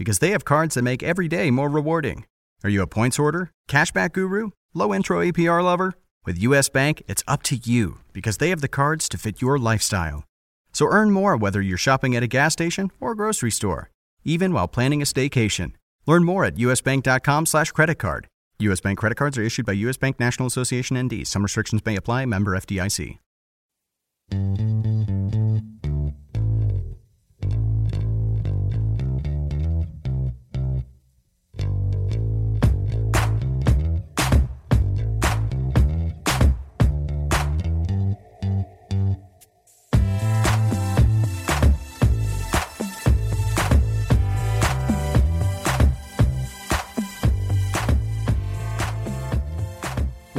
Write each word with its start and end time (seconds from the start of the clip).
because 0.00 0.18
they 0.20 0.30
have 0.30 0.46
cards 0.46 0.74
that 0.74 0.82
make 0.82 1.02
every 1.02 1.28
day 1.28 1.50
more 1.50 1.68
rewarding. 1.68 2.24
Are 2.64 2.70
you 2.70 2.80
a 2.80 2.86
points 2.86 3.18
order, 3.18 3.50
cashback 3.68 4.14
guru, 4.14 4.48
low 4.72 4.94
intro 4.94 5.22
APR 5.22 5.62
lover? 5.62 5.92
With 6.24 6.38
US 6.38 6.70
Bank, 6.70 7.02
it's 7.06 7.22
up 7.28 7.42
to 7.44 7.56
you 7.56 7.98
because 8.14 8.38
they 8.38 8.48
have 8.48 8.62
the 8.62 8.76
cards 8.80 9.10
to 9.10 9.18
fit 9.18 9.42
your 9.42 9.58
lifestyle. 9.58 10.24
So 10.72 10.86
earn 10.86 11.10
more 11.10 11.36
whether 11.36 11.60
you're 11.60 11.76
shopping 11.76 12.16
at 12.16 12.22
a 12.22 12.26
gas 12.26 12.54
station 12.54 12.90
or 12.98 13.14
grocery 13.14 13.50
store, 13.50 13.90
even 14.24 14.54
while 14.54 14.68
planning 14.68 15.02
a 15.02 15.04
staycation. 15.04 15.72
Learn 16.06 16.24
more 16.24 16.46
at 16.46 16.54
usbank.com 16.54 17.44
slash 17.44 17.70
credit 17.72 17.96
card. 17.96 18.26
US 18.60 18.80
Bank 18.80 18.98
credit 18.98 19.16
cards 19.16 19.36
are 19.36 19.42
issued 19.42 19.66
by 19.66 19.74
US 19.74 19.98
Bank 19.98 20.18
National 20.18 20.46
Association 20.46 20.98
ND. 20.98 21.26
Some 21.26 21.42
restrictions 21.42 21.84
may 21.84 21.96
apply. 21.96 22.24
Member 22.24 22.58
FDIC. 22.58 23.18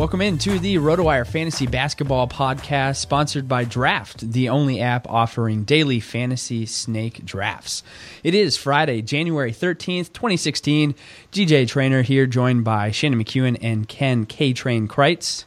Welcome 0.01 0.21
into 0.21 0.57
the 0.57 0.77
RotoWire 0.77 1.27
Fantasy 1.27 1.67
Basketball 1.67 2.27
Podcast, 2.27 2.95
sponsored 2.95 3.47
by 3.47 3.65
Draft, 3.65 4.31
the 4.31 4.49
only 4.49 4.81
app 4.81 5.07
offering 5.07 5.63
daily 5.63 5.99
fantasy 5.99 6.65
snake 6.65 7.23
drafts. 7.23 7.83
It 8.23 8.33
is 8.33 8.57
Friday, 8.57 9.03
January 9.03 9.51
13th, 9.51 10.11
2016. 10.11 10.95
DJ 11.31 11.67
Trainer 11.67 12.01
here, 12.01 12.25
joined 12.25 12.63
by 12.63 12.89
Shannon 12.89 13.23
McKeown 13.23 13.59
and 13.61 13.87
Ken 13.87 14.25
K 14.25 14.53
Train 14.53 14.87
Crites. 14.87 15.45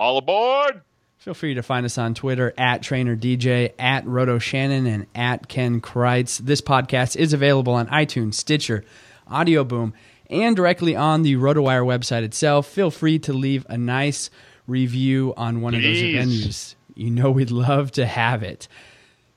All 0.00 0.18
aboard! 0.18 0.82
Feel 1.18 1.34
free 1.34 1.54
to 1.54 1.62
find 1.62 1.86
us 1.86 1.96
on 1.96 2.14
Twitter 2.14 2.52
at 2.58 2.82
Trainer 2.82 3.16
DJ, 3.16 3.72
at 3.78 4.04
Roto 4.04 4.40
Shannon, 4.40 4.84
and 4.88 5.06
at 5.14 5.46
Ken 5.46 5.80
Crites. 5.80 6.38
This 6.38 6.60
podcast 6.60 7.14
is 7.14 7.32
available 7.32 7.74
on 7.74 7.86
iTunes, 7.86 8.34
Stitcher, 8.34 8.84
Audio 9.28 9.62
Boom, 9.62 9.94
and 10.30 10.56
directly 10.56 10.94
on 10.94 11.22
the 11.22 11.36
RotoWire 11.36 11.84
website 11.84 12.22
itself. 12.22 12.66
Feel 12.66 12.90
free 12.90 13.18
to 13.20 13.32
leave 13.32 13.66
a 13.68 13.78
nice 13.78 14.30
review 14.66 15.34
on 15.36 15.60
one 15.60 15.74
of 15.74 15.82
those 15.82 15.96
venues. 15.96 16.74
You 16.94 17.10
know 17.10 17.30
we'd 17.30 17.50
love 17.50 17.92
to 17.92 18.06
have 18.06 18.42
it. 18.42 18.68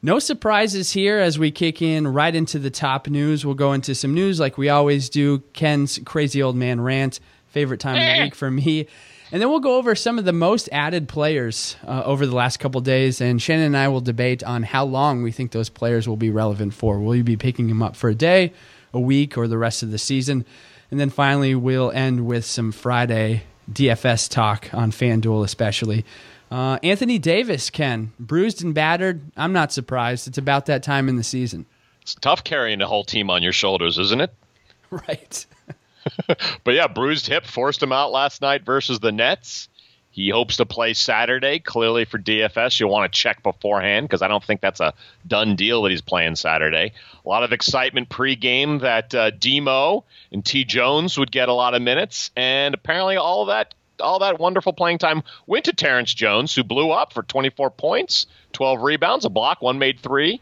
No 0.03 0.18
surprises 0.18 0.91
here 0.91 1.19
as 1.19 1.38
we 1.38 1.51
kick 1.51 1.81
in 1.81 2.07
right 2.07 2.34
into 2.34 2.57
the 2.57 2.72
top 2.72 3.07
news. 3.07 3.46
We'll 3.46 3.53
go 3.53 3.74
into 3.74 3.94
some 3.94 4.16
news 4.16 4.40
like 4.40 4.57
we 4.57 4.68
always 4.68 5.09
do. 5.09 5.40
Ken's 5.53 6.00
crazy 6.06 6.41
old 6.41 6.56
man 6.56 6.81
rant, 6.81 7.19
favorite 7.50 7.80
time 7.80 7.97
of 7.97 8.18
the 8.18 8.24
week 8.24 8.35
for 8.35 8.50
me. 8.50 8.88
And 9.31 9.41
then 9.41 9.50
we'll 9.50 9.59
go 9.59 9.78
over 9.78 9.96
some 9.96 10.18
of 10.19 10.25
the 10.25 10.34
most 10.34 10.68
added 10.72 11.07
players 11.07 11.78
uh, 11.88 12.01
over 12.03 12.25
the 12.25 12.35
last 12.35 12.57
couple 12.57 12.81
days. 12.81 13.22
And 13.22 13.41
Shannon 13.41 13.68
and 13.68 13.78
I 13.78 13.88
will 13.88 14.01
debate 14.01 14.44
on 14.44 14.63
how 14.63 14.84
long 14.84 15.24
we 15.24 15.31
think 15.31 15.51
those 15.51 15.69
players 15.69 16.09
will 16.09 16.18
be 16.18 16.31
relevant 16.31 16.74
for. 16.74 17.00
Will 17.00 17.16
you 17.16 17.24
be 17.24 17.38
picking 17.38 17.68
them 17.68 17.81
up 17.81 17.96
for 17.96 18.09
a 18.09 18.16
day, 18.16 18.53
a 18.94 19.00
week, 19.00 19.38
or 19.38 19.47
the 19.47 19.57
rest 19.57 19.84
of 19.84 19.91
the 19.91 19.97
season? 19.97 20.46
And 20.91 21.00
then 21.00 21.09
finally, 21.09 21.56
we'll 21.56 21.91
end 21.91 22.28
with 22.28 22.46
some 22.46 22.72
Friday 22.72 23.44
DFS 23.72 24.29
talk 24.29 24.74
on 24.74 24.91
FanDuel, 24.91 25.44
especially. 25.44 26.06
Uh, 26.52 26.78
Anthony 26.84 27.18
Davis, 27.18 27.69
Ken, 27.69 28.12
bruised 28.19 28.62
and 28.62 28.74
battered. 28.74 29.22
I'm 29.38 29.53
not 29.53 29.72
surprised. 29.72 30.28
It's 30.28 30.38
about 30.38 30.66
that 30.66 30.84
time 30.84 31.07
in 31.07 31.16
the 31.16 31.24
season. 31.24 31.66
It's 32.01 32.16
tough 32.16 32.44
carrying 32.44 32.80
the 32.80 32.88
whole 32.88 33.06
team 33.06 33.30
on 33.30 33.41
your 33.41 33.53
shoulders, 33.53 33.97
isn't 33.97 34.22
it? 34.22 34.34
Right. 34.91 35.46
But 36.63 36.74
yeah, 36.74 36.88
bruised 36.88 37.28
hip 37.28 37.46
forced 37.46 37.81
him 37.81 37.91
out 37.91 38.12
last 38.12 38.41
night 38.41 38.63
versus 38.63 39.00
the 39.00 39.12
Nets. 39.12 39.69
He 40.12 40.30
hopes 40.30 40.58
to 40.58 40.66
play 40.66 40.94
Saturday. 40.94 41.60
Clearly 41.60 42.06
for 42.06 42.20
DFS, 42.20 42.80
you'll 42.80 42.92
want 42.92 43.12
to 43.12 43.18
check 43.18 43.42
beforehand 43.44 44.08
because 44.08 44.22
I 44.22 44.28
don't 44.28 44.44
think 44.44 44.60
that's 44.60 44.82
a 44.82 44.94
done 45.26 45.56
deal 45.56 45.84
that 45.84 45.92
he's 45.92 46.02
playing 46.02 46.36
Saturday. 46.36 46.92
A 47.26 47.30
lot 47.30 47.44
of 47.44 47.54
excitement 47.54 48.10
pregame 48.10 48.82
that 48.82 49.16
uh, 49.16 49.32
Demo 49.32 50.04
and 50.32 50.46
T 50.46 50.66
Jones 50.66 51.18
would 51.18 51.32
get 51.32 51.48
a 51.48 51.54
lot 51.54 51.76
of 51.76 51.82
minutes, 51.82 52.32
and 52.36 52.74
apparently 52.74 53.16
all 53.16 53.46
that 53.46 53.74
all 54.02 54.20
that 54.20 54.40
wonderful 54.40 54.74
playing 54.74 54.98
time 54.98 55.24
went 55.46 55.66
to 55.66 55.74
Terrence 55.74 56.14
Jones, 56.14 56.56
who 56.56 56.64
blew 56.64 56.92
up 56.92 57.14
for 57.14 57.24
24 57.24 57.70
points, 57.70 58.26
12 58.54 58.82
rebounds, 58.82 59.26
a 59.26 59.30
block, 59.30 59.62
one 59.62 59.80
made 59.80 60.00
three, 60.00 60.42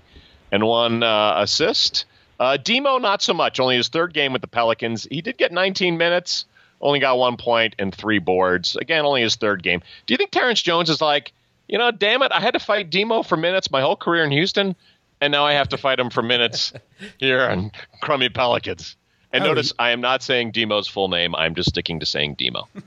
and 0.51 0.63
one 0.63 1.03
uh, 1.03 1.36
assist. 1.38 2.06
Uh, 2.39 2.57
Demo, 2.57 2.98
not 2.98 3.22
so 3.22 3.33
much. 3.33 3.60
Only 3.60 3.75
his 3.75 3.89
third 3.89 4.13
game 4.13 4.31
with 4.31 4.42
the 4.42 4.48
Pelicans. 4.48 5.06
He 5.12 5.22
did 5.22 5.38
get 5.38 5.51
19 5.51 5.98
minutes, 5.98 6.45
only 6.81 6.99
got 6.99 7.17
one 7.17 7.37
point 7.37 7.75
and 7.79 7.93
three 7.93 8.19
boards. 8.19 8.75
Again, 8.75 9.05
only 9.05 9.21
his 9.21 9.35
third 9.35 9.63
game. 9.63 9.81
Do 10.05 10.13
you 10.13 10.17
think 10.17 10.31
Terrence 10.31 10.61
Jones 10.61 10.89
is 10.89 11.01
like, 11.01 11.31
you 11.67 11.77
know, 11.77 11.91
damn 11.91 12.21
it, 12.21 12.31
I 12.31 12.39
had 12.39 12.53
to 12.53 12.59
fight 12.59 12.89
Demo 12.89 13.23
for 13.23 13.37
minutes 13.37 13.71
my 13.71 13.81
whole 13.81 13.95
career 13.95 14.23
in 14.23 14.31
Houston, 14.31 14.75
and 15.21 15.31
now 15.31 15.45
I 15.45 15.53
have 15.53 15.69
to 15.69 15.77
fight 15.77 15.99
him 15.99 16.09
for 16.09 16.21
minutes 16.21 16.73
here 17.17 17.41
on 17.41 17.71
crummy 18.01 18.29
Pelicans? 18.29 18.95
And 19.31 19.43
Oh, 19.43 19.47
notice, 19.47 19.73
I 19.77 19.91
am 19.91 20.01
not 20.01 20.23
saying 20.23 20.51
Demo's 20.51 20.87
full 20.87 21.07
name. 21.07 21.35
I'm 21.35 21.53
just 21.53 21.69
sticking 21.69 21.99
to 21.99 22.05
saying 22.05 22.35
Demo. 22.35 22.67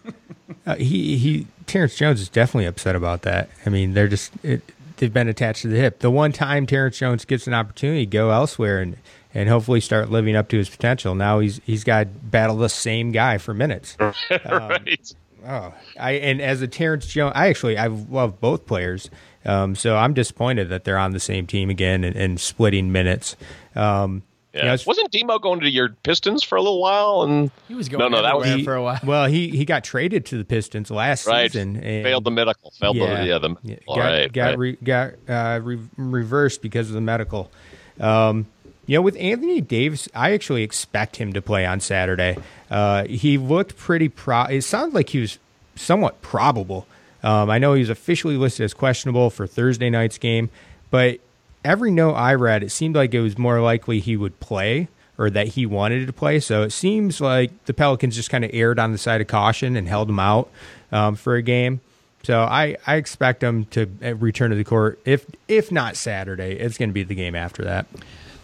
Uh, 0.64 0.76
he 0.76 1.16
he 1.16 1.46
Terrence 1.66 1.96
Jones 1.96 2.20
is 2.20 2.28
definitely 2.28 2.66
upset 2.66 2.94
about 2.94 3.22
that. 3.22 3.48
I 3.66 3.70
mean, 3.70 3.94
they're 3.94 4.06
just 4.06 4.32
it, 4.44 4.62
they've 4.98 5.12
been 5.12 5.26
attached 5.26 5.62
to 5.62 5.68
the 5.68 5.76
hip. 5.76 6.00
The 6.00 6.10
one 6.10 6.30
time 6.30 6.66
Terrence 6.66 6.98
Jones 6.98 7.24
gets 7.24 7.48
an 7.48 7.54
opportunity 7.54 8.06
to 8.06 8.10
go 8.10 8.30
elsewhere 8.30 8.80
and 8.80 8.96
and 9.34 9.48
hopefully 9.48 9.80
start 9.80 10.10
living 10.10 10.36
up 10.36 10.48
to 10.50 10.58
his 10.58 10.68
potential. 10.68 11.14
Now 11.14 11.40
he's 11.40 11.60
he's 11.64 11.84
got 11.84 12.00
to 12.00 12.06
battle 12.06 12.56
the 12.56 12.68
same 12.68 13.12
guy 13.12 13.38
for 13.38 13.54
minutes. 13.54 13.96
right. 14.30 15.14
Oh, 15.46 15.74
I 15.98 16.12
and 16.12 16.40
as 16.40 16.62
a 16.62 16.68
Terrence 16.68 17.06
Jones, 17.06 17.32
I 17.34 17.48
actually 17.48 17.76
I 17.76 17.88
love 17.88 18.40
both 18.40 18.66
players. 18.66 19.10
Um, 19.44 19.74
so 19.74 19.96
I'm 19.96 20.14
disappointed 20.14 20.68
that 20.68 20.84
they're 20.84 20.98
on 20.98 21.10
the 21.12 21.20
same 21.20 21.48
team 21.48 21.68
again 21.68 22.04
and, 22.04 22.14
and 22.14 22.40
splitting 22.40 22.92
minutes. 22.92 23.36
Um, 23.74 24.22
Yeah. 24.54 24.66
Yeah, 24.66 24.74
it's- 24.74 24.86
Wasn't 24.86 25.10
Demo 25.10 25.38
going 25.40 25.60
to 25.60 25.68
your 25.70 25.88
Pistons 26.04 26.44
for 26.44 26.56
a 26.56 26.60
little 26.62 26.80
while? 26.80 27.22
And 27.22 27.50
He 27.66 27.74
was 27.74 27.88
going 27.88 27.98
no, 28.00 28.08
no, 28.08 28.22
that 28.22 28.36
was 28.36 28.46
everywhere 28.46 28.64
for 28.64 28.76
a 28.76 28.82
while. 28.82 29.00
Well, 29.02 29.26
he 29.26 29.48
he 29.48 29.64
got 29.64 29.82
traded 29.82 30.26
to 30.26 30.38
the 30.38 30.44
Pistons 30.44 30.90
last 30.92 31.26
right. 31.26 31.50
season. 31.50 31.76
And 31.76 32.04
Failed 32.04 32.22
the 32.24 32.30
medical. 32.30 32.70
Failed 32.78 32.96
the 32.98 33.24
yeah 33.24 33.38
the 33.38 33.56
Yeah, 33.62 33.76
got 33.86 33.96
right, 33.98 34.32
got 34.32 34.44
right. 34.44 34.58
Re, 34.58 34.76
got 34.84 35.14
uh, 35.26 35.60
re, 35.62 35.80
reversed 35.96 36.60
because 36.62 36.88
of 36.88 36.94
the 36.94 37.00
medical. 37.00 37.50
Um, 37.98 38.46
you 38.86 38.96
know, 38.96 39.02
with 39.02 39.16
Anthony 39.16 39.60
Davis, 39.60 40.08
I 40.14 40.32
actually 40.32 40.62
expect 40.62 41.16
him 41.16 41.32
to 41.34 41.42
play 41.42 41.64
on 41.64 41.80
Saturday. 41.80 42.36
Uh, 42.70 43.04
he 43.04 43.38
looked 43.38 43.76
pretty 43.76 44.08
pro. 44.08 44.44
It 44.44 44.62
sounds 44.62 44.94
like 44.94 45.10
he 45.10 45.20
was 45.20 45.38
somewhat 45.76 46.20
probable. 46.22 46.86
Um, 47.22 47.50
I 47.50 47.58
know 47.58 47.74
he 47.74 47.80
was 47.80 47.90
officially 47.90 48.36
listed 48.36 48.64
as 48.64 48.74
questionable 48.74 49.30
for 49.30 49.46
Thursday 49.46 49.90
night's 49.90 50.18
game, 50.18 50.50
but 50.90 51.20
every 51.64 51.90
note 51.90 52.14
I 52.14 52.34
read, 52.34 52.62
it 52.62 52.70
seemed 52.70 52.96
like 52.96 53.14
it 53.14 53.20
was 53.20 53.38
more 53.38 53.60
likely 53.60 54.00
he 54.00 54.16
would 54.16 54.40
play 54.40 54.88
or 55.18 55.30
that 55.30 55.48
he 55.48 55.66
wanted 55.66 56.06
to 56.06 56.12
play. 56.12 56.40
So 56.40 56.62
it 56.62 56.70
seems 56.70 57.20
like 57.20 57.66
the 57.66 57.74
Pelicans 57.74 58.16
just 58.16 58.30
kind 58.30 58.44
of 58.44 58.50
erred 58.52 58.78
on 58.78 58.90
the 58.92 58.98
side 58.98 59.20
of 59.20 59.28
caution 59.28 59.76
and 59.76 59.86
held 59.86 60.08
him 60.08 60.18
out 60.18 60.50
um, 60.90 61.14
for 61.14 61.36
a 61.36 61.42
game. 61.42 61.80
So 62.24 62.40
I, 62.42 62.76
I 62.86 62.96
expect 62.96 63.42
him 63.42 63.66
to 63.66 63.88
uh, 64.02 64.14
return 64.14 64.50
to 64.50 64.56
the 64.56 64.64
court. 64.64 65.00
If 65.04 65.26
if 65.48 65.72
not 65.72 65.96
Saturday, 65.96 66.52
it's 66.52 66.78
going 66.78 66.88
to 66.88 66.94
be 66.94 67.02
the 67.02 67.16
game 67.16 67.34
after 67.34 67.64
that. 67.64 67.86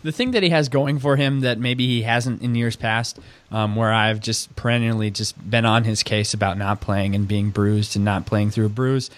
The 0.02 0.12
thing 0.12 0.32
that 0.32 0.42
he 0.42 0.50
has 0.50 0.68
going 0.68 0.98
for 0.98 1.16
him 1.16 1.40
that 1.40 1.58
maybe 1.58 1.86
he 1.86 2.02
hasn't 2.02 2.42
in 2.42 2.54
years 2.54 2.76
past, 2.76 3.18
um, 3.50 3.76
where 3.76 3.92
I've 3.92 4.20
just 4.20 4.54
perennially 4.56 5.10
just 5.10 5.50
been 5.50 5.64
on 5.64 5.84
his 5.84 6.02
case 6.02 6.34
about 6.34 6.58
not 6.58 6.80
playing 6.80 7.14
and 7.14 7.26
being 7.26 7.50
bruised 7.50 7.96
and 7.96 8.04
not 8.04 8.26
playing 8.26 8.50
through 8.50 8.66
a 8.66 8.70
bruise, 8.70 9.10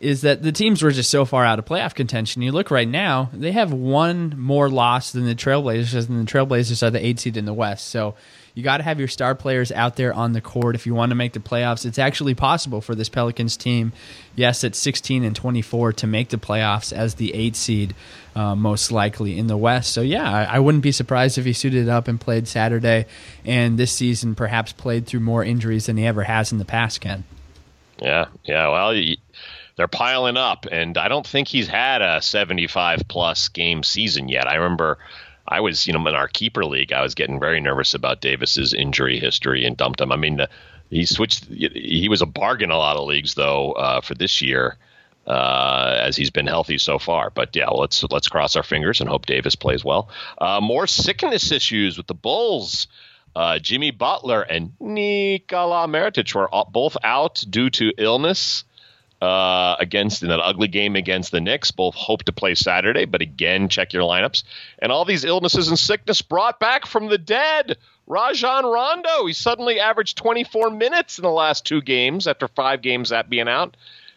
is 0.00 0.20
that 0.20 0.42
the 0.42 0.52
teams 0.52 0.82
were 0.82 0.90
just 0.90 1.10
so 1.10 1.24
far 1.24 1.44
out 1.44 1.58
of 1.58 1.64
playoff 1.64 1.94
contention. 1.94 2.42
You 2.42 2.52
look 2.52 2.70
right 2.70 2.88
now, 2.88 3.30
they 3.32 3.52
have 3.52 3.72
one 3.72 4.34
more 4.38 4.68
loss 4.68 5.12
than 5.12 5.24
the 5.24 5.34
Trailblazers, 5.34 6.08
and 6.08 6.26
the 6.26 6.30
Trailblazers 6.30 6.82
are 6.82 6.90
the 6.90 7.04
eight 7.04 7.20
seed 7.20 7.36
in 7.36 7.46
the 7.46 7.54
West. 7.54 7.88
So 7.88 8.14
you 8.54 8.62
got 8.62 8.76
to 8.76 8.84
have 8.84 9.00
your 9.00 9.08
star 9.08 9.34
players 9.34 9.72
out 9.72 9.96
there 9.96 10.14
on 10.14 10.32
the 10.32 10.40
court 10.40 10.76
if 10.76 10.86
you 10.86 10.94
want 10.94 11.10
to 11.10 11.16
make 11.16 11.32
the 11.32 11.40
playoffs. 11.40 11.84
It's 11.84 11.98
actually 11.98 12.34
possible 12.34 12.80
for 12.80 12.94
this 12.94 13.08
Pelicans 13.08 13.56
team, 13.56 13.92
yes, 14.36 14.62
at 14.62 14.76
16 14.76 15.24
and 15.24 15.34
24, 15.34 15.94
to 15.94 16.06
make 16.06 16.28
the 16.28 16.36
playoffs 16.36 16.92
as 16.92 17.16
the 17.16 17.34
eight 17.34 17.56
seed, 17.56 17.94
uh, 18.36 18.54
most 18.54 18.92
likely 18.92 19.36
in 19.36 19.48
the 19.48 19.56
West. 19.56 19.92
So 19.92 20.02
yeah, 20.02 20.30
I, 20.30 20.44
I 20.44 20.58
wouldn't 20.60 20.84
be 20.84 20.92
surprised 20.92 21.36
if 21.36 21.44
he 21.44 21.52
suited 21.52 21.88
up 21.88 22.06
and 22.06 22.20
played 22.20 22.46
Saturday, 22.46 23.06
and 23.44 23.76
this 23.76 23.90
season 23.90 24.36
perhaps 24.36 24.72
played 24.72 25.06
through 25.06 25.20
more 25.20 25.42
injuries 25.42 25.86
than 25.86 25.96
he 25.96 26.06
ever 26.06 26.22
has 26.22 26.52
in 26.52 26.58
the 26.58 26.64
past. 26.64 27.00
Ken. 27.00 27.24
Yeah, 28.00 28.26
yeah. 28.44 28.68
Well, 28.68 28.94
they're 29.76 29.88
piling 29.88 30.36
up, 30.36 30.66
and 30.70 30.96
I 30.96 31.08
don't 31.08 31.26
think 31.26 31.48
he's 31.48 31.66
had 31.66 32.02
a 32.02 32.22
75 32.22 33.02
plus 33.08 33.48
game 33.48 33.82
season 33.82 34.28
yet. 34.28 34.46
I 34.46 34.54
remember 34.54 34.98
I 35.46 35.60
was, 35.60 35.86
you 35.86 35.92
know, 35.92 36.06
in 36.06 36.14
our 36.14 36.28
keeper 36.28 36.64
league, 36.64 36.92
I 36.92 37.02
was 37.02 37.14
getting 37.14 37.38
very 37.38 37.60
nervous 37.60 37.94
about 37.94 38.20
Davis's 38.20 38.72
injury 38.72 39.18
history 39.18 39.64
and 39.64 39.76
dumped 39.76 40.00
him. 40.00 40.10
I 40.12 40.16
mean, 40.16 40.40
uh, 40.40 40.46
he 40.90 41.04
switched. 41.06 41.46
He 41.46 42.08
was 42.08 42.22
a 42.22 42.26
bargain 42.26 42.70
in 42.70 42.74
a 42.74 42.78
lot 42.78 42.96
of 42.96 43.06
leagues 43.06 43.34
though 43.34 43.72
uh, 43.72 44.00
for 44.00 44.14
this 44.14 44.40
year. 44.42 44.76
Uh, 45.26 45.96
as 46.02 46.16
he's 46.16 46.28
been 46.28 46.46
healthy 46.46 46.76
so 46.76 46.98
far, 46.98 47.30
but 47.30 47.56
yeah, 47.56 47.70
let's 47.70 48.04
let's 48.10 48.28
cross 48.28 48.56
our 48.56 48.62
fingers 48.62 49.00
and 49.00 49.08
hope 49.08 49.24
Davis 49.24 49.54
plays 49.54 49.82
well. 49.82 50.10
Uh, 50.36 50.60
more 50.60 50.86
sickness 50.86 51.50
issues 51.50 51.96
with 51.96 52.06
the 52.06 52.14
Bulls. 52.14 52.88
Uh, 53.34 53.58
Jimmy 53.58 53.90
Butler 53.90 54.42
and 54.42 54.74
Nikola 54.78 55.86
Mirotic 55.88 56.34
were 56.34 56.46
all- 56.48 56.68
both 56.70 56.98
out 57.02 57.42
due 57.48 57.70
to 57.70 57.90
illness 57.96 58.64
uh, 59.24 59.76
against 59.80 60.22
in 60.22 60.28
that 60.28 60.40
ugly 60.40 60.68
game 60.68 60.96
against 60.96 61.32
the 61.32 61.40
Knicks. 61.40 61.70
Both 61.70 61.94
hope 61.94 62.24
to 62.24 62.32
play 62.32 62.54
Saturday, 62.54 63.06
but 63.06 63.22
again, 63.22 63.68
check 63.68 63.92
your 63.92 64.02
lineups. 64.02 64.44
And 64.78 64.92
all 64.92 65.04
these 65.04 65.24
illnesses 65.24 65.68
and 65.68 65.78
sickness 65.78 66.22
brought 66.22 66.60
back 66.60 66.86
from 66.86 67.08
the 67.08 67.18
dead. 67.18 67.78
Rajon 68.06 68.64
Rondo, 68.64 69.26
he 69.26 69.32
suddenly 69.32 69.80
averaged 69.80 70.18
24 70.18 70.70
minutes 70.70 71.18
in 71.18 71.22
the 71.22 71.30
last 71.30 71.64
two 71.64 71.80
games 71.80 72.26
after 72.26 72.48
five 72.48 72.82
games 72.82 73.08
that 73.08 73.30
being 73.30 73.48
out. 73.48 73.76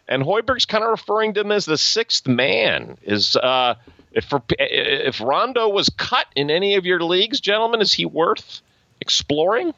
And 0.10 0.24
Hoiberg's 0.24 0.66
kind 0.66 0.84
of 0.84 0.90
referring 0.90 1.34
to 1.36 1.42
him 1.42 1.52
as 1.52 1.66
the 1.66 1.78
sixth 1.78 2.28
man. 2.28 2.98
Is 3.04 3.36
uh, 3.36 3.76
if 4.12 4.26
for, 4.26 4.42
if 4.50 5.22
Rondo 5.22 5.70
was 5.70 5.90
cut 5.90 6.28
in 6.36 6.50
any 6.50 6.76
of 6.76 6.86
your 6.86 7.02
leagues, 7.02 7.40
gentlemen, 7.40 7.82
is 7.82 7.94
he 7.94 8.06
worth 8.06 8.62
exploring? 9.00 9.74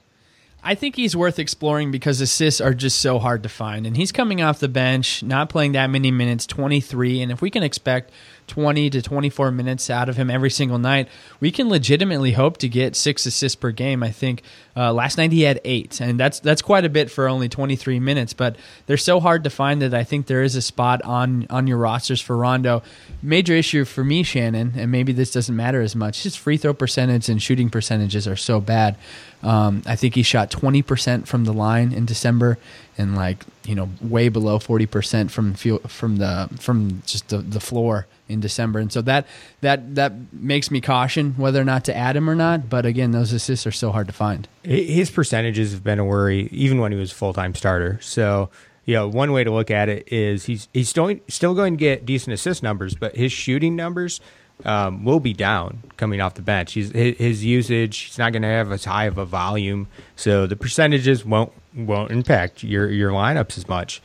I 0.61 0.75
think 0.75 0.95
he's 0.95 1.15
worth 1.15 1.39
exploring 1.39 1.89
because 1.89 2.19
assists 2.19 2.59
are 2.59 2.73
just 2.73 2.99
so 2.99 3.17
hard 3.17 3.43
to 3.43 3.49
find. 3.49 3.87
And 3.87 3.95
he's 3.95 4.11
coming 4.11 4.41
off 4.41 4.59
the 4.59 4.67
bench, 4.67 5.23
not 5.23 5.49
playing 5.49 5.71
that 5.71 5.89
many 5.89 6.11
minutes, 6.11 6.45
23. 6.45 7.21
And 7.21 7.31
if 7.31 7.41
we 7.41 7.49
can 7.49 7.63
expect 7.63 8.11
20 8.47 8.89
to 8.89 9.01
24 9.01 9.51
minutes 9.51 9.89
out 9.89 10.09
of 10.09 10.17
him 10.17 10.29
every 10.29 10.49
single 10.49 10.77
night, 10.77 11.07
we 11.39 11.51
can 11.51 11.69
legitimately 11.69 12.33
hope 12.33 12.57
to 12.57 12.67
get 12.67 12.95
six 12.95 13.25
assists 13.25 13.55
per 13.55 13.71
game. 13.71 14.03
I 14.03 14.11
think 14.11 14.41
uh, 14.75 14.91
last 14.91 15.17
night 15.17 15.31
he 15.31 15.43
had 15.43 15.61
eight, 15.63 16.01
and 16.01 16.19
that's 16.19 16.39
that's 16.39 16.61
quite 16.61 16.83
a 16.83 16.89
bit 16.89 17.09
for 17.09 17.29
only 17.29 17.47
23 17.47 17.99
minutes. 17.99 18.33
But 18.33 18.57
they're 18.85 18.97
so 18.97 19.19
hard 19.19 19.43
to 19.45 19.49
find 19.49 19.81
that 19.81 19.93
I 19.93 20.03
think 20.03 20.25
there 20.25 20.43
is 20.43 20.55
a 20.55 20.61
spot 20.61 21.01
on 21.03 21.47
on 21.49 21.67
your 21.67 21.77
rosters 21.77 22.19
for 22.19 22.35
Rondo. 22.35 22.81
Major 23.21 23.53
issue 23.53 23.85
for 23.85 24.03
me, 24.03 24.23
Shannon, 24.23 24.73
and 24.75 24.91
maybe 24.91 25.13
this 25.13 25.31
doesn't 25.31 25.55
matter 25.55 25.81
as 25.81 25.95
much. 25.95 26.23
His 26.23 26.35
free 26.35 26.57
throw 26.57 26.73
percentage 26.73 27.29
and 27.29 27.41
shooting 27.41 27.69
percentages 27.69 28.27
are 28.27 28.35
so 28.35 28.59
bad. 28.59 28.97
Um, 29.41 29.83
I 29.85 29.95
think 29.95 30.15
he 30.15 30.23
shot 30.23 30.51
20% 30.51 31.25
from 31.25 31.45
the 31.45 31.53
line 31.53 31.93
in 31.93 32.05
December, 32.05 32.57
and 32.97 33.15
like 33.15 33.45
you 33.65 33.75
know, 33.75 33.89
way 34.01 34.29
below 34.29 34.59
40% 34.59 35.29
from 35.29 35.53
field, 35.53 35.89
from 35.89 36.17
the 36.17 36.49
from 36.59 37.03
just 37.05 37.29
the, 37.29 37.37
the 37.37 37.59
floor 37.59 38.07
in 38.27 38.39
December. 38.39 38.79
And 38.79 38.91
so 38.91 39.01
that 39.03 39.27
that 39.61 39.95
that 39.95 40.33
makes 40.33 40.71
me 40.71 40.81
caution 40.81 41.33
whether 41.37 41.61
or 41.61 41.65
not 41.65 41.85
to 41.85 41.95
add 41.95 42.15
him 42.15 42.29
or 42.29 42.35
not. 42.35 42.69
But 42.69 42.85
again, 42.85 43.11
those 43.11 43.31
assists 43.31 43.67
are 43.67 43.71
so 43.71 43.91
hard 43.91 44.07
to 44.07 44.13
find. 44.13 44.47
His 44.63 45.09
percentages 45.09 45.71
have 45.71 45.83
been 45.83 45.99
a 45.99 46.05
worry, 46.05 46.49
even 46.51 46.79
when 46.79 46.91
he 46.91 46.97
was 46.97 47.11
full 47.11 47.33
time 47.33 47.55
starter. 47.55 47.99
So, 48.01 48.49
you 48.85 48.95
know, 48.95 49.07
one 49.07 49.31
way 49.31 49.43
to 49.43 49.51
look 49.51 49.71
at 49.71 49.87
it 49.87 50.11
is 50.11 50.45
he's 50.45 50.67
he's 50.73 50.89
still 50.89 51.15
still 51.27 51.53
going 51.53 51.73
to 51.73 51.79
get 51.79 52.05
decent 52.05 52.33
assist 52.33 52.63
numbers, 52.63 52.95
but 52.95 53.15
his 53.15 53.31
shooting 53.31 53.75
numbers 53.75 54.19
um, 54.65 55.03
will 55.05 55.19
be 55.19 55.33
down 55.33 55.79
coming 55.97 56.21
off 56.21 56.33
the 56.35 56.41
bench. 56.41 56.73
He's, 56.73 56.91
his, 56.91 57.17
his 57.17 57.45
usage, 57.45 57.97
he's 57.97 58.17
not 58.17 58.31
going 58.33 58.41
to 58.41 58.47
have 58.47 58.71
as 58.71 58.85
high 58.85 59.05
of 59.05 59.17
a 59.17 59.25
volume, 59.25 59.87
so 60.15 60.47
the 60.47 60.55
percentages 60.55 61.23
won't 61.25 61.51
won't 61.75 62.11
impact 62.11 62.63
your 62.63 62.89
your 62.89 63.11
lineups 63.11 63.57
as 63.57 63.67
much. 63.67 64.01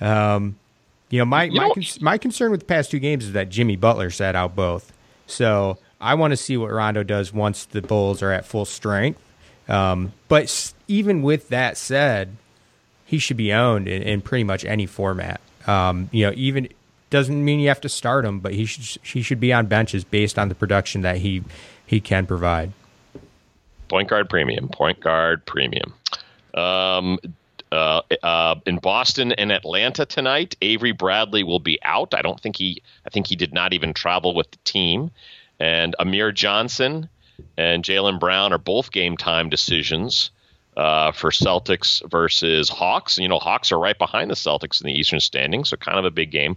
Um, 0.00 0.56
you 1.10 1.18
know, 1.18 1.24
my 1.24 1.44
You 1.44 1.52
my 1.60 1.68
know- 1.68 1.74
cons- 1.74 2.00
my 2.00 2.18
concern 2.18 2.50
with 2.50 2.60
the 2.60 2.66
past 2.66 2.90
two 2.90 2.98
games 2.98 3.24
is 3.26 3.32
that 3.32 3.48
Jimmy 3.48 3.76
Butler 3.76 4.10
sat 4.10 4.34
out 4.34 4.54
both. 4.56 4.92
So 5.26 5.78
I 6.00 6.14
want 6.14 6.32
to 6.32 6.36
see 6.36 6.56
what 6.56 6.70
Rondo 6.70 7.02
does 7.02 7.32
once 7.32 7.64
the 7.64 7.80
Bulls 7.80 8.22
are 8.22 8.30
at 8.32 8.44
full 8.44 8.64
strength. 8.64 9.20
Um, 9.68 10.12
but 10.28 10.44
s- 10.44 10.74
even 10.88 11.22
with 11.22 11.48
that 11.48 11.78
said, 11.78 12.36
he 13.06 13.18
should 13.18 13.36
be 13.38 13.52
owned 13.52 13.88
in, 13.88 14.02
in 14.02 14.20
pretty 14.20 14.44
much 14.44 14.64
any 14.66 14.84
format. 14.86 15.40
Um, 15.66 16.10
you 16.12 16.26
know, 16.26 16.32
even 16.36 16.68
doesn't 17.14 17.44
mean 17.44 17.60
you 17.60 17.68
have 17.68 17.80
to 17.80 17.88
start 17.88 18.24
him, 18.24 18.40
but 18.40 18.52
he 18.54 18.66
should 18.66 19.00
he 19.06 19.22
should 19.22 19.38
be 19.38 19.52
on 19.52 19.66
benches 19.66 20.02
based 20.02 20.36
on 20.36 20.48
the 20.48 20.54
production 20.54 21.02
that 21.02 21.18
he 21.18 21.44
he 21.86 22.00
can 22.00 22.26
provide. 22.26 22.72
Point 23.88 24.08
guard 24.08 24.28
premium. 24.28 24.68
Point 24.68 24.98
guard 24.98 25.46
premium. 25.46 25.94
Um, 26.54 27.20
uh, 27.70 28.02
uh, 28.20 28.56
in 28.66 28.78
Boston 28.78 29.30
and 29.30 29.52
Atlanta 29.52 30.04
tonight, 30.04 30.56
Avery 30.60 30.90
Bradley 30.90 31.44
will 31.44 31.60
be 31.60 31.78
out. 31.84 32.14
I 32.14 32.22
don't 32.22 32.40
think 32.40 32.56
he. 32.56 32.82
I 33.06 33.10
think 33.10 33.28
he 33.28 33.36
did 33.36 33.54
not 33.54 33.72
even 33.72 33.94
travel 33.94 34.34
with 34.34 34.50
the 34.50 34.58
team. 34.64 35.12
And 35.60 35.94
Amir 36.00 36.32
Johnson 36.32 37.08
and 37.56 37.84
Jaylen 37.84 38.18
Brown 38.18 38.52
are 38.52 38.58
both 38.58 38.90
game 38.90 39.16
time 39.16 39.50
decisions 39.50 40.32
uh, 40.76 41.12
for 41.12 41.30
Celtics 41.30 42.02
versus 42.10 42.68
Hawks. 42.68 43.18
You 43.18 43.28
know, 43.28 43.38
Hawks 43.38 43.70
are 43.70 43.78
right 43.78 43.96
behind 43.96 44.30
the 44.32 44.34
Celtics 44.34 44.80
in 44.80 44.88
the 44.88 44.92
Eastern 44.92 45.20
standing, 45.20 45.64
so 45.64 45.76
kind 45.76 45.96
of 45.96 46.04
a 46.04 46.10
big 46.10 46.32
game. 46.32 46.56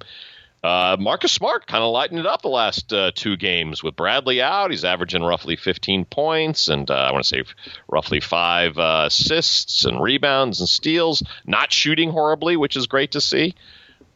Uh, 0.64 0.98
Marcus 1.00 1.32
Smart 1.32 1.68
kind 1.68 1.84
of 1.84 1.92
lightened 1.92 2.20
it 2.20 2.26
up 2.26 2.42
the 2.42 2.50
last 2.50 2.92
uh, 2.92 3.12
two 3.14 3.38
games 3.38 3.84
with 3.84 3.96
Bradley 3.96 4.42
out. 4.42 4.72
He's 4.72 4.84
averaging 4.84 5.24
roughly 5.24 5.56
15 5.56 6.06
points 6.06 6.68
and 6.68 6.90
uh, 6.90 6.96
I 6.96 7.12
want 7.12 7.24
to 7.24 7.30
say 7.30 7.44
roughly 7.88 8.20
five 8.20 8.78
uh, 8.78 9.04
assists 9.08 9.86
and 9.86 10.02
rebounds 10.02 10.60
and 10.60 10.68
steals. 10.68 11.24
Not 11.46 11.72
shooting 11.72 12.10
horribly, 12.10 12.58
which 12.58 12.76
is 12.76 12.88
great 12.88 13.12
to 13.12 13.22
see. 13.22 13.54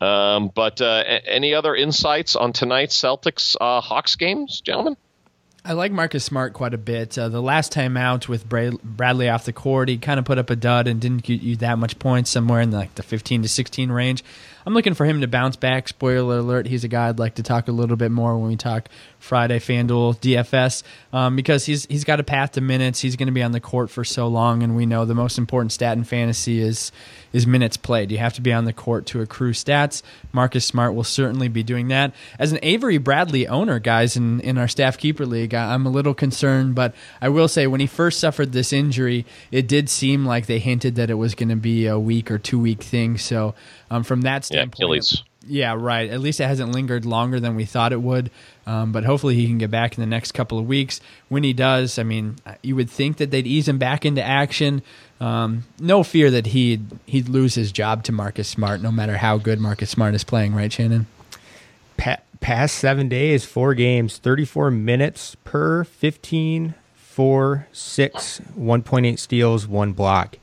Um, 0.01 0.51
but 0.53 0.81
uh, 0.81 1.03
any 1.25 1.53
other 1.53 1.75
insights 1.75 2.35
on 2.35 2.53
tonight's 2.53 2.99
Celtics 2.99 3.55
uh, 3.61 3.81
Hawks 3.81 4.15
games, 4.15 4.59
gentlemen? 4.59 4.97
I 5.63 5.73
like 5.73 5.91
Marcus 5.91 6.23
Smart 6.23 6.53
quite 6.53 6.73
a 6.73 6.77
bit. 6.79 7.15
Uh, 7.19 7.29
the 7.29 7.41
last 7.41 7.71
time 7.71 7.95
out 7.95 8.27
with 8.27 8.49
Bra- 8.49 8.71
Bradley 8.83 9.29
off 9.29 9.45
the 9.45 9.53
court, 9.53 9.89
he 9.89 9.97
kind 9.99 10.17
of 10.17 10.25
put 10.25 10.39
up 10.39 10.49
a 10.49 10.55
dud 10.55 10.87
and 10.87 10.99
didn't 10.99 11.21
get 11.21 11.43
you 11.43 11.55
that 11.57 11.77
much 11.77 11.99
points, 11.99 12.31
somewhere 12.31 12.61
in 12.61 12.71
like 12.71 12.95
the 12.95 13.03
15 13.03 13.43
to 13.43 13.47
16 13.47 13.91
range. 13.91 14.23
I'm 14.65 14.73
looking 14.73 14.93
for 14.93 15.05
him 15.05 15.21
to 15.21 15.27
bounce 15.27 15.55
back. 15.55 15.87
Spoiler 15.87 16.39
alert: 16.39 16.67
he's 16.67 16.83
a 16.83 16.87
guy 16.87 17.09
I'd 17.09 17.19
like 17.19 17.35
to 17.35 17.43
talk 17.43 17.67
a 17.67 17.71
little 17.71 17.95
bit 17.95 18.11
more 18.11 18.37
when 18.37 18.49
we 18.49 18.55
talk 18.55 18.89
Friday 19.19 19.59
FanDuel 19.59 20.19
DFS 20.19 20.83
um, 21.13 21.35
because 21.35 21.65
he's 21.65 21.85
he's 21.85 22.03
got 22.03 22.19
a 22.19 22.23
path 22.23 22.53
to 22.53 22.61
minutes. 22.61 22.99
He's 22.99 23.15
going 23.15 23.27
to 23.27 23.33
be 23.33 23.43
on 23.43 23.51
the 23.51 23.59
court 23.59 23.89
for 23.89 24.03
so 24.03 24.27
long, 24.27 24.63
and 24.63 24.75
we 24.75 24.85
know 24.85 25.05
the 25.05 25.15
most 25.15 25.37
important 25.37 25.71
stat 25.71 25.97
in 25.97 26.03
fantasy 26.03 26.59
is 26.59 26.91
is 27.33 27.47
minutes 27.47 27.77
played. 27.77 28.11
You 28.11 28.17
have 28.17 28.33
to 28.33 28.41
be 28.41 28.51
on 28.51 28.65
the 28.65 28.73
court 28.73 29.05
to 29.07 29.21
accrue 29.21 29.53
stats. 29.53 30.01
Marcus 30.33 30.65
Smart 30.65 30.93
will 30.93 31.03
certainly 31.03 31.47
be 31.47 31.63
doing 31.63 31.87
that. 31.87 32.13
As 32.37 32.51
an 32.51 32.59
Avery 32.61 32.97
Bradley 32.97 33.47
owner, 33.47 33.79
guys, 33.79 34.15
in 34.15 34.39
in 34.41 34.57
our 34.57 34.67
staff 34.67 34.97
keeper 34.97 35.25
league, 35.25 35.53
I'm 35.53 35.85
a 35.85 35.89
little 35.91 36.13
concerned, 36.13 36.75
but 36.75 36.93
I 37.21 37.29
will 37.29 37.47
say 37.47 37.67
when 37.67 37.79
he 37.79 37.87
first 37.87 38.19
suffered 38.19 38.51
this 38.51 38.73
injury, 38.73 39.25
it 39.51 39.67
did 39.67 39.89
seem 39.89 40.25
like 40.25 40.45
they 40.45 40.59
hinted 40.59 40.95
that 40.95 41.09
it 41.09 41.15
was 41.15 41.35
going 41.35 41.49
to 41.49 41.55
be 41.55 41.87
a 41.87 41.99
week 41.99 42.29
or 42.29 42.37
two 42.37 42.59
week 42.59 42.83
thing. 42.83 43.17
So 43.17 43.55
um, 43.89 44.03
from 44.03 44.21
that 44.21 44.45
standpoint, 44.51 44.79
yeah, 44.79 44.85
Achilles. 44.85 45.23
Yeah, 45.47 45.75
right. 45.77 46.09
At 46.09 46.19
least 46.19 46.39
it 46.39 46.45
hasn't 46.45 46.71
lingered 46.71 47.05
longer 47.05 47.39
than 47.39 47.55
we 47.55 47.65
thought 47.65 47.93
it 47.93 48.01
would. 48.01 48.29
Um, 48.67 48.91
but 48.91 49.03
hopefully 49.03 49.35
he 49.35 49.47
can 49.47 49.57
get 49.57 49.71
back 49.71 49.97
in 49.97 50.01
the 50.01 50.07
next 50.07 50.33
couple 50.33 50.59
of 50.59 50.67
weeks. 50.67 51.01
When 51.29 51.43
he 51.43 51.51
does, 51.51 51.97
I 51.97 52.03
mean, 52.03 52.35
you 52.61 52.75
would 52.75 52.89
think 52.89 53.17
that 53.17 53.31
they'd 53.31 53.47
ease 53.47 53.67
him 53.67 53.79
back 53.79 54.05
into 54.05 54.23
action. 54.23 54.83
Um, 55.19 55.63
no 55.79 56.03
fear 56.03 56.31
that 56.31 56.47
he'd 56.47 56.85
he'd 57.05 57.27
lose 57.29 57.55
his 57.55 57.71
job 57.71 58.03
to 58.05 58.11
Marcus 58.11 58.47
Smart, 58.47 58.81
no 58.81 58.91
matter 58.91 59.17
how 59.17 59.37
good 59.37 59.59
Marcus 59.59 59.89
Smart 59.89 60.13
is 60.13 60.23
playing, 60.23 60.53
right, 60.53 60.71
Shannon? 60.71 61.07
Pa- 61.97 62.17
past 62.39 62.75
seven 62.75 63.09
days, 63.09 63.45
four 63.45 63.73
games, 63.73 64.17
34 64.17 64.71
minutes 64.71 65.35
per 65.43 65.83
15, 65.83 66.73
4, 66.95 67.67
6, 67.71 68.41
1.8 68.57 69.19
steals, 69.19 69.67
one 69.67 69.91
block. 69.93 70.37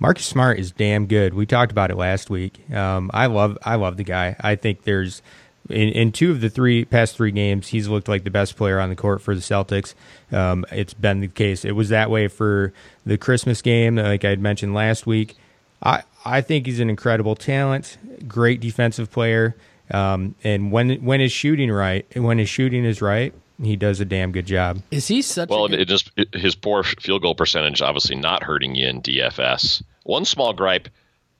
Marcus 0.00 0.26
Smart 0.26 0.58
is 0.58 0.70
damn 0.70 1.06
good. 1.06 1.34
We 1.34 1.44
talked 1.46 1.72
about 1.72 1.90
it 1.90 1.96
last 1.96 2.30
week. 2.30 2.70
Um, 2.72 3.10
I 3.12 3.26
love 3.26 3.58
I 3.62 3.74
love 3.74 3.96
the 3.96 4.04
guy. 4.04 4.36
I 4.40 4.54
think 4.54 4.84
there's 4.84 5.22
in, 5.68 5.88
in 5.88 6.12
two 6.12 6.30
of 6.30 6.40
the 6.40 6.48
three 6.48 6.84
past 6.84 7.16
three 7.16 7.32
games, 7.32 7.68
he's 7.68 7.88
looked 7.88 8.08
like 8.08 8.24
the 8.24 8.30
best 8.30 8.56
player 8.56 8.78
on 8.78 8.90
the 8.90 8.96
court 8.96 9.20
for 9.20 9.34
the 9.34 9.40
Celtics. 9.40 9.94
Um, 10.32 10.64
it's 10.70 10.94
been 10.94 11.20
the 11.20 11.28
case. 11.28 11.64
It 11.64 11.72
was 11.72 11.88
that 11.88 12.10
way 12.10 12.28
for 12.28 12.72
the 13.04 13.18
Christmas 13.18 13.60
game, 13.60 13.96
like 13.96 14.24
I 14.24 14.30
had 14.30 14.40
mentioned 14.40 14.74
last 14.74 15.06
week. 15.06 15.36
I 15.82 16.02
I 16.24 16.40
think 16.40 16.66
he's 16.66 16.80
an 16.80 16.90
incredible 16.90 17.34
talent, 17.34 17.98
great 18.26 18.60
defensive 18.60 19.10
player. 19.10 19.56
Um, 19.90 20.34
and 20.44 20.70
when 20.70 20.96
when 21.04 21.20
his 21.20 21.32
shooting 21.32 21.70
right, 21.70 22.06
when 22.16 22.38
his 22.38 22.48
shooting 22.48 22.84
is 22.84 23.02
right, 23.02 23.34
he 23.62 23.76
does 23.76 24.00
a 24.00 24.04
damn 24.04 24.32
good 24.32 24.46
job. 24.46 24.80
Is 24.90 25.08
he 25.08 25.22
such? 25.22 25.48
A 25.48 25.52
Well, 25.52 25.68
good- 25.68 25.80
it 25.80 25.88
just 25.88 26.10
it, 26.16 26.34
his 26.34 26.54
poor 26.54 26.82
field 26.82 27.22
goal 27.22 27.34
percentage 27.34 27.82
obviously 27.82 28.16
not 28.16 28.42
hurting 28.42 28.74
you 28.74 28.86
in 28.88 29.02
DFS. 29.02 29.82
One 30.04 30.24
small 30.24 30.52
gripe: 30.52 30.88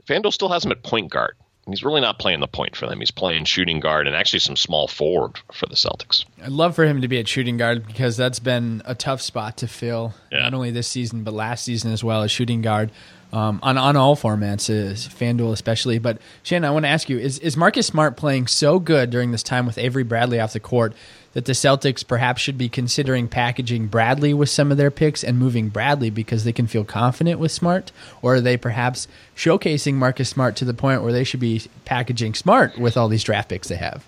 FanDuel 0.07 0.33
still 0.33 0.49
has 0.49 0.65
him 0.65 0.73
at 0.73 0.83
point 0.83 1.11
guard. 1.11 1.35
He's 1.67 1.85
really 1.85 2.01
not 2.01 2.19
playing 2.19 2.41
the 2.41 2.47
point 2.47 2.75
for 2.77 2.87
them. 2.87 2.99
He's 2.99 3.11
playing 3.11 3.45
shooting 3.45 3.79
guard 3.79 4.07
and 4.07 4.17
actually 4.17 4.39
some 4.39 4.57
small 4.57 4.89
forward 4.89 5.33
for 5.53 5.67
the 5.67 5.75
Celtics. 5.75 6.25
I'd 6.43 6.49
love 6.49 6.75
for 6.75 6.87
him 6.87 7.03
to 7.03 7.09
be 7.09 7.19
at 7.19 7.29
shooting 7.29 7.59
guard 7.59 7.87
because 7.87 8.17
that's 8.17 8.39
been 8.39 8.81
a 8.87 8.95
tough 8.95 9.21
spot 9.21 9.59
to 9.59 9.69
fill, 9.69 10.15
Yeah. 10.33 10.41
not 10.41 10.55
only 10.55 10.71
this 10.71 10.89
season 10.89 11.25
but 11.25 11.35
last 11.35 11.65
season 11.67 11.93
as 11.93 12.03
well 12.03 12.23
as 12.23 12.31
shooting 12.31 12.63
guard 12.63 12.91
um, 13.33 13.61
on 13.63 13.77
on 13.77 13.97
all 13.97 14.17
formats, 14.17 14.71
uh, 14.71 14.95
FanDuel 14.95 15.53
especially. 15.53 15.99
But 15.99 16.19
Shannon, 16.43 16.69
I 16.69 16.71
want 16.71 16.85
to 16.85 16.89
ask 16.89 17.09
you: 17.09 17.19
Is 17.19 17.39
is 17.41 17.57
Marcus 17.57 17.87
Smart 17.87 18.17
playing 18.17 18.47
so 18.47 18.79
good 18.79 19.11
during 19.11 19.33
this 19.33 19.43
time 19.43 19.67
with 19.67 19.79
Avery 19.79 20.03
Bradley 20.03 20.41
off 20.41 20.53
the 20.53 20.61
court 20.61 20.95
that 21.35 21.45
the 21.45 21.53
Celtics 21.53 22.07
perhaps 22.07 22.41
should 22.41 22.57
be 22.57 22.69
considering 22.69 23.29
packaging 23.29 23.87
Bradley 23.87 24.33
with 24.33 24.49
some 24.49 24.71
of 24.73 24.79
their 24.79 24.91
picks 24.91 25.23
and 25.23 25.39
moving 25.39 25.69
Bradley 25.69 26.11
because 26.11 26.45
they 26.45 26.53
can 26.53 26.67
feel 26.67 26.85
confident 26.85 27.39
with 27.39 27.53
Smart, 27.53 27.93
or 28.23 28.37
are 28.37 28.41
they 28.41 28.57
perhaps 28.57 29.07
showcasing 29.37 29.95
Marcus 29.95 30.31
Smart 30.31 30.57
to 30.57 30.65
the 30.65 30.75
point 30.75 31.03
where 31.03 31.13
they 31.13 31.25
should 31.25 31.41
be 31.41 31.63
packaging 31.85 32.35
Smart 32.35 32.79
with 32.79 32.97
all 32.97 33.09
these 33.09 33.23
draft 33.23 33.51
picks 33.51 33.69
they 33.69 33.77
have? 33.77 34.05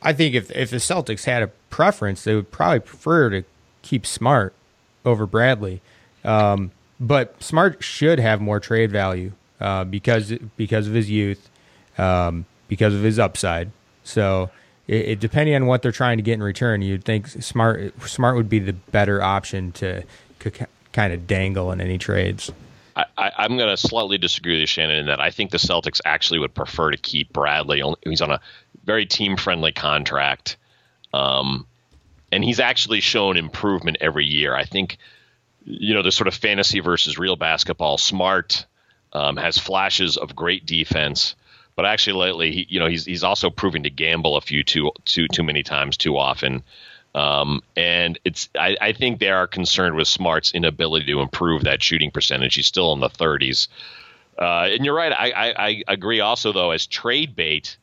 I 0.00 0.12
think 0.12 0.34
if 0.34 0.50
if 0.52 0.70
the 0.70 0.76
Celtics 0.76 1.24
had 1.24 1.42
a 1.42 1.48
preference, 1.70 2.24
they 2.24 2.34
would 2.34 2.50
probably 2.50 2.80
prefer 2.80 3.30
to 3.30 3.44
keep 3.82 4.06
Smart 4.06 4.54
over 5.04 5.26
Bradley. 5.26 5.80
Um, 6.24 6.70
but 7.02 7.42
Smart 7.42 7.82
should 7.82 8.18
have 8.18 8.40
more 8.40 8.60
trade 8.60 8.90
value 8.90 9.32
uh, 9.60 9.84
because 9.84 10.32
because 10.56 10.86
of 10.86 10.94
his 10.94 11.10
youth, 11.10 11.50
um, 11.98 12.46
because 12.68 12.94
of 12.94 13.02
his 13.02 13.18
upside. 13.18 13.70
So, 14.04 14.50
it, 14.86 15.08
it, 15.08 15.20
depending 15.20 15.54
on 15.54 15.66
what 15.66 15.82
they're 15.82 15.92
trying 15.92 16.16
to 16.16 16.22
get 16.22 16.34
in 16.34 16.42
return, 16.42 16.80
you'd 16.80 17.04
think 17.04 17.26
Smart 17.26 18.00
Smart 18.08 18.36
would 18.36 18.48
be 18.48 18.60
the 18.60 18.72
better 18.72 19.20
option 19.20 19.72
to 19.72 20.02
c- 20.42 20.66
kind 20.92 21.12
of 21.12 21.26
dangle 21.26 21.72
in 21.72 21.80
any 21.80 21.98
trades. 21.98 22.50
I, 22.94 23.04
I'm 23.38 23.56
going 23.56 23.70
to 23.70 23.76
slightly 23.76 24.18
disagree 24.18 24.52
with 24.52 24.60
you, 24.60 24.66
Shannon, 24.66 24.96
in 24.96 25.06
that 25.06 25.18
I 25.20 25.30
think 25.30 25.50
the 25.50 25.58
Celtics 25.58 26.00
actually 26.04 26.38
would 26.40 26.54
prefer 26.54 26.90
to 26.90 26.98
keep 26.98 27.32
Bradley. 27.32 27.82
He's 28.04 28.20
on 28.20 28.30
a 28.30 28.40
very 28.84 29.06
team 29.06 29.36
friendly 29.36 29.72
contract. 29.72 30.56
Um, 31.14 31.66
and 32.30 32.44
he's 32.44 32.60
actually 32.60 33.00
shown 33.00 33.36
improvement 33.36 33.98
every 34.00 34.26
year. 34.26 34.54
I 34.54 34.64
think, 34.64 34.98
you 35.64 35.94
know, 35.94 36.02
the 36.02 36.12
sort 36.12 36.28
of 36.28 36.34
fantasy 36.34 36.80
versus 36.80 37.18
real 37.18 37.36
basketball. 37.36 37.98
Smart 37.98 38.66
um, 39.12 39.36
has 39.36 39.58
flashes 39.58 40.16
of 40.16 40.34
great 40.34 40.66
defense, 40.66 41.34
but 41.76 41.86
actually 41.86 42.14
lately, 42.14 42.52
he, 42.52 42.66
you 42.68 42.80
know, 42.80 42.86
he's 42.86 43.04
he's 43.04 43.24
also 43.24 43.50
proving 43.50 43.84
to 43.84 43.90
gamble 43.90 44.36
a 44.36 44.40
few 44.40 44.62
too 44.64 44.92
too 45.04 45.28
too 45.28 45.42
many 45.42 45.62
times 45.62 45.96
too 45.96 46.16
often. 46.16 46.62
Um, 47.14 47.62
and 47.76 48.18
it's 48.24 48.48
I, 48.58 48.76
I 48.80 48.92
think 48.92 49.18
they 49.18 49.30
are 49.30 49.46
concerned 49.46 49.96
with 49.96 50.08
Smart's 50.08 50.52
inability 50.54 51.06
to 51.06 51.20
improve 51.20 51.64
that 51.64 51.82
shooting 51.82 52.10
percentage. 52.10 52.54
He's 52.54 52.66
still 52.66 52.92
in 52.92 53.00
the 53.00 53.10
30s. 53.10 53.68
Uh, 54.38 54.68
and 54.72 54.84
you're 54.84 54.94
right. 54.94 55.12
I, 55.12 55.30
I, 55.30 55.54
I 55.66 55.82
agree 55.88 56.20
also, 56.20 56.52
though, 56.52 56.70
as 56.70 56.86
trade 56.86 57.36
bait, 57.36 57.76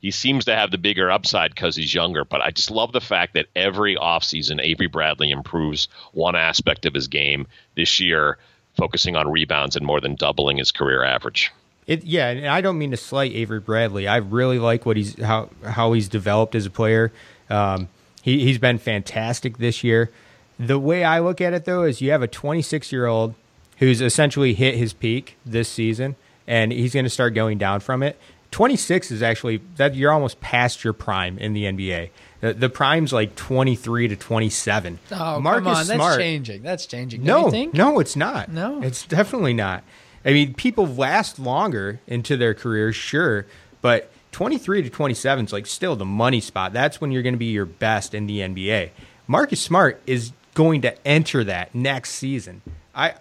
he 0.00 0.10
seems 0.10 0.46
to 0.46 0.56
have 0.56 0.70
the 0.70 0.78
bigger 0.78 1.10
upside 1.10 1.54
because 1.54 1.76
he's 1.76 1.94
younger. 1.94 2.24
But 2.24 2.40
I 2.40 2.50
just 2.50 2.70
love 2.70 2.92
the 2.92 3.00
fact 3.00 3.34
that 3.34 3.46
every 3.54 3.96
offseason, 3.96 4.60
Avery 4.60 4.86
Bradley 4.86 5.30
improves 5.30 5.88
one 6.12 6.36
aspect 6.36 6.86
of 6.86 6.94
his 6.94 7.08
game 7.08 7.46
this 7.76 8.00
year, 8.00 8.38
focusing 8.76 9.14
on 9.16 9.30
rebounds 9.30 9.76
and 9.76 9.84
more 9.84 10.00
than 10.00 10.14
doubling 10.14 10.56
his 10.56 10.72
career 10.72 11.04
average. 11.04 11.52
It, 11.86 12.04
yeah, 12.04 12.28
and 12.28 12.46
I 12.46 12.60
don't 12.60 12.78
mean 12.78 12.92
to 12.92 12.96
slight 12.96 13.32
Avery 13.32 13.60
Bradley. 13.60 14.08
I 14.08 14.16
really 14.16 14.58
like 14.58 14.86
what 14.86 14.96
he's 14.96 15.20
how 15.20 15.50
how 15.64 15.92
he's 15.92 16.08
developed 16.08 16.54
as 16.54 16.64
a 16.64 16.70
player. 16.70 17.12
Um, 17.48 17.88
he 18.22 18.44
he's 18.44 18.58
been 18.58 18.78
fantastic 18.78 19.58
this 19.58 19.82
year. 19.84 20.10
The 20.58 20.78
way 20.78 21.04
I 21.04 21.20
look 21.20 21.40
at 21.40 21.52
it 21.52 21.64
though 21.64 21.84
is 21.84 22.00
you 22.00 22.10
have 22.10 22.22
a 22.22 22.28
26 22.28 22.92
year 22.92 23.06
old 23.06 23.34
who's 23.78 24.00
essentially 24.00 24.54
hit 24.54 24.76
his 24.76 24.92
peak 24.92 25.36
this 25.44 25.68
season, 25.68 26.16
and 26.46 26.70
he's 26.70 26.94
going 26.94 27.06
to 27.06 27.10
start 27.10 27.34
going 27.34 27.58
down 27.58 27.80
from 27.80 28.02
it. 28.02 28.18
26 28.50 29.10
is 29.10 29.22
actually 29.22 29.60
that 29.76 29.94
you're 29.94 30.12
almost 30.12 30.40
past 30.40 30.82
your 30.82 30.92
prime 30.92 31.38
in 31.38 31.52
the 31.52 31.64
NBA. 31.64 32.10
The, 32.40 32.54
the 32.54 32.68
prime's 32.68 33.12
like 33.12 33.36
23 33.36 34.08
to 34.08 34.16
27. 34.16 34.98
Oh, 35.12 35.40
Marcus 35.40 35.62
come 35.64 35.68
on, 35.68 35.74
that's 35.74 35.88
Smart, 35.90 36.18
changing. 36.18 36.62
That's 36.62 36.86
changing. 36.86 37.22
no, 37.22 37.34
Don't 37.34 37.44
you 37.46 37.50
think? 37.50 37.74
no, 37.74 38.00
it's 38.00 38.16
not. 38.16 38.50
No? 38.50 38.82
it's 38.82 39.04
definitely 39.06 39.54
not. 39.54 39.84
I 40.24 40.32
mean, 40.32 40.54
people 40.54 40.86
last 40.86 41.38
longer 41.38 42.00
into 42.06 42.36
their 42.36 42.54
careers, 42.54 42.96
sure, 42.96 43.46
but 43.82 44.10
23 44.32 44.82
to 44.82 44.90
27 44.90 45.46
is 45.46 45.52
like 45.52 45.66
still 45.66 45.96
the 45.96 46.04
money 46.04 46.40
spot. 46.40 46.72
That's 46.72 47.00
when 47.00 47.12
you're 47.12 47.22
going 47.22 47.34
to 47.34 47.38
be 47.38 47.46
your 47.46 47.66
best 47.66 48.14
in 48.14 48.26
the 48.26 48.40
NBA. 48.40 48.90
Marcus 49.26 49.60
Smart 49.60 50.00
is 50.06 50.32
going 50.54 50.82
to 50.82 51.06
enter 51.06 51.44
that 51.44 51.74
next 51.74 52.10
season. 52.10 52.62
I 52.94 53.14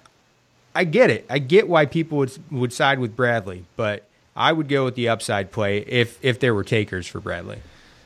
I 0.76 0.84
get 0.84 1.10
it. 1.10 1.26
I 1.30 1.40
get 1.40 1.68
why 1.68 1.86
people 1.86 2.18
would 2.20 2.32
would 2.52 2.74
side 2.74 3.00
with 3.00 3.16
Bradley, 3.16 3.66
but 3.76 4.06
I 4.36 4.52
would 4.52 4.68
go 4.70 4.86
with 4.86 4.96
the 4.96 5.10
upside 5.10 5.52
play 5.52 5.80
if 5.80 6.18
if 6.24 6.40
there 6.40 6.54
were 6.54 6.64
takers 6.64 7.08
for 7.08 7.20
Bradley. 7.20 7.60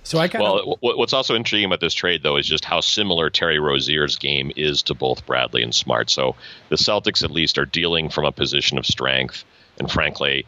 So 0.04 0.18
I 0.20 0.28
kind 0.28 0.44
Well, 0.44 0.60
of 0.60 0.80
wh- 0.80 0.98
what's 0.98 1.14
also 1.14 1.34
intriguing 1.34 1.66
about 1.66 1.80
this 1.80 1.94
trade, 1.94 2.24
though, 2.24 2.36
is 2.36 2.46
just 2.48 2.66
how 2.66 2.82
similar 2.82 3.30
Terry 3.30 3.58
Rozier's 3.58 4.18
game 4.18 4.52
is 4.58 4.82
to 4.84 4.94
both 4.94 5.26
Bradley 5.26 5.64
and 5.64 5.74
Smart. 5.74 6.10
So 6.10 6.36
the 6.70 6.76
Celtics, 6.76 7.24
at 7.24 7.32
least, 7.32 7.58
are 7.58 7.66
dealing 7.66 8.10
from 8.10 8.26
a 8.26 8.32
position 8.32 8.78
of 8.78 8.86
strength. 8.86 9.46
And 9.80 9.90
frankly, 9.90 10.46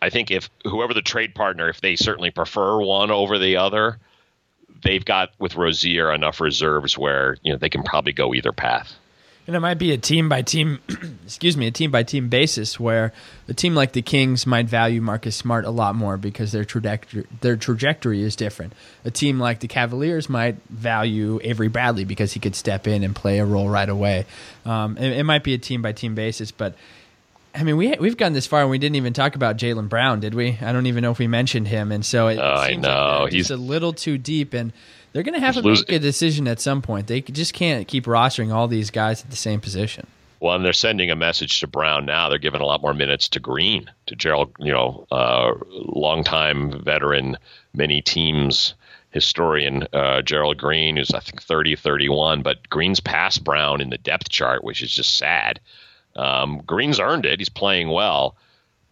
I 0.00 0.08
think 0.08 0.30
if 0.30 0.48
whoever 0.64 0.94
the 0.94 1.02
trade 1.02 1.34
partner, 1.34 1.68
if 1.68 1.80
they 1.82 1.96
certainly 1.96 2.30
prefer 2.30 2.80
one 2.80 3.10
over 3.10 3.38
the 3.38 3.56
other, 3.56 3.98
they've 4.82 5.04
got 5.04 5.30
with 5.38 5.56
Rozier 5.56 6.10
enough 6.12 6.40
reserves 6.40 6.96
where 6.96 7.36
you 7.42 7.52
know 7.52 7.58
they 7.58 7.68
can 7.68 7.82
probably 7.82 8.12
go 8.12 8.32
either 8.34 8.52
path. 8.52 8.94
And 9.48 9.56
it 9.56 9.60
might 9.60 9.78
be 9.78 9.92
a 9.92 9.96
team 9.96 10.28
by 10.28 10.42
team, 10.42 10.78
excuse 11.24 11.56
me, 11.56 11.66
a 11.66 11.70
team 11.70 11.90
by 11.90 12.02
team 12.02 12.28
basis 12.28 12.78
where 12.78 13.14
a 13.48 13.54
team 13.54 13.74
like 13.74 13.92
the 13.92 14.02
Kings 14.02 14.46
might 14.46 14.66
value 14.66 15.00
Marcus 15.00 15.36
Smart 15.36 15.64
a 15.64 15.70
lot 15.70 15.94
more 15.94 16.18
because 16.18 16.52
their 16.52 16.66
trajectory 16.66 17.24
their 17.40 17.56
trajectory 17.56 18.22
is 18.22 18.36
different. 18.36 18.74
A 19.06 19.10
team 19.10 19.40
like 19.40 19.60
the 19.60 19.66
Cavaliers 19.66 20.28
might 20.28 20.56
value 20.68 21.40
Avery 21.42 21.68
Bradley 21.68 22.04
because 22.04 22.34
he 22.34 22.40
could 22.40 22.54
step 22.54 22.86
in 22.86 23.02
and 23.02 23.16
play 23.16 23.38
a 23.38 23.46
role 23.46 23.70
right 23.70 23.88
away. 23.88 24.26
Um, 24.66 24.98
it, 24.98 25.16
it 25.20 25.24
might 25.24 25.44
be 25.44 25.54
a 25.54 25.58
team 25.58 25.80
by 25.80 25.92
team 25.92 26.14
basis, 26.14 26.50
but 26.50 26.74
I 27.54 27.62
mean, 27.64 27.78
we 27.78 27.96
we've 27.98 28.18
gotten 28.18 28.34
this 28.34 28.46
far 28.46 28.60
and 28.60 28.68
we 28.70 28.76
didn't 28.76 28.96
even 28.96 29.14
talk 29.14 29.34
about 29.34 29.56
Jaylen 29.56 29.88
Brown, 29.88 30.20
did 30.20 30.34
we? 30.34 30.58
I 30.60 30.72
don't 30.72 30.84
even 30.84 31.00
know 31.00 31.10
if 31.10 31.18
we 31.18 31.26
mentioned 31.26 31.68
him, 31.68 31.90
and 31.90 32.04
so 32.04 32.28
it 32.28 32.36
Oh, 32.38 32.44
I 32.54 32.74
know. 32.74 33.20
like 33.22 33.32
he's 33.32 33.50
a 33.50 33.56
little 33.56 33.94
too 33.94 34.18
deep, 34.18 34.52
and 34.52 34.74
they're 35.12 35.22
going 35.22 35.34
to 35.34 35.40
have 35.40 35.54
to 35.54 35.62
make 35.62 35.90
a 35.90 35.98
decision 35.98 36.48
at 36.48 36.60
some 36.60 36.82
point. 36.82 37.06
They 37.06 37.20
just 37.20 37.54
can't 37.54 37.86
keep 37.88 38.04
rostering 38.04 38.52
all 38.52 38.68
these 38.68 38.90
guys 38.90 39.22
at 39.22 39.30
the 39.30 39.36
same 39.36 39.60
position. 39.60 40.06
Well, 40.40 40.54
and 40.54 40.64
they're 40.64 40.72
sending 40.72 41.10
a 41.10 41.16
message 41.16 41.58
to 41.60 41.66
Brown 41.66 42.06
now. 42.06 42.28
They're 42.28 42.38
giving 42.38 42.60
a 42.60 42.66
lot 42.66 42.80
more 42.80 42.94
minutes 42.94 43.28
to 43.30 43.40
Green, 43.40 43.90
to 44.06 44.14
Gerald, 44.14 44.52
you 44.60 44.72
know, 44.72 45.06
uh, 45.10 45.52
longtime 45.70 46.82
veteran, 46.84 47.36
many 47.74 48.02
teams 48.02 48.74
historian 49.10 49.86
uh, 49.92 50.22
Gerald 50.22 50.58
Green, 50.58 50.96
who's 50.96 51.10
I 51.12 51.20
think 51.20 51.42
30, 51.42 51.76
31, 51.76 52.42
but 52.42 52.68
Green's 52.68 53.00
past 53.00 53.42
Brown 53.42 53.80
in 53.80 53.90
the 53.90 53.98
depth 53.98 54.28
chart, 54.28 54.62
which 54.62 54.82
is 54.82 54.90
just 54.92 55.16
sad. 55.16 55.60
Um, 56.16 56.62
Green's 56.66 57.00
earned 57.00 57.26
it. 57.26 57.40
He's 57.40 57.48
playing 57.48 57.88
well, 57.88 58.36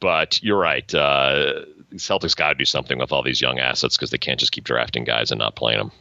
but 0.00 0.42
you're 0.42 0.58
right. 0.58 0.92
Uh, 0.94 1.64
Celtics 1.94 2.36
got 2.36 2.48
to 2.50 2.54
do 2.54 2.64
something 2.64 2.98
with 2.98 3.12
all 3.12 3.22
these 3.22 3.40
young 3.40 3.58
assets 3.58 3.96
because 3.96 4.10
they 4.10 4.18
can't 4.18 4.40
just 4.40 4.52
keep 4.52 4.64
drafting 4.64 5.04
guys 5.04 5.30
and 5.30 5.38
not 5.38 5.56
playing 5.56 5.78
them. 5.78 5.92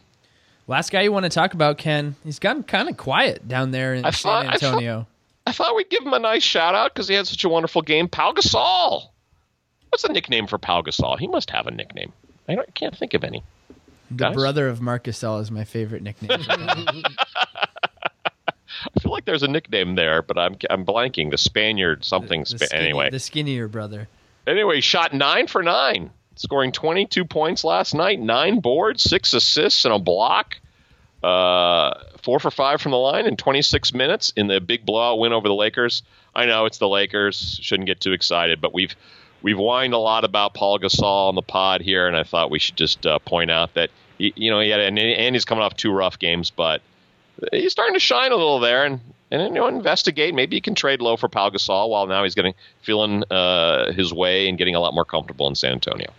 Last 0.67 0.91
guy 0.91 1.01
you 1.03 1.11
want 1.11 1.23
to 1.25 1.29
talk 1.29 1.53
about, 1.53 1.77
Ken? 1.77 2.15
He's 2.23 2.39
gotten 2.39 2.63
kind 2.63 2.89
of 2.89 2.97
quiet 2.97 3.47
down 3.47 3.71
there 3.71 3.93
in 3.93 4.03
I 4.05 4.11
thought- 4.11 4.43
San 4.43 4.49
I 4.49 4.53
Antonio. 4.53 4.99
thought- 4.99 5.07
I 5.47 5.51
thought 5.51 5.75
we'd 5.75 5.89
give 5.91 6.03
him 6.03 6.13
a 6.13 6.17
nice 6.19 6.41
shout 6.41 6.73
out 6.73 6.91
because 6.93 7.07
he 7.07 7.13
had 7.13 7.27
such 7.27 7.43
a 7.43 7.49
wonderful 7.49 7.83
game. 7.83 8.07
Pau 8.07 8.31
Gasol. 8.33 9.09
What's 9.89 10.01
the 10.01 10.11
nickname 10.11 10.47
for 10.47 10.57
Pau 10.57 10.81
Gasol? 10.81 11.19
He 11.19 11.27
must 11.27 11.51
have 11.51 11.67
a 11.67 11.71
nickname. 11.71 12.11
I 12.47 12.55
don't, 12.55 12.73
can't 12.73 12.97
think 12.97 13.13
of 13.13 13.23
any. 13.23 13.43
the 14.09 14.15
guys? 14.15 14.33
brother 14.33 14.67
of 14.67 14.81
Marcus 14.81 15.19
Gasol 15.21 15.41
is 15.41 15.51
my 15.51 15.63
favorite 15.63 16.01
nickname. 16.01 16.31
I 16.49 17.03
feel 19.01 19.11
like 19.11 19.25
there's 19.25 19.43
a 19.43 19.47
nickname 19.47 19.95
there, 19.95 20.21
but 20.21 20.37
I'm 20.37 20.57
I'm 20.69 20.85
blanking. 20.85 21.31
The 21.31 21.37
Spaniard 21.37 22.03
something. 22.03 22.41
The 22.41 22.45
Spa- 22.47 22.65
skinny- 22.65 22.83
anyway, 22.83 23.09
the 23.09 23.19
skinnier 23.19 23.67
brother. 23.67 24.07
anyway, 24.47 24.81
shot 24.81 25.13
nine 25.13 25.47
for 25.47 25.63
nine, 25.63 26.11
scoring 26.35 26.71
22 26.71 27.25
points 27.25 27.63
last 27.63 27.93
night, 27.93 28.19
nine 28.19 28.59
boards, 28.59 29.03
six 29.03 29.33
assists, 29.33 29.85
and 29.85 29.93
a 29.93 29.99
block. 29.99 30.57
Uh, 31.23 31.93
four 32.21 32.39
for 32.39 32.51
five 32.51 32.79
from 32.81 32.91
the 32.91 32.97
line 32.97 33.25
in 33.25 33.35
26 33.35 33.93
minutes 33.95 34.31
in 34.35 34.47
the 34.47 34.59
big 34.61 34.85
blowout 34.85 35.17
win 35.17 35.33
over 35.33 35.47
the 35.47 35.55
Lakers. 35.55 36.03
I 36.35 36.45
know 36.45 36.65
it's 36.65 36.77
the 36.77 36.87
Lakers, 36.87 37.57
shouldn't 37.63 37.87
get 37.87 37.99
too 37.99 38.11
excited, 38.11 38.61
but 38.61 38.73
we've 38.73 38.95
we've 39.41 39.57
whined 39.57 39.93
a 39.93 39.97
lot 39.97 40.23
about 40.23 40.53
Pau 40.53 40.77
Gasol 40.77 41.29
on 41.29 41.35
the 41.35 41.41
pod 41.41 41.81
here, 41.81 42.07
and 42.07 42.15
I 42.15 42.23
thought 42.23 42.51
we 42.51 42.59
should 42.59 42.75
just 42.75 43.07
uh, 43.07 43.17
point 43.19 43.49
out 43.49 43.73
that 43.73 43.89
y- 44.19 44.33
you 44.35 44.51
know 44.51 44.59
he 44.59 44.69
had 44.69 44.81
and, 44.81 44.99
and 44.99 45.35
he's 45.35 45.45
coming 45.45 45.63
off 45.63 45.75
two 45.75 45.91
rough 45.91 46.19
games, 46.19 46.51
but 46.51 46.81
he's 47.51 47.71
starting 47.71 47.95
to 47.95 47.99
shine 47.99 48.31
a 48.31 48.35
little 48.35 48.59
there, 48.59 48.85
and 48.85 48.99
and 49.31 49.41
you 49.41 49.49
know 49.61 49.67
investigate. 49.67 50.35
Maybe 50.35 50.55
you 50.57 50.61
can 50.61 50.75
trade 50.75 51.01
low 51.01 51.17
for 51.17 51.27
Pau 51.27 51.49
Gasol 51.49 51.89
while 51.89 52.05
now 52.05 52.23
he's 52.23 52.35
getting 52.35 52.53
feeling 52.81 53.23
uh, 53.31 53.93
his 53.93 54.13
way 54.13 54.47
and 54.47 54.59
getting 54.59 54.75
a 54.75 54.79
lot 54.79 54.93
more 54.93 55.05
comfortable 55.05 55.47
in 55.47 55.55
San 55.55 55.71
Antonio. 55.71 56.11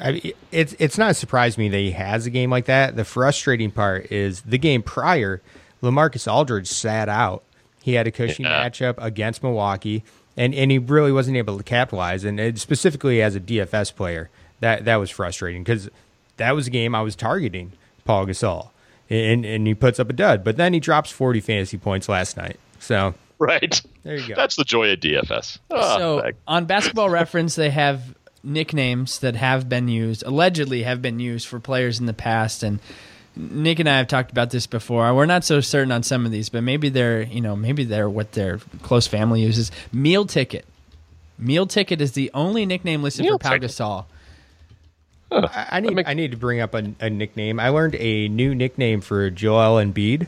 I 0.00 0.12
mean, 0.12 0.32
it's 0.52 0.74
it's 0.78 0.96
not 0.98 1.10
a 1.10 1.14
surprise 1.14 1.54
to 1.54 1.60
me 1.60 1.68
that 1.68 1.78
he 1.78 1.90
has 1.92 2.26
a 2.26 2.30
game 2.30 2.50
like 2.50 2.66
that. 2.66 2.96
The 2.96 3.04
frustrating 3.04 3.70
part 3.70 4.10
is 4.12 4.42
the 4.42 4.58
game 4.58 4.82
prior, 4.82 5.42
LaMarcus 5.82 6.30
Aldridge 6.32 6.68
sat 6.68 7.08
out. 7.08 7.42
He 7.82 7.94
had 7.94 8.06
a 8.06 8.10
cushy 8.10 8.42
Yeah. 8.42 8.68
matchup 8.68 8.94
against 8.98 9.42
Milwaukee, 9.42 10.04
and, 10.36 10.54
and 10.54 10.70
he 10.70 10.78
really 10.78 11.12
wasn't 11.12 11.36
able 11.36 11.56
to 11.58 11.64
capitalize. 11.64 12.24
And 12.24 12.38
it, 12.38 12.58
specifically 12.58 13.22
as 13.22 13.34
a 13.34 13.40
DFS 13.40 13.94
player, 13.94 14.28
that 14.60 14.84
that 14.84 14.96
was 14.96 15.10
frustrating 15.10 15.62
because 15.64 15.88
that 16.36 16.54
was 16.54 16.66
a 16.66 16.70
game 16.70 16.94
I 16.94 17.00
was 17.02 17.16
targeting 17.16 17.72
Pau 18.04 18.24
Gasol, 18.24 18.70
and 19.08 19.44
and 19.44 19.66
he 19.66 19.74
puts 19.74 19.98
up 19.98 20.10
a 20.10 20.12
dud. 20.12 20.44
But 20.44 20.56
then 20.56 20.72
he 20.74 20.80
drops 20.80 21.10
forty 21.10 21.40
fantasy 21.40 21.78
points 21.78 22.08
last 22.08 22.36
night. 22.36 22.58
So 22.78 23.14
Right. 23.40 23.80
There 24.02 24.16
you 24.16 24.28
go. 24.30 24.34
That's 24.34 24.56
the 24.56 24.64
joy 24.64 24.90
of 24.92 24.98
DFS. 24.98 25.58
Ah, 25.70 25.96
so 25.96 26.20
thank- 26.22 26.36
on 26.48 26.64
Basketball 26.64 27.08
Reference, 27.08 27.54
they 27.54 27.70
have 27.70 28.02
nicknames 28.42 29.18
that 29.20 29.36
have 29.36 29.68
been 29.68 29.88
used, 29.88 30.22
allegedly 30.24 30.82
have 30.82 31.02
been 31.02 31.20
used 31.20 31.46
for 31.46 31.60
players 31.60 32.00
in 32.00 32.06
the 32.06 32.12
past, 32.12 32.62
and 32.62 32.80
Nick 33.36 33.78
and 33.78 33.88
I 33.88 33.98
have 33.98 34.08
talked 34.08 34.32
about 34.32 34.50
this 34.50 34.66
before. 34.66 35.14
We're 35.14 35.26
not 35.26 35.44
so 35.44 35.60
certain 35.60 35.92
on 35.92 36.02
some 36.02 36.26
of 36.26 36.32
these, 36.32 36.48
but 36.48 36.62
maybe 36.62 36.88
they're 36.88 37.22
you 37.22 37.40
know 37.40 37.54
maybe 37.54 37.84
they're 37.84 38.08
what 38.10 38.32
their 38.32 38.58
close 38.82 39.06
family 39.06 39.42
uses. 39.42 39.70
Meal 39.92 40.26
ticket. 40.26 40.66
Meal 41.38 41.66
ticket 41.66 42.00
is 42.00 42.12
the 42.12 42.30
only 42.34 42.66
nickname 42.66 43.02
listed 43.02 43.24
Meal 43.24 43.34
for 43.34 43.38
Pau 43.38 43.50
ticket. 43.52 43.70
Gasol. 43.70 44.06
I, 45.30 45.68
I 45.72 45.80
need 45.80 46.02
I 46.06 46.14
need 46.14 46.32
to 46.32 46.36
bring 46.36 46.60
up 46.60 46.74
a, 46.74 46.92
a 47.00 47.10
nickname. 47.10 47.60
I 47.60 47.68
learned 47.68 47.94
a 47.96 48.28
new 48.28 48.54
nickname 48.54 49.00
for 49.00 49.30
Joel 49.30 49.76
Embiid. 49.76 50.26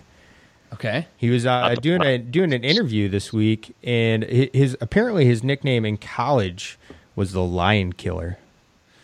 Okay. 0.73 1.09
He 1.17 1.31
was 1.31 1.47
uh, 1.47 1.75
doing 1.81 2.03
a 2.03 2.19
doing 2.19 2.53
an 2.53 2.63
interview 2.63 3.09
this 3.09 3.33
week, 3.33 3.75
and 3.83 4.23
his 4.23 4.77
apparently 4.81 5.25
his 5.25 5.43
nickname 5.43 5.85
in 5.85 5.97
college 5.97 6.79
was 7.21 7.33
the 7.33 7.43
Lion 7.45 7.93
Killer. 7.93 8.39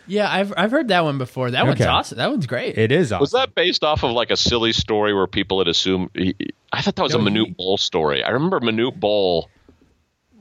Yeah, 0.07 0.27
I've 0.31 0.51
I've 0.57 0.71
heard 0.71 0.87
that 0.87 1.03
one 1.03 1.17
before. 1.17 1.51
That 1.51 1.65
one's 1.67 1.81
awesome. 1.81 2.17
That 2.17 2.29
one's 2.31 2.47
great. 2.47 2.77
It 2.77 2.91
is 2.91 3.11
awesome. 3.11 3.21
was 3.21 3.31
that 3.33 3.53
based 3.53 3.83
off 3.83 4.03
of 4.03 4.11
like 4.11 4.31
a 4.31 4.37
silly 4.37 4.73
story 4.73 5.13
where 5.13 5.27
people 5.27 5.59
had 5.59 5.67
assumed? 5.67 6.09
He, 6.13 6.33
I 6.73 6.81
thought 6.81 6.95
that 6.95 7.03
was 7.03 7.13
No, 7.13 7.19
a 7.19 7.23
Manute 7.23 7.45
he- 7.47 7.51
Bol 7.57 7.77
story. 7.77 8.23
I 8.23 8.29
remember 8.31 8.59
Manute 8.59 8.99
Bol. 8.99 9.49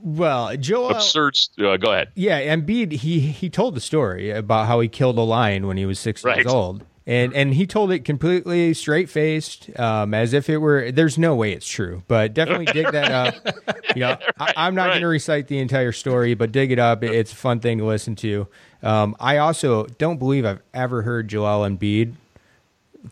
well, 0.03 0.57
Joe, 0.57 0.89
absurd. 0.89 1.37
Uh, 1.59 1.77
go 1.77 1.93
ahead. 1.93 2.09
Yeah, 2.15 2.41
Embiid. 2.55 2.93
He 2.93 3.21
he 3.21 3.51
told 3.51 3.75
the 3.75 3.81
story 3.81 4.31
about 4.31 4.67
how 4.69 4.81
he 4.81 4.89
killed 4.89 5.19
a 5.19 5.23
lion 5.23 5.67
when 5.67 5.77
he 5.77 5.85
was 5.87 5.99
six 5.99 6.23
Right. 6.25 6.37
years 6.37 6.47
old, 6.47 6.85
and 7.07 7.33
and 7.35 7.55
he 7.55 7.67
told 7.67 7.93
it 7.93 8.01
completely 8.05 8.75
straight 8.75 9.09
faced, 9.09 9.71
um, 9.79 10.13
as 10.15 10.33
if 10.33 10.51
it 10.51 10.59
were. 10.59 10.91
There's 10.91 11.17
no 11.19 11.35
way 11.37 11.53
it's 11.53 11.69
true, 11.69 12.03
but 12.09 12.35
definitely 12.35 12.67
dig 12.67 12.91
that 12.93 13.11
up. 13.13 13.35
You 13.95 14.01
know, 14.01 14.19
I, 14.39 14.53
I'm 14.59 14.75
not 14.75 14.83
right. 14.87 14.89
going 14.91 15.01
to 15.03 15.07
recite 15.07 15.47
the 15.47 15.59
entire 15.59 15.93
story, 15.93 16.35
but 16.35 16.53
dig 16.53 16.71
it 16.71 16.79
up. 16.79 17.03
It's 17.03 17.33
a 17.33 17.37
fun 17.37 17.61
thing 17.61 17.79
to 17.79 17.87
listen 17.87 18.15
to. 18.17 18.47
Um, 18.83 19.17
I 19.19 19.39
also 19.39 19.87
don't 19.87 20.19
believe 20.19 20.45
I've 20.45 20.61
ever 20.75 21.01
heard 21.01 21.29
Joel 21.29 21.67
Embiid 21.67 22.13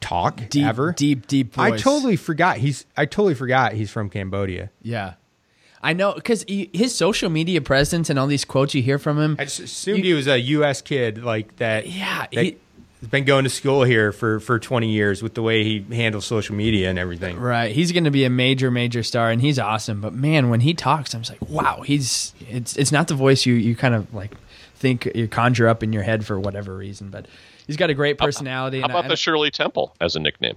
talk 0.00 0.48
deep, 0.50 0.66
ever. 0.66 0.92
deep, 0.92 1.26
deep 1.26 1.54
voice. 1.54 1.72
I 1.72 1.76
totally 1.78 2.16
forgot 2.16 2.58
he's. 2.58 2.84
I 2.96 3.06
totally 3.06 3.34
forgot 3.34 3.72
he's 3.72 3.90
from 3.90 4.10
Cambodia. 4.10 4.70
yeah. 4.82 5.14
I 5.82 5.92
know 5.92 6.14
because 6.14 6.46
his 6.48 6.94
social 6.94 7.28
media 7.28 7.60
presence 7.60 8.08
and 8.08 8.18
all 8.18 8.26
these 8.26 8.46
quotes 8.46 8.74
you 8.74 8.80
hear 8.80 8.98
from 8.98 9.18
him. 9.18 9.36
I 9.38 9.44
just 9.44 9.60
assumed 9.60 10.02
he 10.02 10.14
was 10.14 10.26
a 10.26 10.38
U.S. 10.40 10.80
kid 10.80 11.22
like 11.22 11.56
that. 11.56 11.86
Yeah, 11.86 12.26
that 12.32 12.42
he- 12.42 12.56
has 13.04 13.10
been 13.10 13.24
going 13.24 13.44
to 13.44 13.50
school 13.50 13.84
here 13.84 14.12
for 14.12 14.40
for 14.40 14.58
20 14.58 14.88
years 14.90 15.22
with 15.22 15.34
the 15.34 15.42
way 15.42 15.62
he 15.62 15.84
handles 15.94 16.24
social 16.24 16.54
media 16.54 16.88
and 16.88 16.98
everything. 16.98 17.38
Right, 17.38 17.70
he's 17.74 17.92
going 17.92 18.04
to 18.04 18.10
be 18.10 18.24
a 18.24 18.30
major, 18.30 18.70
major 18.70 19.02
star, 19.02 19.30
and 19.30 19.42
he's 19.42 19.58
awesome. 19.58 20.00
But 20.00 20.14
man, 20.14 20.48
when 20.48 20.60
he 20.60 20.72
talks, 20.72 21.14
I'm 21.14 21.20
just 21.22 21.38
like, 21.38 21.50
wow, 21.50 21.82
he's 21.82 22.32
it's 22.48 22.76
it's 22.76 22.90
not 22.92 23.08
the 23.08 23.14
voice 23.14 23.44
you 23.44 23.54
you 23.54 23.76
kind 23.76 23.94
of 23.94 24.12
like 24.14 24.32
think 24.76 25.10
you 25.14 25.28
conjure 25.28 25.68
up 25.68 25.82
in 25.82 25.92
your 25.92 26.02
head 26.02 26.24
for 26.24 26.40
whatever 26.40 26.74
reason, 26.76 27.10
but 27.10 27.26
he's 27.66 27.76
got 27.76 27.90
a 27.90 27.94
great 27.94 28.16
personality. 28.16 28.78
How 28.78 28.84
and 28.84 28.92
about 28.92 29.04
I- 29.04 29.08
the 29.08 29.16
Shirley 29.16 29.50
Temple 29.50 29.94
as 30.00 30.16
a 30.16 30.20
nickname? 30.20 30.56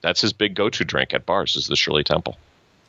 That's 0.00 0.22
his 0.22 0.32
big 0.32 0.54
go-to 0.54 0.82
drink 0.86 1.12
at 1.12 1.26
bars. 1.26 1.56
Is 1.56 1.66
the 1.66 1.76
Shirley 1.76 2.04
Temple? 2.04 2.38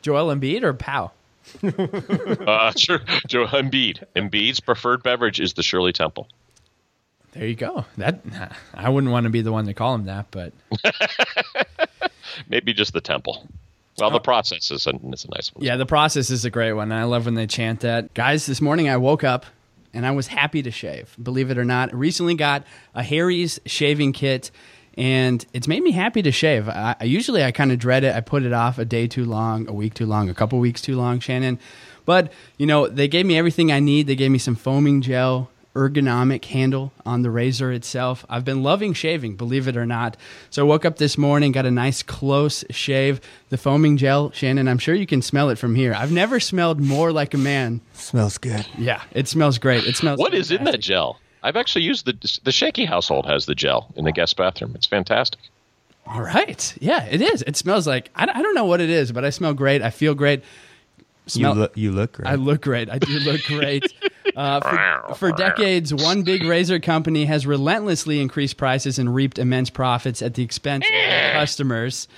Joel 0.00 0.34
Embiid 0.34 0.62
or 0.62 0.72
Pau? 0.72 1.12
Uh, 1.62 2.72
sure. 2.76 3.00
Joe 3.26 3.46
Embiid. 3.46 4.04
Embiid's 4.16 4.60
preferred 4.60 5.02
beverage 5.02 5.40
is 5.40 5.52
the 5.54 5.62
Shirley 5.62 5.92
Temple. 5.92 6.26
There 7.32 7.46
you 7.46 7.54
go. 7.54 7.84
That 7.96 8.20
I 8.74 8.88
wouldn't 8.88 9.12
want 9.12 9.24
to 9.24 9.30
be 9.30 9.40
the 9.40 9.52
one 9.52 9.66
to 9.66 9.74
call 9.74 9.94
him 9.94 10.04
that, 10.04 10.26
but 10.30 10.52
Maybe 12.48 12.72
just 12.72 12.92
the 12.92 13.00
Temple. 13.00 13.46
Well, 13.98 14.10
the 14.10 14.16
oh. 14.16 14.20
process 14.20 14.70
is 14.70 14.86
a, 14.86 14.92
is 15.12 15.24
a 15.24 15.30
nice 15.30 15.54
one. 15.54 15.64
yeah, 15.64 15.76
the 15.76 15.86
process 15.86 16.30
is 16.30 16.44
a 16.44 16.50
great 16.50 16.72
one. 16.72 16.92
I 16.92 17.04
love 17.04 17.26
when 17.26 17.34
they 17.34 17.46
chant 17.46 17.80
that. 17.80 18.14
Guys, 18.14 18.46
this 18.46 18.60
morning 18.60 18.88
I 18.88 18.96
woke 18.96 19.22
up 19.22 19.44
and 19.92 20.06
I 20.06 20.12
was 20.12 20.26
happy 20.26 20.62
to 20.62 20.70
shave. 20.70 21.14
Believe 21.22 21.50
it 21.50 21.58
or 21.58 21.64
not, 21.64 21.92
I 21.92 21.96
recently 21.96 22.34
got 22.34 22.64
a 22.94 23.02
Harry's 23.02 23.60
shaving 23.66 24.12
kit, 24.12 24.50
and 24.96 25.44
it's 25.52 25.68
made 25.68 25.82
me 25.82 25.92
happy 25.92 26.22
to 26.22 26.32
shave. 26.32 26.68
I, 26.68 26.96
I 27.00 27.04
usually 27.04 27.44
I 27.44 27.52
kind 27.52 27.70
of 27.70 27.78
dread 27.78 28.04
it. 28.04 28.14
I 28.14 28.20
put 28.22 28.44
it 28.44 28.52
off 28.52 28.78
a 28.78 28.84
day 28.84 29.06
too 29.06 29.26
long, 29.26 29.68
a 29.68 29.72
week 29.72 29.94
too 29.94 30.06
long, 30.06 30.30
a 30.30 30.34
couple 30.34 30.58
weeks 30.58 30.80
too 30.80 30.96
long, 30.96 31.20
Shannon. 31.20 31.58
But 32.06 32.32
you 32.56 32.66
know, 32.66 32.88
they 32.88 33.08
gave 33.08 33.26
me 33.26 33.36
everything 33.36 33.70
I 33.70 33.80
need. 33.80 34.06
They 34.06 34.16
gave 34.16 34.30
me 34.30 34.38
some 34.38 34.54
foaming 34.54 35.02
gel, 35.02 35.50
ergonomic 35.74 36.44
handle 36.44 36.92
on 37.06 37.22
the 37.22 37.30
razor 37.30 37.72
itself. 37.72 38.26
I've 38.28 38.44
been 38.44 38.62
loving 38.62 38.92
shaving, 38.92 39.36
believe 39.36 39.66
it 39.68 39.76
or 39.76 39.86
not. 39.86 40.16
So 40.50 40.64
I 40.64 40.68
woke 40.68 40.84
up 40.84 40.98
this 40.98 41.16
morning, 41.16 41.52
got 41.52 41.64
a 41.66 41.70
nice 41.70 42.02
close 42.02 42.62
shave. 42.70 43.20
The 43.48 43.56
foaming 43.56 43.96
gel, 43.96 44.30
Shannon, 44.32 44.68
I'm 44.68 44.78
sure 44.78 44.94
you 44.94 45.06
can 45.06 45.22
smell 45.22 45.48
it 45.50 45.58
from 45.58 45.74
here. 45.74 45.94
I've 45.94 46.12
never 46.12 46.40
smelled 46.40 46.80
more 46.80 47.12
like 47.12 47.32
a 47.34 47.38
man 47.38 47.80
Smells 47.94 48.36
good. 48.38 48.66
yeah, 48.76 49.02
it 49.12 49.28
smells 49.28 49.58
great. 49.58 49.84
It 49.84 49.96
smells. 49.96 50.18
What 50.18 50.34
is 50.34 50.50
in 50.50 50.64
that 50.64 50.80
gel? 50.80 51.18
I've 51.42 51.56
actually 51.56 51.82
used 51.84 52.04
the 52.06 52.38
the 52.44 52.52
Shaky 52.52 52.84
household 52.84 53.26
has 53.26 53.46
the 53.46 53.54
gel 53.54 53.92
in 53.96 54.04
the 54.04 54.12
guest 54.12 54.36
bathroom. 54.36 54.72
It's 54.74 54.86
fantastic. 54.86 55.40
All 56.06 56.20
right. 56.22 56.74
Yeah, 56.80 57.04
it 57.06 57.20
is. 57.20 57.42
It 57.42 57.56
smells 57.56 57.86
like 57.86 58.10
I, 58.14 58.24
I 58.24 58.42
don't 58.42 58.54
know 58.54 58.64
what 58.64 58.80
it 58.80 58.90
is, 58.90 59.10
but 59.10 59.24
I 59.24 59.30
smell 59.30 59.54
great. 59.54 59.82
I 59.82 59.90
feel 59.90 60.14
great. 60.14 60.42
Smell, 61.26 61.54
you 61.54 61.60
look 61.60 61.76
you 61.76 61.92
look 61.92 62.12
great. 62.12 62.28
I 62.28 62.34
look 62.34 62.60
great. 62.62 62.90
I 62.90 62.98
do 62.98 63.18
look 63.20 63.42
great. 63.44 63.92
Uh, 64.36 65.08
for, 65.08 65.14
for 65.14 65.32
decades, 65.32 65.92
one 65.92 66.22
big 66.22 66.44
razor 66.44 66.78
company 66.78 67.24
has 67.24 67.46
relentlessly 67.46 68.20
increased 68.20 68.56
prices 68.56 68.98
and 68.98 69.14
reaped 69.14 69.38
immense 69.38 69.70
profits 69.70 70.22
at 70.22 70.34
the 70.34 70.42
expense 70.42 70.84
of 70.86 70.92
their 70.92 71.32
customers. 71.32 72.08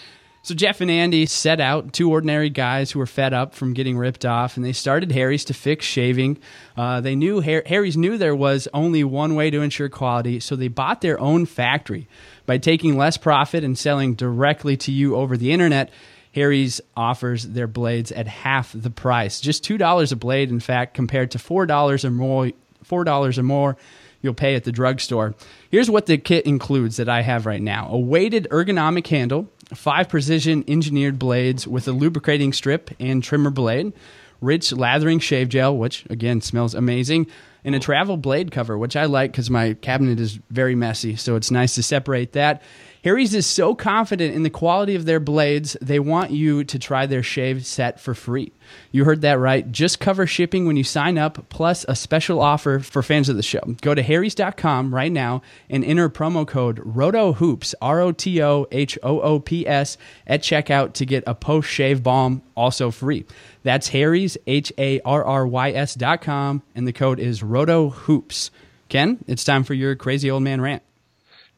So 0.42 0.54
Jeff 0.54 0.82
and 0.82 0.90
Andy 0.90 1.24
set 1.24 1.58
out, 1.58 1.94
two 1.94 2.10
ordinary 2.10 2.50
guys 2.50 2.90
who 2.90 2.98
were 2.98 3.06
fed 3.06 3.32
up 3.32 3.54
from 3.54 3.72
getting 3.72 3.96
ripped 3.96 4.26
off, 4.26 4.58
and 4.58 4.66
they 4.66 4.74
started 4.74 5.10
Harry's 5.10 5.42
to 5.46 5.54
fix 5.54 5.86
shaving. 5.86 6.36
Uh, 6.76 7.00
they 7.00 7.16
knew 7.16 7.40
Har- 7.40 7.62
Harry's 7.64 7.96
knew 7.96 8.18
there 8.18 8.36
was 8.36 8.68
only 8.74 9.02
one 9.04 9.36
way 9.36 9.48
to 9.48 9.62
ensure 9.62 9.88
quality, 9.88 10.40
so 10.40 10.54
they 10.54 10.68
bought 10.68 11.00
their 11.00 11.18
own 11.18 11.46
factory. 11.46 12.06
By 12.44 12.58
taking 12.58 12.98
less 12.98 13.16
profit 13.16 13.64
and 13.64 13.78
selling 13.78 14.16
directly 14.16 14.76
to 14.76 14.92
you 14.92 15.16
over 15.16 15.38
the 15.38 15.50
internet, 15.50 15.88
Harry's 16.34 16.80
offers 16.96 17.48
their 17.48 17.68
blades 17.68 18.10
at 18.10 18.26
half 18.26 18.72
the 18.74 18.90
price, 18.90 19.40
just 19.40 19.62
two 19.62 19.78
dollars 19.78 20.10
a 20.10 20.16
blade. 20.16 20.50
In 20.50 20.60
fact, 20.60 20.94
compared 20.94 21.30
to 21.30 21.38
four 21.38 21.64
dollars 21.64 22.04
or 22.04 22.10
more, 22.10 22.50
four 22.82 23.04
dollars 23.04 23.38
or 23.38 23.44
more 23.44 23.76
you'll 24.20 24.34
pay 24.34 24.54
at 24.54 24.64
the 24.64 24.72
drugstore. 24.72 25.34
Here's 25.70 25.90
what 25.90 26.06
the 26.06 26.16
kit 26.16 26.46
includes 26.46 26.96
that 26.96 27.08
I 27.08 27.22
have 27.22 27.46
right 27.46 27.62
now: 27.62 27.88
a 27.90 27.98
weighted 27.98 28.48
ergonomic 28.50 29.06
handle, 29.06 29.48
five 29.74 30.08
precision 30.08 30.64
engineered 30.66 31.18
blades 31.18 31.68
with 31.68 31.86
a 31.86 31.92
lubricating 31.92 32.52
strip 32.52 32.90
and 32.98 33.22
trimmer 33.22 33.50
blade, 33.50 33.92
rich 34.40 34.72
lathering 34.72 35.20
shave 35.20 35.48
gel, 35.50 35.76
which 35.76 36.04
again 36.10 36.40
smells 36.40 36.74
amazing, 36.74 37.28
and 37.64 37.76
a 37.76 37.78
travel 37.78 38.16
blade 38.16 38.50
cover, 38.50 38.76
which 38.76 38.96
I 38.96 39.04
like 39.04 39.30
because 39.30 39.50
my 39.50 39.74
cabinet 39.74 40.18
is 40.18 40.40
very 40.50 40.74
messy, 40.74 41.14
so 41.14 41.36
it's 41.36 41.52
nice 41.52 41.76
to 41.76 41.82
separate 41.82 42.32
that. 42.32 42.60
Harry's 43.04 43.34
is 43.34 43.46
so 43.46 43.74
confident 43.74 44.34
in 44.34 44.44
the 44.44 44.50
quality 44.50 44.94
of 44.94 45.04
their 45.04 45.20
blades, 45.20 45.76
they 45.82 46.00
want 46.00 46.30
you 46.30 46.64
to 46.64 46.78
try 46.78 47.04
their 47.04 47.22
shave 47.22 47.66
set 47.66 48.00
for 48.00 48.14
free. 48.14 48.50
You 48.92 49.04
heard 49.04 49.20
that 49.20 49.38
right. 49.38 49.70
Just 49.70 50.00
cover 50.00 50.26
shipping 50.26 50.66
when 50.66 50.78
you 50.78 50.84
sign 50.84 51.18
up, 51.18 51.50
plus 51.50 51.84
a 51.86 51.96
special 51.96 52.40
offer 52.40 52.78
for 52.78 53.02
fans 53.02 53.28
of 53.28 53.36
the 53.36 53.42
show. 53.42 53.60
Go 53.82 53.94
to 53.94 54.02
harrys.com 54.02 54.94
right 54.94 55.12
now 55.12 55.42
and 55.68 55.84
enter 55.84 56.08
promo 56.08 56.48
code 56.48 56.78
ROTOHOOPS, 56.78 57.74
R 57.82 58.00
O 58.00 58.10
T 58.10 58.42
O 58.42 58.66
H 58.72 58.98
O 59.02 59.20
O 59.20 59.38
P 59.38 59.68
S, 59.68 59.98
at 60.26 60.40
checkout 60.40 60.94
to 60.94 61.04
get 61.04 61.24
a 61.26 61.34
post 61.34 61.68
shave 61.68 62.02
balm 62.02 62.40
also 62.56 62.90
free. 62.90 63.26
That's 63.64 63.88
Harry's, 63.88 64.38
H 64.46 64.72
A 64.78 65.00
R 65.02 65.22
R 65.22 65.46
Y 65.46 65.72
S 65.72 65.94
dot 65.94 66.22
com, 66.22 66.62
and 66.74 66.88
the 66.88 66.92
code 66.94 67.20
is 67.20 67.42
ROTOHOOPS. 67.42 68.48
Ken, 68.88 69.22
it's 69.26 69.44
time 69.44 69.62
for 69.62 69.74
your 69.74 69.94
crazy 69.94 70.30
old 70.30 70.42
man 70.42 70.62
rant. 70.62 70.82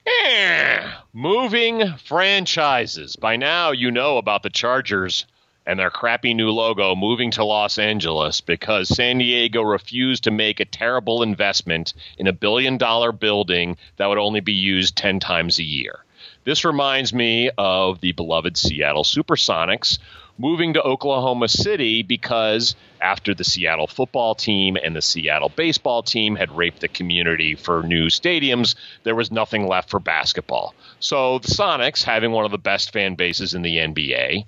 Eh, 0.07 0.93
moving 1.13 1.97
franchises. 2.05 3.17
By 3.17 3.37
now, 3.37 3.73
you 3.73 3.91
know 3.91 4.19
about 4.19 4.43
the 4.43 4.51
Chargers 4.51 5.27
and 5.67 5.79
their 5.79 5.91
crappy 5.91 6.33
new 6.33 6.51
logo 6.51 6.95
moving 6.95 7.33
to 7.33 7.45
Los 7.45 7.77
Angeles 7.77 8.41
because 8.41 8.89
San 8.89 9.19
Diego 9.19 9.63
refused 9.63 10.25
to 10.25 10.31
make 10.31 10.61
a 10.61 10.65
terrible 10.65 11.23
investment 11.23 11.93
in 12.19 12.29
a 12.29 12.33
billion 12.33 12.79
dollar 12.79 13.11
building 13.11 13.77
that 13.97 14.07
would 14.07 14.19
only 14.19 14.41
be 14.41 14.53
used 14.53 14.97
10 14.97 15.19
times 15.19 15.59
a 15.59 15.65
year. 15.65 16.05
This 16.45 16.65
reminds 16.65 17.13
me 17.13 17.51
of 17.59 18.01
the 18.01 18.13
beloved 18.13 18.57
Seattle 18.57 19.03
Supersonics 19.03 19.99
moving 20.39 20.75
to 20.75 20.83
Oklahoma 20.83 21.49
City 21.49 22.03
because 22.03 22.75
after 23.01 23.35
the 23.35 23.45
Seattle 23.45 23.87
football 23.87 24.35
team 24.35 24.77
and 24.83 24.95
the 24.95 25.03
Seattle 25.03 25.49
baseball 25.49 26.03
team 26.03 26.37
had 26.37 26.57
raped 26.57 26.81
the 26.81 26.89
community 26.89 27.55
for 27.55 27.83
new 27.83 28.07
stadiums, 28.07 28.75
there 29.05 29.15
was 29.15 29.31
nothing 29.31 29.67
left 29.67 29.91
for 29.91 30.01
basketball. 30.01 30.75
So 31.01 31.39
the 31.39 31.49
Sonics, 31.49 32.03
having 32.03 32.33
one 32.33 32.45
of 32.45 32.51
the 32.51 32.59
best 32.59 32.93
fan 32.93 33.15
bases 33.15 33.55
in 33.55 33.63
the 33.63 33.77
NBA, 33.77 34.47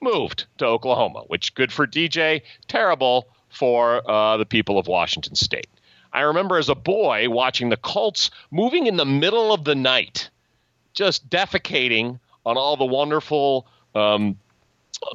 moved 0.00 0.46
to 0.58 0.66
Oklahoma, 0.66 1.24
which 1.26 1.54
good 1.54 1.72
for 1.72 1.86
DJ, 1.86 2.42
terrible 2.68 3.26
for 3.48 4.08
uh, 4.08 4.36
the 4.36 4.46
people 4.46 4.78
of 4.78 4.86
Washington 4.86 5.34
State. 5.34 5.68
I 6.12 6.22
remember 6.22 6.58
as 6.58 6.68
a 6.68 6.74
boy 6.74 7.28
watching 7.28 7.68
the 7.68 7.76
Colts 7.76 8.30
moving 8.50 8.86
in 8.86 8.96
the 8.96 9.04
middle 9.04 9.52
of 9.52 9.64
the 9.64 9.74
night, 9.74 10.30
just 10.92 11.28
defecating 11.30 12.18
on 12.44 12.56
all 12.56 12.76
the 12.76 12.84
wonderful 12.84 13.66
um, 13.94 14.36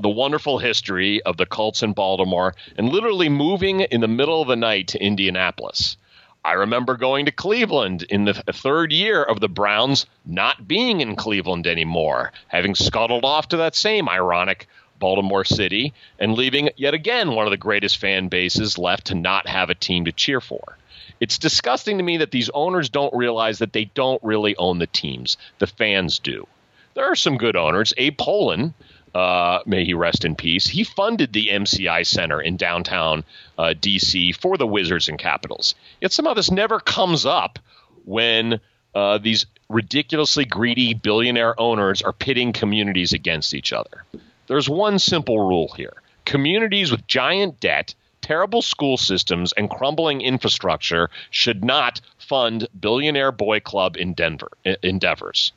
the 0.01 0.09
wonderful 0.09 0.57
history 0.57 1.21
of 1.23 1.37
the 1.37 1.45
Colts 1.45 1.83
in 1.83 1.93
Baltimore 1.93 2.55
and 2.77 2.89
literally 2.89 3.29
moving 3.29 3.81
in 3.81 4.01
the 4.01 4.07
middle 4.07 4.41
of 4.41 4.47
the 4.47 4.55
night 4.55 4.89
to 4.89 5.03
Indianapolis. 5.03 5.97
I 6.43 6.53
remember 6.53 6.95
going 6.95 7.25
to 7.25 7.31
Cleveland 7.31 8.03
in 8.03 8.25
the 8.25 8.33
third 8.33 8.91
year 8.91 9.23
of 9.23 9.39
the 9.39 9.49
Browns 9.49 10.05
not 10.25 10.67
being 10.67 11.01
in 11.01 11.15
Cleveland 11.15 11.65
anymore, 11.65 12.33
having 12.47 12.75
scuttled 12.75 13.25
off 13.25 13.47
to 13.49 13.57
that 13.57 13.75
same 13.75 14.07
ironic 14.07 14.67
Baltimore 14.99 15.43
City 15.43 15.93
and 16.19 16.35
leaving 16.35 16.69
yet 16.77 16.93
again 16.93 17.31
one 17.31 17.45
of 17.45 17.51
the 17.51 17.57
greatest 17.57 17.97
fan 17.97 18.27
bases 18.27 18.77
left 18.77 19.07
to 19.07 19.15
not 19.15 19.47
have 19.47 19.69
a 19.69 19.75
team 19.75 20.05
to 20.05 20.11
cheer 20.11 20.39
for. 20.39 20.77
It's 21.19 21.37
disgusting 21.37 21.97
to 21.97 22.03
me 22.03 22.17
that 22.17 22.31
these 22.31 22.49
owners 22.49 22.89
don't 22.89 23.13
realize 23.15 23.59
that 23.59 23.73
they 23.73 23.85
don't 23.85 24.23
really 24.23 24.55
own 24.55 24.79
the 24.79 24.87
teams. 24.87 25.37
The 25.59 25.67
fans 25.67 26.19
do. 26.19 26.47
There 26.93 27.11
are 27.11 27.15
some 27.15 27.37
good 27.37 27.55
owners. 27.55 27.93
Abe 27.97 28.17
Pollin, 28.17 28.73
uh, 29.15 29.61
may 29.65 29.85
he 29.85 29.93
rest 29.93 30.25
in 30.25 30.35
peace. 30.35 30.67
He 30.67 30.83
funded 30.83 31.31
the 31.31 31.47
MCI 31.47 32.05
Center 32.05 32.41
in 32.41 32.57
downtown 32.57 33.23
uh, 33.57 33.73
DC 33.79 34.35
for 34.35 34.57
the 34.57 34.67
Wizards 34.67 35.07
and 35.07 35.17
Capitals. 35.17 35.73
Yet 36.01 36.11
somehow 36.11 36.33
this 36.33 36.51
never 36.51 36.81
comes 36.81 37.25
up 37.25 37.57
when 38.03 38.59
uh, 38.93 39.17
these 39.17 39.45
ridiculously 39.69 40.43
greedy 40.43 40.93
billionaire 40.93 41.59
owners 41.59 42.01
are 42.01 42.11
pitting 42.11 42.51
communities 42.51 43.13
against 43.13 43.53
each 43.53 43.71
other. 43.71 44.03
There's 44.47 44.69
one 44.69 44.99
simple 44.99 45.39
rule 45.39 45.69
here 45.75 45.93
communities 46.25 46.91
with 46.91 47.07
giant 47.07 47.59
debt, 47.61 47.95
terrible 48.21 48.61
school 48.61 48.97
systems, 48.97 49.53
and 49.53 49.69
crumbling 49.69 50.19
infrastructure 50.19 51.09
should 51.29 51.63
not 51.63 52.01
fund 52.17 52.67
billionaire 52.77 53.31
boy 53.31 53.61
club 53.61 53.95
in 53.95 54.13
Denver, 54.13 54.49
endeavors. 54.83 55.53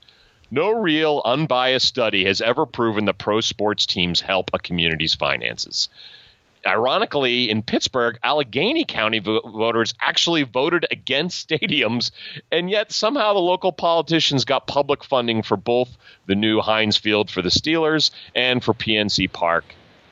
No 0.50 0.70
real 0.70 1.20
unbiased 1.24 1.87
study 1.87 2.24
has 2.24 2.40
ever 2.40 2.64
proven 2.64 3.04
that 3.04 3.18
pro 3.18 3.40
sports 3.42 3.84
teams 3.84 4.20
help 4.20 4.50
a 4.54 4.58
community's 4.58 5.14
finances. 5.14 5.90
Ironically, 6.66 7.50
in 7.50 7.62
Pittsburgh, 7.62 8.18
Allegheny 8.22 8.84
County 8.84 9.18
vo- 9.18 9.40
voters 9.40 9.94
actually 10.00 10.42
voted 10.42 10.87
against 10.90 11.48
stadiums, 11.50 12.11
and 12.50 12.70
yet 12.70 12.92
somehow 12.92 13.34
the 13.34 13.40
local 13.40 13.72
politicians 13.72 14.44
got 14.44 14.66
public 14.66 15.04
funding 15.04 15.42
for 15.42 15.56
both 15.56 15.96
the 16.26 16.34
new 16.34 16.61
Heinz 16.61 16.96
Field 16.96 17.30
for 17.30 17.42
the 17.42 17.50
Steelers 17.50 18.11
and 18.34 18.64
for 18.64 18.74
PNC 18.74 19.32
Park 19.32 19.64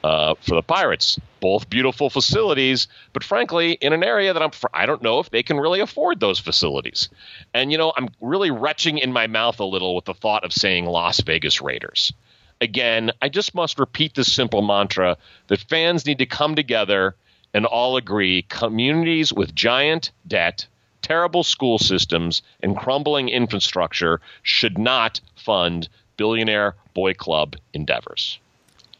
uh, 0.06 0.36
for 0.40 0.54
the 0.54 0.62
Pirates. 0.62 1.18
Both 1.40 1.68
beautiful 1.68 2.10
facilities, 2.10 2.86
but 3.12 3.24
frankly, 3.24 3.72
in 3.72 3.92
an 3.92 4.04
area 4.04 4.32
that 4.32 4.40
I'm, 4.40 4.52
I 4.72 4.86
don't 4.86 5.02
know 5.02 5.18
if 5.18 5.30
they 5.30 5.42
can 5.42 5.58
really 5.58 5.80
afford 5.80 6.20
those 6.20 6.38
facilities. 6.38 7.08
And 7.52 7.72
you 7.72 7.78
know, 7.78 7.92
I'm 7.96 8.10
really 8.20 8.52
retching 8.52 8.98
in 8.98 9.12
my 9.12 9.26
mouth 9.26 9.58
a 9.58 9.64
little 9.64 9.96
with 9.96 10.04
the 10.04 10.14
thought 10.14 10.44
of 10.44 10.52
saying 10.52 10.86
Las 10.86 11.20
Vegas 11.22 11.60
Raiders. 11.60 12.12
Again, 12.60 13.10
I 13.20 13.28
just 13.28 13.52
must 13.52 13.80
repeat 13.80 14.14
this 14.14 14.32
simple 14.32 14.62
mantra 14.62 15.16
that 15.48 15.60
fans 15.68 16.06
need 16.06 16.18
to 16.18 16.26
come 16.26 16.54
together 16.54 17.16
and 17.52 17.66
all 17.66 17.96
agree 17.96 18.42
communities 18.42 19.32
with 19.32 19.56
giant 19.56 20.12
debt, 20.28 20.66
terrible 21.02 21.42
school 21.42 21.78
systems, 21.78 22.42
and 22.62 22.76
crumbling 22.76 23.28
infrastructure 23.28 24.20
should 24.44 24.78
not 24.78 25.20
fund 25.34 25.88
billionaire 26.16 26.76
boy 26.94 27.12
club 27.12 27.56
endeavors. 27.74 28.38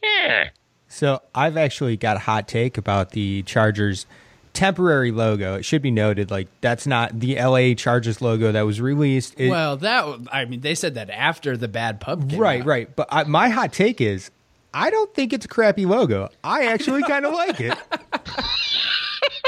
Eh. 0.03 0.49
So 0.89 1.21
I've 1.35 1.57
actually 1.57 1.97
got 1.97 2.17
a 2.17 2.21
hot 2.21 2.49
take 2.49 2.79
about 2.79 3.11
the 3.11 3.43
Chargers 3.43 4.07
temporary 4.53 5.11
logo. 5.13 5.57
It 5.57 5.65
should 5.65 5.83
be 5.83 5.91
noted, 5.91 6.31
like 6.31 6.49
that's 6.61 6.87
not 6.87 7.21
the 7.21 7.37
LA 7.37 7.75
Chargers 7.75 8.23
logo 8.23 8.53
that 8.53 8.63
was 8.63 8.81
released. 8.81 9.35
It, 9.39 9.51
well, 9.51 9.77
that 9.79 10.21
I 10.33 10.45
mean, 10.47 10.61
they 10.61 10.75
said 10.75 10.95
that 10.95 11.11
after 11.11 11.57
the 11.57 11.69
bad 11.69 12.01
pub. 12.01 12.33
right, 12.35 12.61
out. 12.63 12.67
right. 12.67 12.97
But 12.97 13.09
I, 13.11 13.25
my 13.25 13.49
hot 13.49 13.73
take 13.73 14.01
is, 14.01 14.31
I 14.73 14.91
don't 14.91 15.13
think 15.15 15.33
it's 15.33 15.45
a 15.45 15.49
crappy 15.49 15.87
logo. 15.87 16.29
I 16.43 16.67
actually 16.67 17.03
kind 17.07 17.27
of 17.27 17.33
like 17.35 17.61
it. 17.61 17.77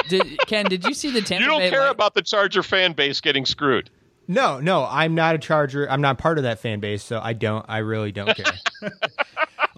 Did, 0.09 0.39
Ken, 0.47 0.67
did 0.67 0.85
you 0.85 0.95
see 0.95 1.11
the 1.11 1.21
Tampa 1.21 1.43
You 1.43 1.49
don't 1.51 1.61
Bay 1.61 1.71
care 1.71 1.81
Light- 1.81 1.91
about 1.91 2.15
the 2.15 2.23
Charger 2.23 2.63
fan 2.63 2.93
base 2.93 3.21
getting 3.21 3.45
screwed. 3.47 3.91
No, 4.27 4.61
no, 4.61 4.87
I'm 4.91 5.15
not 5.15 5.35
a 5.35 5.39
Charger. 5.39 5.91
I'm 5.91 6.03
not 6.03 6.19
part 6.19 6.37
of 6.37 6.45
that 6.45 6.59
fan 6.59 6.81
base, 6.81 7.03
so 7.03 7.19
I 7.23 7.33
don't. 7.33 7.65
I 7.67 7.79
really 7.79 8.13
don't 8.13 8.35
care. 8.37 8.53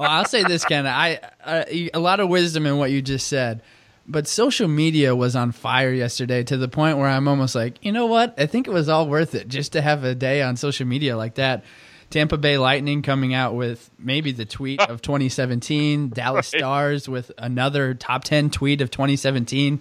Well, 0.01 0.09
I'll 0.11 0.25
say 0.25 0.43
this, 0.45 0.65
Ken. 0.65 0.87
I, 0.87 1.21
I 1.45 1.91
a 1.93 2.01
lot 2.01 2.21
of 2.21 2.29
wisdom 2.31 2.65
in 2.65 2.79
what 2.79 2.91
you 2.91 3.03
just 3.03 3.27
said, 3.29 3.63
but 4.09 4.27
social 4.27 4.67
media 4.67 5.15
was 5.15 5.37
on 5.37 5.53
fire 5.53 5.93
yesterday 5.93 6.43
to 6.45 6.57
the 6.57 6.69
point 6.69 6.97
where 6.97 7.07
I'm 7.09 7.29
almost 7.29 7.55
like, 7.55 7.85
you 7.85 7.93
know 7.93 8.07
what? 8.07 8.35
I 8.39 8.47
think 8.47 8.67
it 8.67 8.71
was 8.71 8.89
all 8.89 9.07
worth 9.07 9.35
it 9.35 9.47
just 9.49 9.73
to 9.73 9.83
have 9.83 10.03
a 10.05 10.15
day 10.15 10.41
on 10.41 10.57
social 10.57 10.87
media 10.87 11.17
like 11.19 11.35
that. 11.35 11.65
Tampa 12.09 12.39
Bay 12.39 12.59
Lightning 12.59 13.03
coming 13.03 13.35
out 13.35 13.55
with 13.55 13.91
maybe 13.99 14.33
the 14.33 14.47
tweet 14.47 14.81
of 14.81 15.03
2017. 15.03 16.09
Dallas 16.09 16.53
Right. 16.53 16.61
Stars 16.61 17.09
with 17.09 17.31
another 17.39 17.95
top 17.95 18.25
10 18.25 18.51
tweet 18.51 18.81
of 18.81 18.91
2017. 18.91 19.81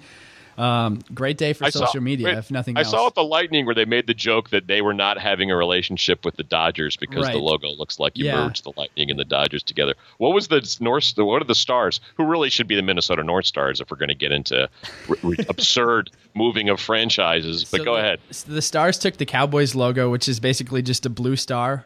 Um, 0.60 1.00
great 1.14 1.38
day 1.38 1.54
for 1.54 1.64
I 1.66 1.70
social 1.70 1.88
saw, 1.88 2.00
media, 2.00 2.38
if 2.38 2.52
nothing 2.52 2.76
I 2.78 2.82
else. 2.82 2.92
saw 2.92 3.08
at 3.08 3.16
the 3.16 3.24
Lightning 3.24 3.66
where 3.66 3.74
they 3.74 3.86
made 3.86 4.08
the 4.08 4.14
joke 4.14 4.50
that 4.50 4.68
they 4.68 4.82
were 4.82 4.94
not 4.94 5.18
having 5.18 5.50
a 5.52 5.56
relationship 5.56 6.26
with 6.26 6.36
the 6.36 6.44
Dodgers 6.44 6.98
because 6.98 7.24
Right. 7.26 7.32
the 7.34 7.40
logo 7.40 7.70
looks 7.70 7.98
like 8.00 8.18
you 8.18 8.26
Yeah. 8.26 8.36
merged 8.46 8.66
the 8.66 8.74
Lightning 8.76 9.10
and 9.10 9.18
the 9.18 9.24
Dodgers 9.26 9.64
together. 9.64 9.94
What 10.18 10.34
was 10.34 10.50
the 10.50 10.60
North? 10.82 11.14
What 11.16 11.42
are 11.42 11.46
the 11.46 11.56
Stars? 11.56 12.02
Who 12.18 12.26
really 12.26 12.50
should 12.50 12.68
be 12.68 12.76
the 12.76 12.82
Minnesota 12.82 13.24
North 13.24 13.46
Stars 13.46 13.80
if 13.80 13.90
we're 13.90 13.98
going 13.98 14.10
to 14.10 14.16
get 14.16 14.32
into 14.34 14.68
absurd 15.48 16.12
moving 16.34 16.70
of 16.70 16.80
franchises? 16.80 17.64
But 17.64 17.80
So 17.80 17.84
go 17.86 17.94
the- 17.96 18.00
ahead. 18.02 18.20
so 18.32 18.52
The 18.52 18.62
Stars 18.62 18.98
took 18.98 19.18
the 19.18 19.26
Cowboys 19.26 19.76
logo, 19.76 20.10
which 20.10 20.28
is 20.28 20.40
basically 20.40 20.82
just 20.82 21.06
a 21.06 21.10
blue 21.10 21.36
star, 21.36 21.86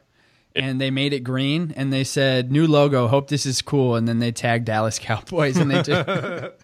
and 0.55 0.79
they 0.79 0.91
made 0.91 1.13
it 1.13 1.19
green. 1.21 1.73
And 1.75 1.91
they 1.91 2.03
said, 2.03 2.51
"New 2.51 2.67
logo. 2.67 3.07
Hope 3.07 3.27
this 3.27 3.45
is 3.45 3.62
cool." 3.62 3.95
And 3.95 4.07
then 4.07 4.19
they 4.19 4.31
tagged 4.31 4.65
Dallas 4.65 4.99
Cowboys, 4.99 5.57
and 5.57 5.69
they 5.71 5.81
just 5.81 6.09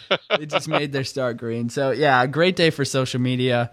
they 0.38 0.46
just 0.46 0.68
made 0.68 0.92
their 0.92 1.04
start 1.04 1.36
green. 1.36 1.68
So 1.68 1.90
yeah, 1.90 2.26
great 2.26 2.56
day 2.56 2.70
for 2.70 2.84
social 2.84 3.20
media. 3.20 3.70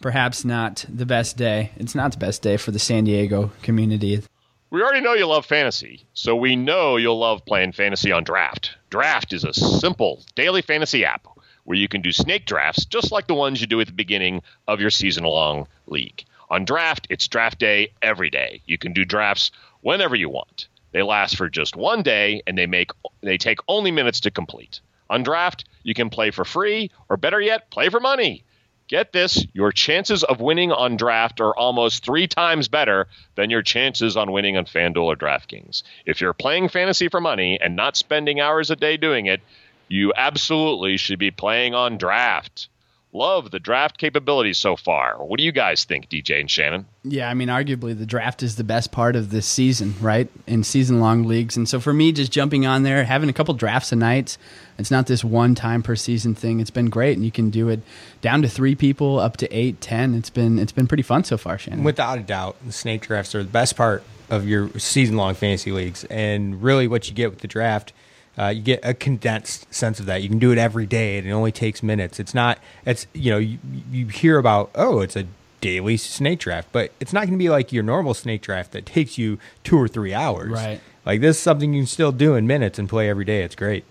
Perhaps 0.00 0.44
not 0.44 0.84
the 0.88 1.06
best 1.06 1.36
day. 1.36 1.70
It's 1.76 1.94
not 1.94 2.12
the 2.12 2.18
best 2.18 2.42
day 2.42 2.56
for 2.56 2.72
the 2.72 2.78
San 2.78 3.04
Diego 3.04 3.52
community. 3.62 4.22
We 4.70 4.82
already 4.82 5.00
know 5.00 5.12
you 5.12 5.26
love 5.26 5.44
fantasy, 5.46 6.06
so 6.14 6.34
we 6.34 6.56
know 6.56 6.96
you'll 6.96 7.18
love 7.18 7.44
playing 7.44 7.72
fantasy 7.72 8.10
on 8.10 8.24
Draft. 8.24 8.74
Draft 8.90 9.32
is 9.32 9.44
a 9.44 9.52
simple 9.52 10.24
daily 10.34 10.62
fantasy 10.62 11.04
app 11.04 11.26
where 11.64 11.78
you 11.78 11.88
can 11.88 12.00
do 12.00 12.10
snake 12.10 12.46
drafts 12.46 12.84
just 12.84 13.12
like 13.12 13.26
the 13.26 13.34
ones 13.34 13.60
you 13.60 13.66
do 13.66 13.80
at 13.80 13.86
the 13.86 13.92
beginning 13.92 14.42
of 14.66 14.80
your 14.80 14.90
season 14.90 15.24
long 15.24 15.68
league. 15.86 16.24
On 16.50 16.64
Draft, 16.64 17.06
it's 17.10 17.28
draft 17.28 17.58
day 17.58 17.92
every 18.02 18.30
day. 18.30 18.62
You 18.66 18.78
can 18.78 18.92
do 18.92 19.04
drafts 19.04 19.50
whenever 19.80 20.16
you 20.16 20.28
want. 20.28 20.68
They 20.92 21.02
last 21.02 21.36
for 21.36 21.48
just 21.48 21.76
one 21.76 22.02
day 22.02 22.42
and 22.46 22.56
they 22.58 22.66
make 22.66 22.90
they 23.22 23.38
take 23.38 23.58
only 23.68 23.90
minutes 23.90 24.20
to 24.20 24.30
complete. 24.30 24.80
On 25.12 25.22
Draft, 25.22 25.66
you 25.82 25.92
can 25.92 26.08
play 26.08 26.30
for 26.30 26.42
free 26.42 26.90
or 27.10 27.18
better 27.18 27.38
yet, 27.38 27.70
play 27.70 27.90
for 27.90 28.00
money. 28.00 28.44
Get 28.88 29.12
this, 29.12 29.46
your 29.52 29.70
chances 29.70 30.24
of 30.24 30.40
winning 30.40 30.72
on 30.72 30.96
draft 30.96 31.38
are 31.42 31.54
almost 31.54 32.02
three 32.02 32.26
times 32.26 32.68
better 32.68 33.08
than 33.34 33.50
your 33.50 33.60
chances 33.60 34.16
on 34.16 34.32
winning 34.32 34.56
on 34.56 34.64
FanDuel 34.64 35.04
or 35.04 35.16
DraftKings. 35.16 35.82
If 36.06 36.22
you're 36.22 36.32
playing 36.32 36.70
fantasy 36.70 37.08
for 37.08 37.20
money 37.20 37.58
and 37.60 37.76
not 37.76 37.96
spending 37.96 38.40
hours 38.40 38.70
a 38.70 38.76
day 38.76 38.96
doing 38.96 39.26
it, 39.26 39.42
you 39.86 40.14
absolutely 40.16 40.96
should 40.96 41.18
be 41.18 41.30
playing 41.30 41.74
on 41.74 41.98
draft. 41.98 42.68
Love 43.14 43.50
the 43.50 43.60
draft 43.60 43.98
capabilities 43.98 44.56
so 44.58 44.74
far. 44.74 45.22
What 45.22 45.36
do 45.36 45.44
you 45.44 45.52
guys 45.52 45.84
think, 45.84 46.08
DJ 46.08 46.40
and 46.40 46.50
Shannon? 46.50 46.86
Yeah, 47.04 47.28
I 47.28 47.34
mean, 47.34 47.48
arguably 47.48 47.96
the 47.96 48.06
draft 48.06 48.42
is 48.42 48.56
the 48.56 48.64
best 48.64 48.90
part 48.90 49.16
of 49.16 49.30
this 49.30 49.44
season, 49.44 49.94
right? 50.00 50.30
In 50.46 50.64
season 50.64 50.98
long 50.98 51.24
leagues. 51.24 51.54
And 51.54 51.68
so 51.68 51.78
for 51.78 51.92
me, 51.92 52.12
just 52.12 52.32
jumping 52.32 52.64
on 52.64 52.84
there, 52.84 53.04
having 53.04 53.28
a 53.28 53.34
couple 53.34 53.52
drafts 53.52 53.92
a 53.92 53.96
night, 53.96 54.38
it's 54.78 54.90
not 54.90 55.08
this 55.08 55.22
one 55.22 55.54
time 55.54 55.82
per 55.82 55.94
season 55.94 56.34
thing. 56.34 56.58
It's 56.58 56.70
been 56.70 56.88
great. 56.88 57.14
And 57.18 57.24
you 57.24 57.30
can 57.30 57.50
do 57.50 57.68
it 57.68 57.80
down 58.22 58.40
to 58.42 58.48
three 58.48 58.74
people, 58.74 59.18
up 59.18 59.36
to 59.38 59.54
eight, 59.54 59.82
ten. 59.82 60.14
It's 60.14 60.30
been 60.30 60.58
it's 60.58 60.72
been 60.72 60.86
pretty 60.86 61.02
fun 61.02 61.24
so 61.24 61.36
far, 61.36 61.58
Shannon. 61.58 61.84
Without 61.84 62.16
a 62.16 62.22
doubt, 62.22 62.56
the 62.64 62.72
snake 62.72 63.02
drafts 63.02 63.34
are 63.34 63.42
the 63.42 63.50
best 63.50 63.76
part 63.76 64.02
of 64.30 64.48
your 64.48 64.70
season 64.78 65.16
long 65.18 65.34
fantasy 65.34 65.70
leagues. 65.70 66.04
And 66.04 66.62
really 66.62 66.88
what 66.88 67.10
you 67.10 67.14
get 67.14 67.28
with 67.28 67.40
the 67.40 67.48
draft 67.48 67.92
uh, 68.38 68.48
you 68.48 68.62
get 68.62 68.80
a 68.82 68.94
condensed 68.94 69.72
sense 69.72 70.00
of 70.00 70.06
that. 70.06 70.22
You 70.22 70.28
can 70.28 70.38
do 70.38 70.52
it 70.52 70.58
every 70.58 70.86
day, 70.86 71.18
and 71.18 71.26
it 71.26 71.32
only 71.32 71.52
takes 71.52 71.82
minutes. 71.82 72.18
It's 72.18 72.34
not. 72.34 72.58
It's 72.86 73.06
you 73.12 73.30
know 73.30 73.38
you, 73.38 73.58
you 73.90 74.06
hear 74.06 74.38
about 74.38 74.70
oh 74.74 75.00
it's 75.00 75.16
a 75.16 75.26
daily 75.60 75.96
snake 75.96 76.40
draft, 76.40 76.68
but 76.72 76.92
it's 77.00 77.12
not 77.12 77.20
going 77.20 77.32
to 77.32 77.42
be 77.42 77.48
like 77.48 77.72
your 77.72 77.82
normal 77.82 78.14
snake 78.14 78.42
draft 78.42 78.72
that 78.72 78.84
takes 78.84 79.16
you 79.16 79.38
two 79.64 79.78
or 79.78 79.88
three 79.88 80.12
hours. 80.12 80.50
Right. 80.50 80.80
Like 81.06 81.20
this 81.20 81.36
is 81.36 81.42
something 81.42 81.72
you 81.72 81.82
can 81.82 81.86
still 81.86 82.12
do 82.12 82.34
in 82.34 82.46
minutes 82.46 82.78
and 82.78 82.88
play 82.88 83.08
every 83.08 83.24
day. 83.24 83.42
It's 83.42 83.54
great. 83.54 83.84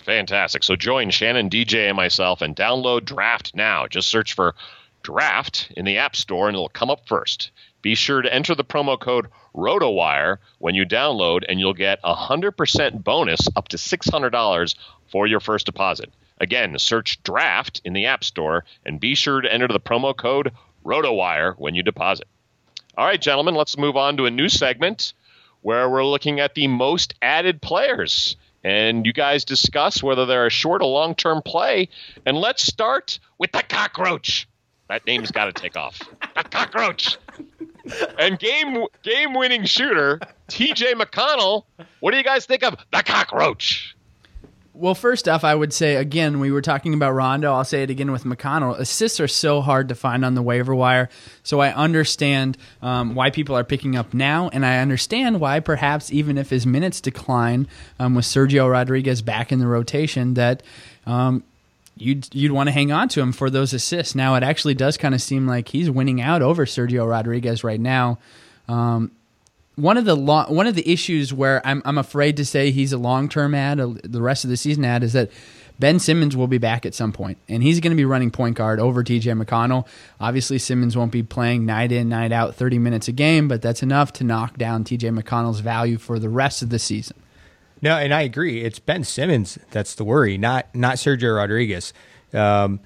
Fantastic. 0.00 0.62
So 0.62 0.76
join 0.76 1.10
Shannon, 1.10 1.50
DJ, 1.50 1.88
and 1.88 1.96
myself 1.96 2.40
and 2.40 2.54
download 2.54 3.04
Draft 3.04 3.54
now. 3.54 3.86
Just 3.88 4.08
search 4.08 4.34
for 4.34 4.54
Draft 5.02 5.72
in 5.76 5.84
the 5.84 5.98
App 5.98 6.14
Store 6.14 6.48
and 6.48 6.54
it'll 6.54 6.68
come 6.68 6.90
up 6.90 7.06
first. 7.08 7.50
Be 7.86 7.94
sure 7.94 8.20
to 8.20 8.34
enter 8.34 8.56
the 8.56 8.64
promo 8.64 8.98
code 8.98 9.28
RotoWire 9.54 10.38
when 10.58 10.74
you 10.74 10.84
download, 10.84 11.44
and 11.48 11.60
you'll 11.60 11.72
get 11.72 12.00
a 12.02 12.16
100% 12.16 13.04
bonus 13.04 13.46
up 13.54 13.68
to 13.68 13.76
$600 13.76 14.74
for 15.12 15.28
your 15.28 15.38
first 15.38 15.66
deposit. 15.66 16.12
Again, 16.40 16.76
search 16.80 17.22
Draft 17.22 17.80
in 17.84 17.92
the 17.92 18.06
App 18.06 18.24
Store 18.24 18.64
and 18.84 18.98
be 18.98 19.14
sure 19.14 19.40
to 19.40 19.54
enter 19.54 19.68
the 19.68 19.78
promo 19.78 20.16
code 20.16 20.50
RotoWire 20.84 21.56
when 21.58 21.76
you 21.76 21.84
deposit. 21.84 22.26
All 22.98 23.06
right, 23.06 23.22
gentlemen, 23.22 23.54
let's 23.54 23.78
move 23.78 23.96
on 23.96 24.16
to 24.16 24.26
a 24.26 24.32
new 24.32 24.48
segment 24.48 25.12
where 25.62 25.88
we're 25.88 26.04
looking 26.04 26.40
at 26.40 26.56
the 26.56 26.66
most 26.66 27.14
added 27.22 27.62
players. 27.62 28.34
And 28.64 29.06
you 29.06 29.12
guys 29.12 29.44
discuss 29.44 30.02
whether 30.02 30.26
they're 30.26 30.46
a 30.46 30.50
short 30.50 30.82
or 30.82 30.88
long 30.88 31.14
term 31.14 31.40
play. 31.40 31.90
And 32.26 32.36
let's 32.36 32.64
start 32.64 33.20
with 33.38 33.52
the 33.52 33.62
cockroach. 33.62 34.48
That 34.88 35.06
name's 35.06 35.30
got 35.30 35.44
to 35.44 35.52
take 35.52 35.76
off. 35.76 36.00
The 36.34 36.42
cockroach 36.42 37.18
and 38.18 38.38
game 38.38 38.84
game 39.02 39.34
winning 39.34 39.64
shooter 39.64 40.20
T.J. 40.48 40.94
McConnell. 40.94 41.64
What 42.00 42.12
do 42.12 42.16
you 42.16 42.24
guys 42.24 42.46
think 42.46 42.62
of 42.62 42.76
the 42.92 43.02
cockroach? 43.02 43.96
Well, 44.78 44.94
first 44.94 45.26
off, 45.26 45.42
I 45.42 45.54
would 45.54 45.72
say 45.72 45.96
again, 45.96 46.38
we 46.38 46.52
were 46.52 46.60
talking 46.60 46.92
about 46.92 47.12
Rondo. 47.12 47.50
I'll 47.54 47.64
say 47.64 47.82
it 47.82 47.88
again 47.88 48.12
with 48.12 48.24
McConnell. 48.24 48.78
Assists 48.78 49.20
are 49.20 49.28
so 49.28 49.62
hard 49.62 49.88
to 49.88 49.94
find 49.94 50.22
on 50.22 50.34
the 50.34 50.42
waiver 50.42 50.74
wire, 50.74 51.08
so 51.42 51.60
I 51.60 51.72
understand 51.72 52.58
um, 52.82 53.14
why 53.14 53.30
people 53.30 53.56
are 53.56 53.64
picking 53.64 53.96
up 53.96 54.12
now, 54.12 54.50
and 54.50 54.66
I 54.66 54.80
understand 54.80 55.40
why 55.40 55.60
perhaps 55.60 56.12
even 56.12 56.36
if 56.36 56.50
his 56.50 56.66
minutes 56.66 57.00
decline 57.00 57.68
um, 57.98 58.14
with 58.14 58.26
Sergio 58.26 58.70
Rodriguez 58.70 59.22
back 59.22 59.50
in 59.50 59.60
the 59.60 59.66
rotation, 59.66 60.34
that 60.34 60.62
um, 61.06 61.42
you'd 61.96 62.34
you'd 62.34 62.52
want 62.52 62.68
to 62.68 62.72
hang 62.72 62.92
on 62.92 63.08
to 63.08 63.20
him 63.20 63.32
for 63.32 63.50
those 63.50 63.72
assists. 63.72 64.14
Now 64.14 64.34
it 64.34 64.42
actually 64.42 64.74
does 64.74 64.96
kind 64.96 65.14
of 65.14 65.22
seem 65.22 65.46
like 65.46 65.68
he's 65.68 65.90
winning 65.90 66.20
out 66.20 66.42
over 66.42 66.66
Sergio 66.66 67.08
Rodriguez 67.08 67.64
right 67.64 67.80
now. 67.80 68.18
Um, 68.68 69.12
one 69.76 69.96
of 69.96 70.04
the 70.04 70.16
one 70.16 70.66
of 70.66 70.74
the 70.74 70.90
issues 70.90 71.32
where 71.32 71.66
I'm 71.66 71.82
I'm 71.84 71.98
afraid 71.98 72.36
to 72.38 72.44
say 72.44 72.70
he's 72.70 72.92
a 72.92 72.98
long 72.98 73.28
term 73.28 73.54
ad, 73.54 73.80
uh, 73.80 73.94
the 74.02 74.22
rest 74.22 74.44
of 74.44 74.50
the 74.50 74.56
season 74.56 74.84
ad, 74.84 75.02
is 75.02 75.12
that 75.12 75.30
Ben 75.78 75.98
Simmons 75.98 76.36
will 76.36 76.46
be 76.46 76.58
back 76.58 76.86
at 76.86 76.94
some 76.94 77.12
point, 77.12 77.36
and 77.48 77.62
he's 77.62 77.80
going 77.80 77.90
to 77.90 77.96
be 77.96 78.06
running 78.06 78.30
point 78.30 78.56
guard 78.56 78.80
over 78.80 79.04
TJ 79.04 79.42
McConnell. 79.42 79.86
Obviously, 80.18 80.58
Simmons 80.58 80.96
won't 80.96 81.12
be 81.12 81.22
playing 81.22 81.66
night 81.66 81.92
in, 81.92 82.08
night 82.08 82.32
out, 82.32 82.54
30 82.54 82.78
minutes 82.78 83.08
a 83.08 83.12
game, 83.12 83.46
but 83.48 83.60
that's 83.60 83.82
enough 83.82 84.12
to 84.14 84.24
knock 84.24 84.56
down 84.56 84.84
TJ 84.84 85.20
McConnell's 85.20 85.60
value 85.60 85.98
for 85.98 86.18
the 86.18 86.30
rest 86.30 86.62
of 86.62 86.70
the 86.70 86.78
season. 86.78 87.16
No, 87.82 87.96
and 87.96 88.14
I 88.14 88.22
agree. 88.22 88.62
It's 88.62 88.78
Ben 88.78 89.04
Simmons 89.04 89.58
that's 89.70 89.94
the 89.94 90.04
worry, 90.04 90.38
not 90.38 90.74
not 90.74 90.96
Sergio 90.96 91.36
Rodriguez. 91.36 91.92
Um, 92.32 92.80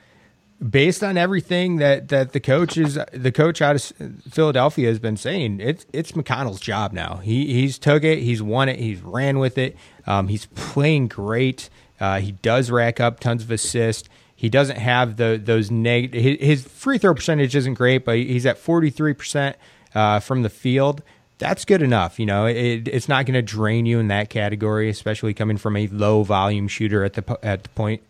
based 0.68 1.02
on 1.02 1.16
everything 1.16 1.76
that, 1.76 2.08
that 2.08 2.32
the 2.32 2.40
coach 2.40 2.76
is 2.76 2.98
the 3.12 3.32
coach 3.32 3.62
out 3.62 3.76
of 3.76 3.82
Philadelphia 4.28 4.88
has 4.88 4.98
been 4.98 5.16
saying, 5.16 5.60
it's 5.60 5.86
it's 5.92 6.12
McConnell's 6.12 6.60
job 6.60 6.92
now. 6.92 7.16
He 7.16 7.54
he's 7.54 7.78
took 7.78 8.04
it, 8.04 8.18
he's 8.18 8.42
won 8.42 8.68
it, 8.68 8.78
he's 8.78 9.00
ran 9.00 9.38
with 9.38 9.58
it. 9.58 9.76
Um, 10.06 10.28
he's 10.28 10.46
playing 10.46 11.08
great. 11.08 11.70
Uh, 11.98 12.18
he 12.18 12.32
does 12.32 12.70
rack 12.70 13.00
up 13.00 13.20
tons 13.20 13.42
of 13.42 13.50
assists. 13.50 14.08
He 14.34 14.48
doesn't 14.48 14.78
have 14.78 15.16
the 15.16 15.40
those 15.42 15.70
negative. 15.70 16.40
His, 16.40 16.66
free 16.66 16.98
throw 16.98 17.14
percentage 17.14 17.54
isn't 17.54 17.74
great, 17.74 18.04
but 18.04 18.16
he's 18.16 18.46
at 18.46 18.58
forty 18.58 18.90
three 18.90 19.14
percent 19.14 19.56
uh, 19.94 20.20
from 20.20 20.42
the 20.42 20.50
field 20.50 21.02
that's 21.40 21.64
good 21.64 21.82
enough. 21.82 22.20
You 22.20 22.26
know, 22.26 22.46
it, 22.46 22.86
it's 22.86 23.08
not 23.08 23.26
going 23.26 23.34
to 23.34 23.42
drain 23.42 23.86
you 23.86 23.98
in 23.98 24.08
that 24.08 24.30
category, 24.30 24.88
especially 24.88 25.34
coming 25.34 25.56
from 25.56 25.76
a 25.76 25.88
low 25.88 26.22
volume 26.22 26.68
shooter 26.68 27.02
at 27.02 27.14
the 27.14 27.38
at 27.42 27.64
the 27.64 27.68
point. 27.70 28.02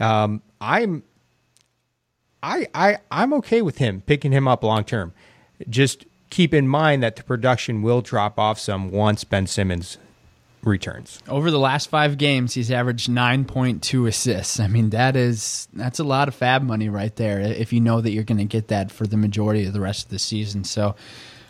Um, 0.00 0.42
I'm 0.60 1.04
I 2.42 2.66
I 2.74 2.98
I'm 3.10 3.32
okay 3.34 3.62
with 3.62 3.78
him 3.78 4.02
picking 4.06 4.32
him 4.32 4.48
up 4.48 4.64
long 4.64 4.82
term. 4.82 5.12
Just 5.68 6.06
keep 6.30 6.54
in 6.54 6.66
mind 6.66 7.02
that 7.02 7.16
the 7.16 7.22
production 7.22 7.82
will 7.82 8.00
drop 8.00 8.38
off 8.38 8.58
some 8.58 8.90
once 8.90 9.24
Ben 9.24 9.46
Simmons 9.46 9.98
returns. 10.62 11.20
Over 11.28 11.50
the 11.50 11.58
last 11.58 11.88
5 11.88 12.18
games, 12.18 12.54
he's 12.54 12.70
averaged 12.70 13.08
9.2 13.08 14.08
assists. 14.08 14.60
I 14.60 14.68
mean, 14.68 14.90
that 14.90 15.16
is 15.16 15.68
that's 15.72 15.98
a 15.98 16.04
lot 16.04 16.28
of 16.28 16.38
FAAB 16.38 16.62
money 16.62 16.88
right 16.88 17.14
there 17.16 17.40
if 17.40 17.72
you 17.72 17.80
know 17.80 18.00
that 18.00 18.10
you're 18.10 18.24
going 18.24 18.38
to 18.38 18.44
get 18.44 18.68
that 18.68 18.90
for 18.90 19.06
the 19.06 19.16
majority 19.16 19.66
of 19.66 19.72
the 19.72 19.80
rest 19.80 20.06
of 20.06 20.10
the 20.10 20.18
season. 20.18 20.64
So, 20.64 20.96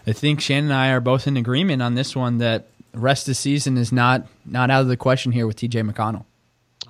I 0.07 0.13
think 0.13 0.41
Shannon 0.41 0.71
and 0.71 0.75
I 0.75 0.91
are 0.91 1.01
both 1.01 1.27
in 1.27 1.37
agreement 1.37 1.83
on 1.83 1.95
this 1.95 2.17
one 2.17 2.39
that 2.39 2.67
rest 2.95 3.25
of 3.25 3.33
the 3.33 3.35
season 3.35 3.77
is 3.77 3.93
not 3.93 4.27
not 4.45 4.71
out 4.71 4.83
of 4.83 4.89
the 4.89 4.97
question 4.97 5.33
here 5.33 5.47
with 5.47 5.57
TJ 5.57 5.89
McConnell. 5.91 6.25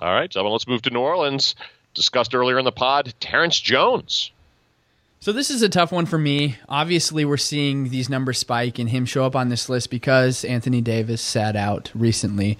All 0.01 0.13
right, 0.13 0.29
gentlemen, 0.29 0.53
let's 0.53 0.67
move 0.67 0.81
to 0.83 0.89
New 0.89 0.99
Orleans. 0.99 1.55
Discussed 1.93 2.33
earlier 2.33 2.57
in 2.57 2.65
the 2.65 2.71
pod, 2.71 3.13
Terrence 3.19 3.59
Jones. 3.59 4.31
So 5.19 5.31
this 5.31 5.51
is 5.51 5.61
a 5.61 5.69
tough 5.69 5.91
one 5.91 6.07
for 6.07 6.17
me. 6.17 6.57
Obviously, 6.67 7.25
we're 7.25 7.37
seeing 7.37 7.89
these 7.89 8.09
numbers 8.09 8.39
spike 8.39 8.79
and 8.79 8.89
him 8.89 9.05
show 9.05 9.23
up 9.23 9.35
on 9.35 9.49
this 9.49 9.69
list 9.69 9.91
because 9.91 10.43
Anthony 10.43 10.81
Davis 10.81 11.21
sat 11.21 11.55
out 11.55 11.91
recently. 11.93 12.57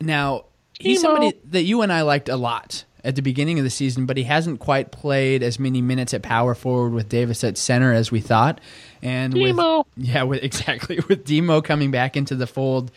Now, 0.00 0.44
he's 0.78 1.00
somebody 1.00 1.32
that 1.46 1.64
you 1.64 1.82
and 1.82 1.92
I 1.92 2.02
liked 2.02 2.28
a 2.28 2.36
lot 2.36 2.84
at 3.08 3.16
the 3.16 3.22
beginning 3.22 3.58
of 3.58 3.64
the 3.64 3.70
season, 3.70 4.04
but 4.04 4.18
he 4.18 4.24
hasn't 4.24 4.60
quite 4.60 4.92
played 4.92 5.42
as 5.42 5.58
many 5.58 5.80
minutes 5.80 6.12
at 6.12 6.20
power 6.20 6.54
forward 6.54 6.92
with 6.92 7.08
Davis 7.08 7.42
at 7.42 7.56
center 7.56 7.94
as 7.94 8.12
we 8.12 8.20
thought. 8.20 8.60
And 9.00 9.32
Demo. 9.32 9.78
with 9.78 9.86
yeah, 9.96 10.24
with 10.24 10.44
exactly 10.44 11.00
with 11.08 11.24
Demo 11.24 11.62
coming 11.62 11.90
back 11.90 12.18
into 12.18 12.34
the 12.34 12.46
fold, 12.46 12.92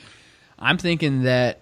I'm 0.59 0.77
thinking 0.77 1.23
that 1.23 1.59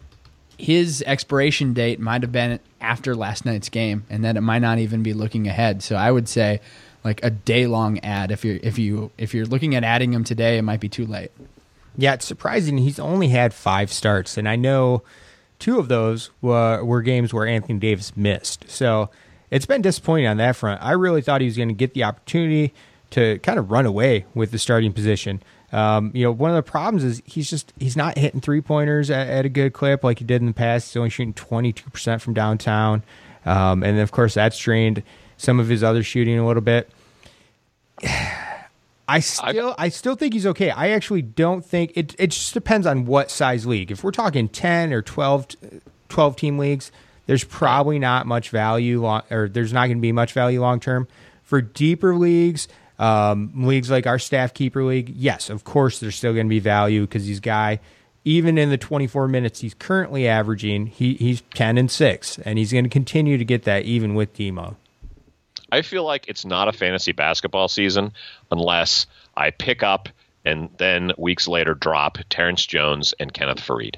his 0.58 1.04
expiration 1.06 1.74
date 1.74 2.00
might 2.00 2.24
have 2.24 2.32
been 2.32 2.60
after 2.82 3.16
last 3.16 3.46
night's 3.46 3.70
game, 3.70 4.04
and 4.10 4.26
that 4.26 4.36
it 4.36 4.42
might 4.42 4.60
not 4.60 4.80
even 4.80 5.04
be 5.04 5.14
looking 5.14 5.48
ahead. 5.48 5.84
So 5.84 5.96
I 5.96 6.12
would 6.12 6.28
say 6.28 6.60
like 7.04 7.24
a 7.24 7.30
day 7.30 7.68
long 7.68 8.00
ad. 8.00 8.32
If 8.32 8.44
you're 8.44 8.58
if 8.64 8.80
you 8.80 9.12
if 9.20 9.36
you're 9.36 9.46
looking 9.46 9.76
at 9.76 9.84
adding 9.84 10.12
him 10.12 10.24
today, 10.24 10.58
it 10.58 10.64
might 10.64 10.80
be 10.80 10.90
too 10.90 11.06
late. 11.06 11.30
Yeah, 11.96 12.16
it's 12.16 12.26
surprising. 12.26 12.80
He's 12.80 12.98
only 12.98 13.28
had 13.28 13.54
five 13.54 13.94
starts, 13.94 14.40
and 14.40 14.50
I 14.50 14.56
know 14.56 15.04
two 15.60 15.78
of 15.78 15.88
those 15.88 16.32
were, 16.42 16.84
were 16.84 17.02
games 17.02 17.34
where 17.34 17.46
Anthony 17.46 17.80
Davis 17.80 18.16
missed. 18.18 18.70
So 18.70 19.10
it's 19.52 19.66
been 19.66 19.82
disappointing 19.82 20.28
on 20.28 20.38
that 20.38 20.56
front. 20.56 20.82
I 20.82 20.92
really 20.92 21.22
thought 21.22 21.42
he 21.42 21.46
was 21.46 21.58
going 21.58 21.70
to 21.70 21.76
get 21.76 21.94
the 21.94 22.04
opportunity 22.04 22.74
to 23.12 23.40
kind 23.40 23.60
of 23.60 23.70
run 23.72 23.86
away 23.86 24.26
with 24.34 24.52
the 24.52 24.60
starting 24.60 24.94
position. 24.94 25.42
Um, 25.72 26.12
you 26.14 26.24
know, 26.24 26.32
one 26.32 26.50
of 26.50 26.56
the 26.56 26.64
problems 26.64 27.04
is 27.04 27.22
he's 27.26 27.50
just 27.50 27.74
he's 27.80 27.96
not 27.96 28.18
hitting 28.18 28.42
three 28.42 28.62
pointers 28.62 29.12
at, 29.12 29.28
at, 29.28 29.46
a 29.46 29.50
good 29.50 29.74
clip 29.74 30.04
like 30.04 30.20
he 30.20 30.26
did 30.26 30.42
in 30.42 30.48
the 30.48 30.54
past. 30.54 30.90
He's 30.90 30.98
only 30.98 31.12
shooting 31.12 31.34
twenty 31.34 31.72
two 31.72 31.90
percent 31.92 32.24
from 32.24 32.34
downtown, 32.34 33.04
um, 33.46 33.84
and 33.84 34.00
of 34.00 34.12
course 34.12 34.34
that's 34.34 34.58
drained 34.58 35.04
some 35.38 35.60
of 35.60 35.68
his 35.68 35.84
other 35.84 36.02
shooting 36.02 36.40
a 36.40 36.48
little 36.48 36.62
bit. 36.62 36.90
I 39.10 39.20
still 39.20 39.76
I 39.78 39.90
still 39.90 40.16
think 40.16 40.34
he's 40.34 40.46
okay. 40.46 40.70
I 40.70 40.90
actually 40.90 41.22
don't 41.22 41.66
think 41.66 41.94
it 41.96 42.16
it 42.20 42.28
just 42.28 42.54
depends 42.54 42.86
on 42.88 43.06
what 43.06 43.32
size 43.32 43.66
league. 43.66 43.92
If 43.92 44.04
we're 44.04 44.12
talking 44.12 44.48
10 44.48 44.94
or 44.94 45.02
12 45.02 45.48
12 46.10 46.36
team 46.36 46.58
leagues, 46.58 46.92
there's 47.26 47.44
probably 47.44 48.00
not 48.00 48.26
much 48.26 48.50
value 48.50 49.02
long, 49.02 49.24
or 49.30 49.50
there's 49.50 49.74
not 49.74 49.88
going 49.88 49.98
to 49.98 50.02
be 50.02 50.12
much 50.12 50.34
value 50.34 50.62
long 50.62 50.80
term. 50.80 51.08
For 51.44 51.62
deeper 51.62 52.16
leagues, 52.16 52.68
um, 53.00 53.52
leagues 53.56 53.90
like 53.90 54.06
our 54.06 54.20
staff 54.20 54.54
keeper 54.54 54.84
league, 54.84 55.10
yes, 55.10 55.50
of 55.50 55.64
course 55.64 56.00
there's 56.00 56.16
still 56.16 56.34
going 56.34 56.46
to 56.46 56.50
be 56.50 56.60
value 56.60 57.02
because 57.02 57.26
he's 57.26 57.40
guy 57.40 57.80
even 58.26 58.58
in 58.58 58.70
the 58.70 58.78
24 58.78 59.28
minutes 59.28 59.62
he's 59.62 59.74
currently 59.74 60.28
averaging, 60.28 60.88
he, 60.88 61.16
he's 61.16 61.42
10 61.54 61.78
and 61.78 61.90
6 61.90 62.40
and 62.40 62.60
he's 62.60 62.72
going 62.72 62.84
to 62.84 62.90
continue 62.90 63.38
to 63.38 63.46
get 63.46 63.64
that 63.64 63.86
even 63.86 64.14
with 64.14 64.34
Demo. 64.34 64.76
I 65.72 65.82
feel 65.82 66.04
like 66.04 66.28
it's 66.28 66.46
not 66.46 66.68
a 66.68 66.72
fantasy 66.72 67.12
basketball 67.12 67.68
season 67.68 68.14
unless 68.52 69.06
I 69.36 69.52
pick 69.52 69.84
up 69.84 70.10
and 70.46 70.70
then 70.78 71.12
weeks 71.18 71.48
later 71.48 71.74
drop 71.74 72.18
Terrence 72.30 72.66
Jones 72.66 73.14
and 73.20 73.34
Kenneth 73.34 73.60
Faried. 73.60 73.96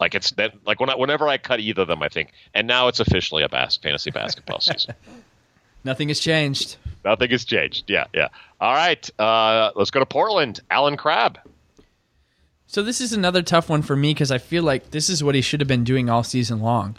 Like 0.00 0.14
it's 0.14 0.30
that 0.32 0.54
like 0.66 0.80
when 0.80 0.90
I, 0.90 0.96
whenever 0.96 1.26
I 1.26 1.38
cut 1.38 1.60
either 1.60 1.82
of 1.82 1.88
them, 1.88 2.02
I 2.02 2.08
think, 2.08 2.30
and 2.54 2.66
now 2.66 2.88
it's 2.88 3.00
officially 3.00 3.42
a 3.42 3.48
bas- 3.48 3.78
fantasy 3.78 4.10
basketball 4.10 4.60
season. 4.60 4.94
Nothing 5.84 6.08
has 6.08 6.20
changed. 6.20 6.76
Nothing 7.04 7.30
has 7.30 7.44
changed. 7.44 7.88
Yeah, 7.88 8.06
yeah. 8.12 8.28
All 8.60 8.72
right, 8.72 9.08
uh, 9.18 9.70
let's 9.74 9.90
go 9.90 10.00
to 10.00 10.06
Portland. 10.06 10.60
Allen 10.70 10.96
Crabbe. 10.96 11.38
So 12.66 12.82
this 12.82 13.00
is 13.00 13.12
another 13.12 13.42
tough 13.42 13.70
one 13.70 13.82
for 13.82 13.96
me 13.96 14.12
because 14.12 14.30
I 14.30 14.38
feel 14.38 14.62
like 14.62 14.90
this 14.90 15.08
is 15.08 15.24
what 15.24 15.34
he 15.34 15.40
should 15.40 15.60
have 15.60 15.68
been 15.68 15.84
doing 15.84 16.10
all 16.10 16.22
season 16.22 16.60
long. 16.60 16.96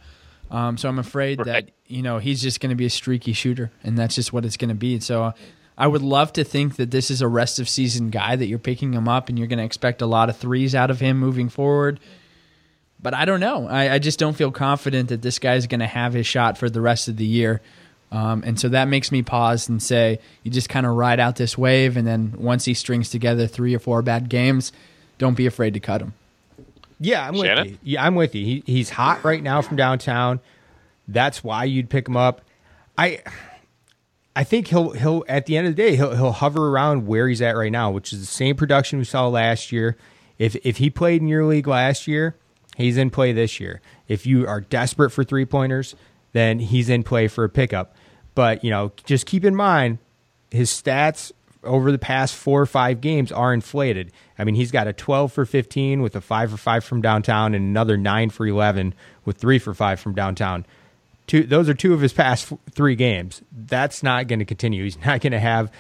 Um, 0.52 0.78
so 0.78 0.90
I'm 0.90 1.00
afraid 1.00 1.40
right. 1.40 1.46
that 1.46 1.72
you 1.86 2.02
know 2.02 2.18
he's 2.18 2.42
just 2.42 2.60
going 2.60 2.72
to 2.72 2.76
be 2.76 2.86
a 2.86 2.90
streaky 2.90 3.34
shooter, 3.34 3.72
and 3.84 3.98
that's 3.98 4.16
just 4.16 4.34
what 4.34 4.46
it's 4.46 4.58
going 4.58 4.70
to 4.70 4.76
be. 4.76 5.00
So 5.00 5.24
uh, 5.26 5.32
I 5.78 5.88
would 5.88 6.02
love 6.02 6.34
to 6.34 6.44
think 6.44 6.76
that 6.78 6.92
this 6.92 7.12
is 7.12 7.22
a 7.22 7.28
rest 7.28 7.60
of 7.60 7.70
season 7.70 8.10
guy 8.10 8.36
that 8.36 8.48
you're 8.48 8.60
picking 8.60 8.94
him 8.94 9.08
up, 9.08 9.30
and 9.30 9.38
you're 9.38 9.48
going 9.48 9.60
to 9.60 9.66
expect 9.66 10.02
a 10.02 10.06
lot 10.06 10.30
of 10.30 10.38
threes 10.38 10.76
out 10.76 10.92
of 10.92 11.00
him 11.00 11.18
moving 11.18 11.50
forward. 11.50 12.00
But 13.02 13.14
I 13.14 13.26
don't 13.26 13.40
know. 13.40 13.68
I, 13.68 13.94
I 13.94 14.00
just 14.00 14.20
don't 14.20 14.36
feel 14.36 14.52
confident 14.52 15.10
that 15.10 15.22
this 15.22 15.40
guy's 15.40 15.68
going 15.68 15.80
to 15.80 15.88
have 15.88 16.14
his 16.14 16.28
shot 16.28 16.58
for 16.58 16.70
the 16.70 16.82
rest 16.82 17.08
of 17.08 17.16
the 17.16 17.26
year. 17.26 17.62
Um, 18.12 18.44
and 18.46 18.60
so 18.60 18.70
that 18.70 18.88
makes 18.88 19.12
me 19.12 19.22
pause 19.22 19.70
and 19.70 19.82
say, 19.82 20.20
you 20.44 20.52
just 20.52 20.68
kind 20.68 20.86
of 20.86 20.96
ride 20.96 21.20
out 21.20 21.36
this 21.36 21.58
wave, 21.58 21.96
and 21.96 22.08
then 22.08 22.34
once 22.38 22.66
he 22.66 22.74
strings 22.74 23.10
together 23.10 23.48
three 23.48 23.76
or 23.76 23.80
four 23.80 24.02
bad 24.02 24.30
games, 24.30 24.74
don't 25.18 25.38
be 25.38 25.46
afraid 25.46 25.76
to 25.76 25.80
cut 25.80 26.02
him. 26.02 26.14
Yeah, 27.00 27.28
I'm 27.28 27.36
Shannon? 27.36 27.64
with 27.64 27.72
you. 27.72 27.78
Yeah, 27.84 28.06
I'm 28.06 28.16
with 28.16 28.36
you. 28.36 28.46
He, 28.46 28.64
he's 28.66 28.90
hot 28.90 29.24
right 29.24 29.42
now 29.42 29.62
from 29.62 29.78
downtown. 29.78 30.40
That's 31.08 31.44
why 31.44 31.64
you'd 31.64 31.90
pick 31.90 32.08
him 32.08 32.18
up. 32.18 32.42
I 32.98 33.22
I 34.36 34.44
think 34.44 34.68
he'll 34.68 34.92
he'll 34.92 35.24
at 35.28 35.46
the 35.46 35.58
end 35.58 35.68
of 35.68 35.76
the 35.76 35.82
day 35.82 35.96
he'll 35.96 36.16
he'll 36.16 36.32
hover 36.32 36.68
around 36.68 37.08
where 37.08 37.28
he's 37.28 37.42
at 37.42 37.56
right 37.56 37.72
now, 37.72 37.92
which 37.92 38.14
is 38.14 38.20
the 38.20 38.26
same 38.26 38.56
production 38.56 39.00
we 39.00 39.06
saw 39.06 39.28
last 39.28 39.72
year. 39.72 39.98
If 40.38 40.56
if 40.66 40.78
he 40.78 40.90
played 40.90 41.22
in 41.22 41.28
your 41.28 41.46
league 41.46 41.68
last 41.68 42.08
year, 42.08 42.36
he's 42.78 42.98
in 42.98 43.10
play 43.10 43.32
this 43.34 43.60
year. 43.60 43.82
If 44.08 44.26
you 44.26 44.46
are 44.48 44.62
desperate 44.62 45.12
for 45.12 45.24
three 45.24 45.46
pointers, 45.46 45.96
then 46.34 46.60
he's 46.60 46.90
in 46.90 47.04
play 47.04 47.28
for 47.28 47.44
a 47.44 47.50
pickup. 47.50 47.96
But 48.36 48.64
you 48.64 48.70
know, 48.70 48.92
just 49.06 49.26
keep 49.26 49.44
in 49.44 49.56
mind 49.56 49.98
his 50.52 50.70
stats 50.70 51.32
over 51.64 51.92
the 51.92 52.00
past 52.00 52.36
four 52.36 52.62
or 52.62 52.66
five 52.66 53.02
games 53.02 53.32
are 53.32 53.54
inflated. 53.54 54.12
I 54.38 54.44
mean, 54.44 54.56
he's 54.56 54.72
got 54.72 54.88
a 54.88 54.94
12 54.94 55.32
for 55.32 55.46
15 55.46 56.02
with 56.02 56.16
a 56.16 56.22
5 56.22 56.52
for 56.52 56.58
5 56.58 56.84
from 56.84 57.02
downtown 57.02 57.54
and 57.54 57.66
another 57.66 57.98
9 57.98 58.30
for 58.30 58.48
11 58.48 58.94
with 59.26 59.38
3 59.38 59.60
for 59.60 59.74
5 59.74 60.00
from 60.00 60.14
downtown. 60.14 60.66
Two, 61.28 61.44
those 61.44 61.70
are 61.70 61.74
two 61.74 61.94
of 61.94 62.02
his 62.02 62.14
past 62.14 62.52
three 62.72 62.96
games. 62.96 63.42
That's 63.52 64.02
not 64.02 64.28
going 64.28 64.40
to 64.40 64.46
continue. 64.46 64.84
He's 64.84 64.98
not 65.06 65.22
going 65.22 65.32
to 65.32 65.40
have 65.40 65.72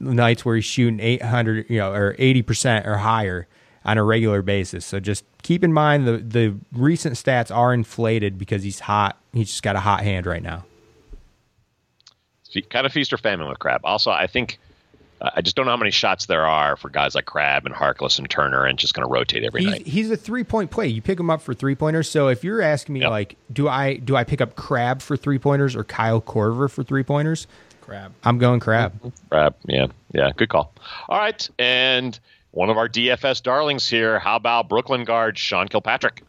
nights 0.00 0.44
where 0.44 0.56
he's 0.56 0.64
shooting 0.64 1.00
800, 1.00 1.70
you 1.70 1.78
know, 1.78 1.92
or 1.92 2.14
80% 2.14 2.86
or 2.86 2.96
higher 2.98 3.46
on 3.84 3.96
a 3.96 4.04
regular 4.04 4.42
basis. 4.42 4.84
So 4.84 5.00
just 5.00 5.24
keep 5.42 5.64
in 5.64 5.72
mind 5.72 6.06
the 6.06 6.18
the 6.18 6.54
recent 6.72 7.14
stats 7.14 7.54
are 7.54 7.72
inflated 7.72 8.36
because 8.36 8.62
he's 8.62 8.80
hot. 8.80 9.18
He's 9.32 9.48
just 9.48 9.62
got 9.62 9.76
a 9.76 9.80
hot 9.80 10.02
hand 10.02 10.26
right 10.26 10.42
now. 10.42 10.64
Kind 12.70 12.86
of 12.86 12.92
feast 12.92 13.12
or 13.12 13.18
famine 13.18 13.48
with 13.48 13.58
Crabbe. 13.58 13.82
Also, 13.84 14.10
I 14.10 14.26
think 14.26 14.58
I 15.20 15.40
just 15.40 15.56
don't 15.56 15.66
know 15.66 15.72
how 15.72 15.76
many 15.76 15.90
shots 15.90 16.26
there 16.26 16.46
are 16.46 16.76
for 16.76 16.90
guys 16.90 17.14
like 17.14 17.24
Crabbe 17.24 17.66
and 17.66 17.74
Harkless 17.74 18.18
and 18.18 18.30
Turner, 18.30 18.64
and 18.64 18.78
just 18.78 18.94
going 18.94 19.06
to 19.06 19.12
rotate 19.12 19.42
every 19.42 19.62
he's, 19.62 19.70
night. 19.70 19.86
He's 19.86 20.10
a 20.10 20.16
three 20.16 20.44
point 20.44 20.70
play. 20.70 20.86
You 20.86 21.02
pick 21.02 21.18
him 21.18 21.30
up 21.30 21.42
for 21.42 21.54
three 21.54 21.74
pointers. 21.74 22.08
So 22.08 22.28
if 22.28 22.44
you're 22.44 22.62
asking 22.62 22.94
me, 22.94 23.00
yep. 23.00 23.10
like, 23.10 23.36
do 23.52 23.68
I 23.68 23.96
do 23.96 24.16
I 24.16 24.24
pick 24.24 24.40
up 24.40 24.54
Crabbe 24.54 25.02
for 25.02 25.16
three 25.16 25.38
pointers 25.38 25.74
or 25.74 25.84
Kyle 25.84 26.20
Korver 26.20 26.70
for 26.70 26.84
three 26.84 27.02
pointers? 27.02 27.46
Crabbe. 27.80 28.12
I'm 28.22 28.38
going 28.38 28.60
Crabbe. 28.60 28.94
Mm-hmm. 28.94 29.08
Crabbe. 29.30 29.54
Yeah, 29.66 29.86
yeah, 30.12 30.30
good 30.36 30.50
call. 30.50 30.72
All 31.08 31.18
right, 31.18 31.48
and 31.58 32.18
one 32.52 32.70
of 32.70 32.76
our 32.76 32.88
DFS 32.88 33.42
darlings 33.42 33.88
here. 33.88 34.18
How 34.18 34.36
about 34.36 34.68
Brooklyn 34.68 35.04
guard 35.04 35.36
Sean 35.36 35.68
Kilpatrick? 35.68 36.22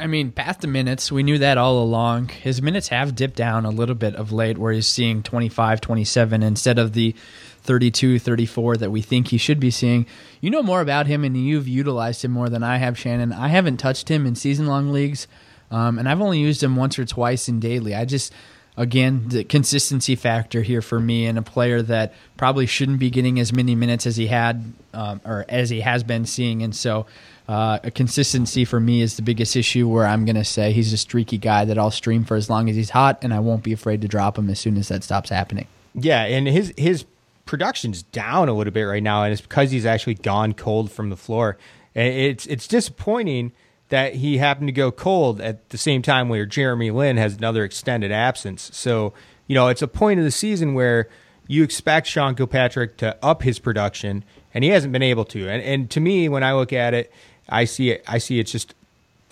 I 0.00 0.06
mean, 0.06 0.30
path 0.30 0.60
to 0.60 0.68
minutes, 0.68 1.10
we 1.10 1.24
knew 1.24 1.38
that 1.38 1.58
all 1.58 1.82
along. 1.82 2.28
His 2.28 2.62
minutes 2.62 2.88
have 2.88 3.16
dipped 3.16 3.34
down 3.34 3.64
a 3.64 3.70
little 3.70 3.96
bit 3.96 4.14
of 4.14 4.30
late, 4.30 4.56
where 4.56 4.72
he's 4.72 4.86
seeing 4.86 5.24
25, 5.24 5.80
27 5.80 6.42
instead 6.42 6.78
of 6.78 6.92
the 6.92 7.16
32, 7.62 8.18
34 8.18 8.76
that 8.78 8.90
we 8.90 9.02
think 9.02 9.28
he 9.28 9.38
should 9.38 9.60
be 9.60 9.70
seeing. 9.70 10.06
You 10.40 10.50
know 10.50 10.62
more 10.62 10.80
about 10.80 11.06
him, 11.06 11.24
and 11.24 11.36
you've 11.36 11.68
utilized 11.68 12.24
him 12.24 12.30
more 12.30 12.48
than 12.48 12.62
I 12.62 12.78
have, 12.78 12.98
Shannon. 12.98 13.32
I 13.32 13.48
haven't 13.48 13.78
touched 13.78 14.08
him 14.08 14.26
in 14.26 14.34
season 14.34 14.66
long 14.66 14.90
leagues, 14.92 15.26
um, 15.70 15.98
and 15.98 16.08
I've 16.08 16.20
only 16.20 16.38
used 16.38 16.62
him 16.62 16.76
once 16.76 16.98
or 16.98 17.04
twice 17.04 17.48
in 17.48 17.60
daily. 17.60 17.94
I 17.94 18.04
just, 18.04 18.32
again, 18.76 19.28
the 19.28 19.44
consistency 19.44 20.16
factor 20.16 20.62
here 20.62 20.82
for 20.82 20.98
me, 20.98 21.26
and 21.26 21.36
a 21.38 21.42
player 21.42 21.82
that 21.82 22.14
probably 22.36 22.66
shouldn't 22.66 22.98
be 22.98 23.10
getting 23.10 23.38
as 23.38 23.52
many 23.52 23.74
minutes 23.74 24.06
as 24.06 24.16
he 24.16 24.28
had 24.28 24.72
um, 24.94 25.20
or 25.24 25.44
as 25.48 25.70
he 25.70 25.80
has 25.80 26.02
been 26.02 26.26
seeing, 26.26 26.62
and 26.62 26.74
so. 26.74 27.06
Uh, 27.48 27.78
a 27.82 27.90
consistency 27.90 28.66
for 28.66 28.78
me 28.78 29.00
is 29.00 29.16
the 29.16 29.22
biggest 29.22 29.56
issue 29.56 29.88
where 29.88 30.04
I'm 30.04 30.26
going 30.26 30.36
to 30.36 30.44
say 30.44 30.70
he's 30.70 30.92
a 30.92 30.98
streaky 30.98 31.38
guy 31.38 31.64
that 31.64 31.78
I'll 31.78 31.90
stream 31.90 32.24
for 32.24 32.36
as 32.36 32.50
long 32.50 32.68
as 32.68 32.76
he's 32.76 32.90
hot, 32.90 33.20
and 33.22 33.32
I 33.32 33.38
won't 33.38 33.62
be 33.62 33.72
afraid 33.72 34.02
to 34.02 34.06
drop 34.06 34.36
him 34.36 34.50
as 34.50 34.60
soon 34.60 34.76
as 34.76 34.88
that 34.88 35.02
stops 35.02 35.30
happening. 35.30 35.66
Yeah, 35.94 36.24
and 36.24 36.46
his 36.46 36.74
his 36.76 37.06
production's 37.48 38.02
down 38.02 38.48
a 38.48 38.52
little 38.52 38.72
bit 38.72 38.84
right 38.84 39.02
now, 39.02 39.24
and 39.24 39.32
it's 39.32 39.40
because 39.40 39.70
he's 39.70 39.86
actually 39.86 40.14
gone 40.14 40.52
cold 40.52 40.92
from 40.92 41.08
the 41.08 41.16
floor. 41.16 41.56
It's 41.94 42.46
it's 42.46 42.68
disappointing 42.68 43.52
that 43.88 44.16
he 44.16 44.36
happened 44.36 44.68
to 44.68 44.72
go 44.72 44.92
cold 44.92 45.40
at 45.40 45.70
the 45.70 45.78
same 45.78 46.02
time 46.02 46.28
where 46.28 46.44
Jeremy 46.44 46.90
Lin 46.90 47.16
has 47.16 47.38
another 47.38 47.64
extended 47.64 48.12
absence. 48.12 48.70
So 48.74 49.14
you 49.46 49.54
know 49.54 49.68
it's 49.68 49.82
a 49.82 49.88
point 49.88 50.20
of 50.20 50.24
the 50.24 50.30
season 50.30 50.74
where 50.74 51.08
you 51.48 51.64
expect 51.64 52.06
Sean 52.06 52.34
Kilpatrick 52.34 52.98
to 52.98 53.16
up 53.24 53.42
his 53.42 53.58
production, 53.58 54.24
and 54.52 54.62
he 54.62 54.70
hasn't 54.70 54.92
been 54.92 55.02
able 55.02 55.24
to. 55.24 55.48
And 55.48 55.62
and 55.62 55.90
to 55.90 56.00
me, 56.00 56.28
when 56.28 56.44
I 56.44 56.52
look 56.52 56.74
at 56.74 56.92
it, 56.92 57.10
I 57.48 57.64
see 57.64 57.90
it. 57.90 58.04
I 58.06 58.18
see 58.18 58.38
it's 58.38 58.52
just 58.52 58.74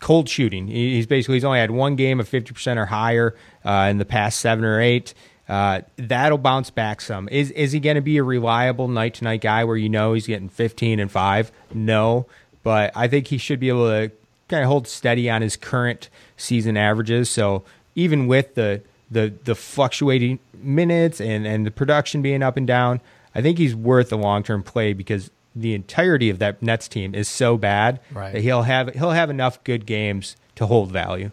cold 0.01 0.29
shooting. 0.29 0.69
He's 0.69 1.07
basically 1.07 1.37
he's 1.37 1.45
only 1.45 1.59
had 1.59 1.71
one 1.71 1.97
game 1.97 2.19
of 2.19 2.27
fifty 2.27 2.55
percent 2.55 2.79
or 2.79 2.87
higher 2.87 3.37
uh, 3.63 3.89
in 3.91 3.99
the 3.99 4.07
past 4.07 4.41
seven 4.41 4.65
or 4.65 4.81
eight. 4.81 5.13
Uh, 5.49 5.83
that'll 5.97 6.39
bounce 6.39 6.71
back 6.71 7.01
some. 7.01 7.29
Is 7.29 7.51
is 7.53 7.73
he 7.73 7.81
going 7.81 7.95
to 7.95 8.03
be 8.03 8.17
a 8.17 8.23
reliable 8.25 8.89
night 8.89 9.15
to 9.15 9.25
night 9.25 9.41
guy 9.41 9.65
where 9.65 9.77
you 9.77 9.89
know 9.89 10.13
he's 10.13 10.27
getting 10.27 10.49
15 10.49 10.99
and 10.99 11.11
five? 11.11 11.53
No, 11.73 12.27
but 12.63 12.91
I 12.97 13.07
think 13.07 13.29
he 13.29 13.39
should 13.39 13.61
be 13.61 13.69
able 13.69 13.89
to 13.89 14.11
kind 14.49 14.63
of 14.63 14.69
hold 14.69 14.89
steady 14.89 15.31
on 15.31 15.43
his 15.43 15.57
current 15.57 16.09
season 16.37 16.77
averages. 16.77 17.31
So 17.31 17.63
even 17.95 18.27
with 18.27 18.55
the 18.55 18.83
the 19.11 19.33
the 19.45 19.55
fluctuating 19.55 20.41
minutes 20.55 21.21
and 21.21 21.47
and 21.47 21.65
the 21.65 21.71
production 21.71 22.23
being 22.23 22.43
up 22.43 22.57
and 22.57 22.67
down, 22.67 23.01
I 23.35 23.43
think 23.43 23.59
he's 23.59 23.75
worth 23.75 24.13
a 24.13 24.17
long 24.17 24.43
term 24.43 24.63
play 24.63 24.93
because 24.95 25.31
the 25.55 25.75
entirety 25.75 26.29
of 26.29 26.39
that 26.39 26.61
Nets 26.61 26.89
team 26.89 27.15
is 27.15 27.29
so 27.29 27.57
bad 27.57 28.01
right. 28.13 28.33
that 28.33 28.43
he'll 28.43 28.63
have 28.63 28.95
he'll 28.95 29.13
have 29.13 29.31
enough 29.31 29.63
good 29.65 29.87
games 29.87 30.37
to 30.57 30.67
hold 30.67 30.91
value. 30.91 31.31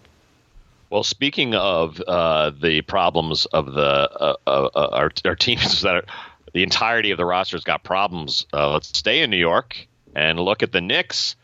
Well, 0.94 1.04
speaking 1.04 1.56
of 1.56 2.00
uh, 2.02 2.52
the 2.52 2.82
problems 2.82 3.48
of 3.48 3.74
the 3.74 3.82
uh, 3.82 4.36
uh, 4.46 4.70
uh 4.76 4.90
our, 4.92 5.12
our, 5.26 5.36
teams 5.36 5.82
that 5.82 5.96
are, 5.96 6.06
the 6.54 6.62
entirety 6.62 7.10
of 7.10 7.18
the 7.18 7.26
roster 7.26 7.58
has 7.58 7.64
got 7.64 7.84
problems. 7.84 8.46
Uh, 8.54 8.74
let's 8.74 8.90
stay 8.90 9.24
in 9.24 9.32
New 9.32 9.38
York 9.38 9.88
and 10.16 10.40
look 10.40 10.62
at 10.62 10.72
the 10.72 10.82
Knicks. 10.82 11.36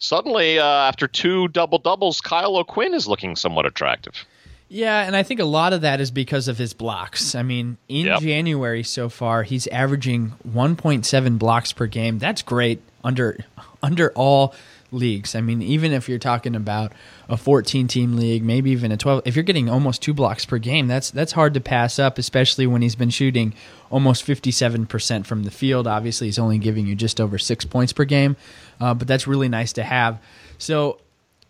Suddenly, 0.00 0.58
uh, 0.58 0.64
after 0.64 1.06
two 1.06 1.46
double 1.46 1.78
doubles, 1.78 2.20
Kyle 2.20 2.56
O'Quinn 2.56 2.94
is 2.94 3.06
looking 3.06 3.36
somewhat 3.36 3.64
attractive. 3.64 4.26
Yeah, 4.68 5.06
and 5.06 5.14
I 5.14 5.22
think 5.22 5.38
a 5.38 5.44
lot 5.44 5.72
of 5.72 5.82
that 5.82 6.00
is 6.00 6.10
because 6.10 6.48
of 6.48 6.58
his 6.58 6.74
blocks. 6.74 7.36
I 7.36 7.44
mean, 7.44 7.76
in 7.88 8.06
yep. 8.06 8.20
January 8.22 8.82
so 8.82 9.08
far, 9.08 9.44
he's 9.44 9.68
averaging 9.68 10.32
1.7 10.52 11.38
blocks 11.38 11.72
per 11.72 11.86
game. 11.86 12.18
That's 12.18 12.42
great 12.42 12.82
under 13.04 13.38
under 13.84 14.10
all 14.16 14.52
leagues. 14.92 15.34
I 15.34 15.40
mean, 15.40 15.62
even 15.62 15.92
if 15.92 16.08
you're 16.08 16.18
talking 16.18 16.54
about 16.54 16.92
a 17.28 17.36
14 17.36 17.88
team 17.88 18.16
league, 18.16 18.42
maybe 18.42 18.70
even 18.70 18.92
a 18.92 18.96
12, 18.96 19.22
if 19.24 19.36
you're 19.36 19.42
getting 19.42 19.68
almost 19.68 20.02
two 20.02 20.14
blocks 20.14 20.44
per 20.44 20.58
game, 20.58 20.86
that's 20.86 21.10
that's 21.10 21.32
hard 21.32 21.54
to 21.54 21.60
pass 21.60 21.98
up, 21.98 22.18
especially 22.18 22.66
when 22.66 22.82
he's 22.82 22.94
been 22.96 23.10
shooting 23.10 23.54
almost 23.90 24.26
57% 24.26 25.26
from 25.26 25.44
the 25.44 25.50
field. 25.50 25.86
Obviously, 25.86 26.26
he's 26.26 26.38
only 26.38 26.58
giving 26.58 26.86
you 26.86 26.94
just 26.94 27.20
over 27.20 27.38
six 27.38 27.64
points 27.64 27.92
per 27.92 28.04
game, 28.04 28.36
uh, 28.80 28.94
but 28.94 29.08
that's 29.08 29.26
really 29.26 29.48
nice 29.48 29.72
to 29.74 29.82
have. 29.82 30.20
So 30.58 31.00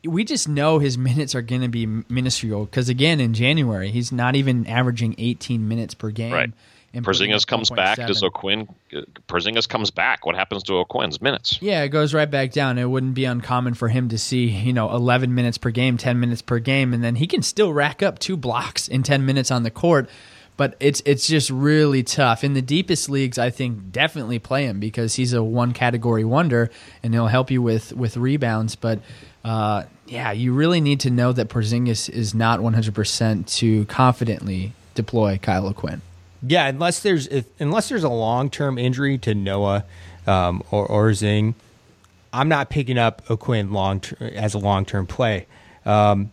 we 0.04 0.24
just 0.24 0.48
know 0.48 0.78
his 0.78 0.96
minutes 0.98 1.34
are 1.34 1.42
going 1.42 1.62
to 1.62 1.68
be 1.68 1.86
minuscule 1.86 2.64
because 2.64 2.88
again 2.88 3.18
in 3.18 3.34
January 3.34 3.90
he's 3.90 4.12
not 4.12 4.36
even 4.36 4.66
averaging 4.66 5.14
18 5.18 5.66
minutes 5.66 5.94
per 5.94 6.10
game. 6.10 6.32
Right 6.32 6.52
and 6.96 7.04
Porzingis 7.04 7.46
comes 7.46 7.70
back. 7.70 7.98
1.7. 7.98 8.06
Does 8.06 8.22
O'Quinn? 8.22 8.68
uh, 8.96 9.02
Porzingis 9.28 9.68
comes 9.68 9.90
back. 9.90 10.24
What 10.24 10.34
happens 10.34 10.62
to 10.64 10.74
O'Quinn's 10.74 11.20
minutes? 11.20 11.58
Yeah, 11.60 11.82
it 11.82 11.90
goes 11.90 12.14
right 12.14 12.30
back 12.30 12.52
down. 12.52 12.78
It 12.78 12.86
wouldn't 12.86 13.14
be 13.14 13.24
uncommon 13.24 13.74
for 13.74 13.88
him 13.88 14.08
to 14.08 14.18
see, 14.18 14.46
you 14.46 14.72
know, 14.72 14.90
11 14.94 15.34
minutes 15.34 15.58
per 15.58 15.70
game, 15.70 15.96
10 15.98 16.18
minutes 16.18 16.42
per 16.42 16.58
game, 16.58 16.92
and 16.94 17.04
then 17.04 17.16
he 17.16 17.26
can 17.26 17.42
still 17.42 17.72
rack 17.72 18.02
up 18.02 18.18
two 18.18 18.36
blocks 18.36 18.88
in 18.88 19.02
10 19.02 19.24
minutes 19.26 19.50
on 19.50 19.62
the 19.62 19.70
court. 19.70 20.08
But 20.56 20.74
it's 20.80 21.02
it's 21.04 21.26
just 21.26 21.50
really 21.50 22.02
tough. 22.02 22.42
In 22.42 22.54
the 22.54 22.62
deepest 22.62 23.10
leagues, 23.10 23.36
I 23.36 23.50
think 23.50 23.92
definitely 23.92 24.38
play 24.38 24.64
him 24.64 24.80
because 24.80 25.14
he's 25.14 25.34
a 25.34 25.42
one 25.42 25.74
category 25.74 26.24
wonder 26.24 26.70
and 27.02 27.12
he'll 27.12 27.26
help 27.26 27.50
you 27.50 27.60
with 27.60 27.92
with 27.92 28.16
rebounds. 28.16 28.74
But 28.74 29.00
uh, 29.44 29.82
yeah, 30.06 30.32
you 30.32 30.54
really 30.54 30.80
need 30.80 31.00
to 31.00 31.10
know 31.10 31.32
that 31.32 31.48
Porzingis 31.50 32.08
is 32.08 32.34
not 32.34 32.60
100% 32.60 33.46
to 33.58 33.84
confidently 33.84 34.72
deploy 34.94 35.38
Kyle 35.42 35.66
O'Quinn. 35.66 36.00
Yeah, 36.46 36.66
unless 36.66 37.00
there's 37.00 37.26
if, 37.28 37.46
unless 37.58 37.88
there's 37.88 38.04
a 38.04 38.08
long 38.08 38.50
term 38.50 38.78
injury 38.78 39.18
to 39.18 39.34
Noah 39.34 39.84
um, 40.26 40.62
or 40.70 40.86
or 40.86 41.12
Zing, 41.14 41.54
I'm 42.32 42.48
not 42.48 42.70
picking 42.70 42.98
up 42.98 43.28
O'Quinn 43.30 43.72
long 43.72 44.02
as 44.20 44.54
a 44.54 44.58
long 44.58 44.84
term 44.84 45.06
play. 45.06 45.46
Um, 45.84 46.30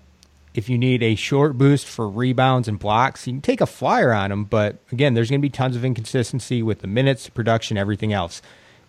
if 0.53 0.69
you 0.69 0.77
need 0.77 1.01
a 1.01 1.15
short 1.15 1.57
boost 1.57 1.87
for 1.87 2.07
rebounds 2.07 2.67
and 2.67 2.77
blocks, 2.77 3.25
you 3.25 3.33
can 3.33 3.41
take 3.41 3.61
a 3.61 3.65
flyer 3.65 4.13
on 4.13 4.31
him. 4.31 4.43
But 4.43 4.77
again, 4.91 5.13
there's 5.13 5.29
going 5.29 5.41
to 5.41 5.45
be 5.45 5.49
tons 5.49 5.75
of 5.75 5.83
inconsistency 5.83 6.61
with 6.61 6.81
the 6.81 6.87
minutes, 6.87 7.27
production, 7.29 7.77
everything 7.77 8.13
else. 8.13 8.41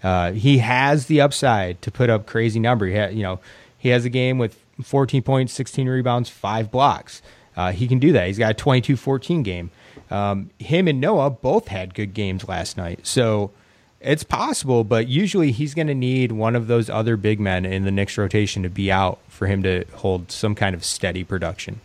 Uh, 0.02 0.32
he 0.32 0.58
has 0.58 1.06
the 1.06 1.20
upside 1.20 1.80
to 1.80 1.90
put 1.90 2.10
up 2.10 2.26
crazy 2.26 2.60
number. 2.60 2.86
He 2.86 2.96
ha- 2.96 3.06
you 3.06 3.22
know, 3.22 3.40
he 3.78 3.88
has 3.90 4.04
a 4.04 4.10
game 4.10 4.36
with 4.36 4.58
14 4.82 5.22
points, 5.22 5.52
16 5.54 5.88
rebounds, 5.88 6.28
five 6.28 6.70
blocks. 6.70 7.22
Uh, 7.56 7.72
he 7.72 7.88
can 7.88 7.98
do 7.98 8.12
that. 8.12 8.26
He's 8.26 8.38
got 8.38 8.50
a 8.50 8.64
22-14 8.64 9.42
game. 9.42 9.70
Um, 10.10 10.50
him 10.58 10.88
and 10.88 11.00
Noah 11.00 11.30
both 11.30 11.68
had 11.68 11.94
good 11.94 12.14
games 12.14 12.46
last 12.48 12.76
night, 12.76 13.00
so 13.06 13.50
it's 14.00 14.24
possible. 14.24 14.84
But 14.84 15.08
usually, 15.08 15.50
he's 15.50 15.74
going 15.74 15.86
to 15.86 15.94
need 15.94 16.32
one 16.32 16.54
of 16.54 16.66
those 16.66 16.90
other 16.90 17.16
big 17.16 17.40
men 17.40 17.64
in 17.64 17.84
the 17.84 17.90
Knicks 17.90 18.18
rotation 18.18 18.62
to 18.62 18.68
be 18.68 18.92
out 18.92 19.18
for 19.28 19.46
him 19.46 19.62
to 19.62 19.84
hold 19.94 20.30
some 20.30 20.54
kind 20.54 20.74
of 20.74 20.84
steady 20.84 21.24
production. 21.24 21.80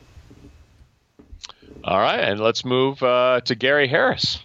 All 1.84 2.00
right, 2.00 2.20
and 2.20 2.40
let's 2.40 2.66
move 2.66 3.02
uh, 3.02 3.42
to 3.46 3.56
Gary 3.56 3.88
Harris. 3.88 4.40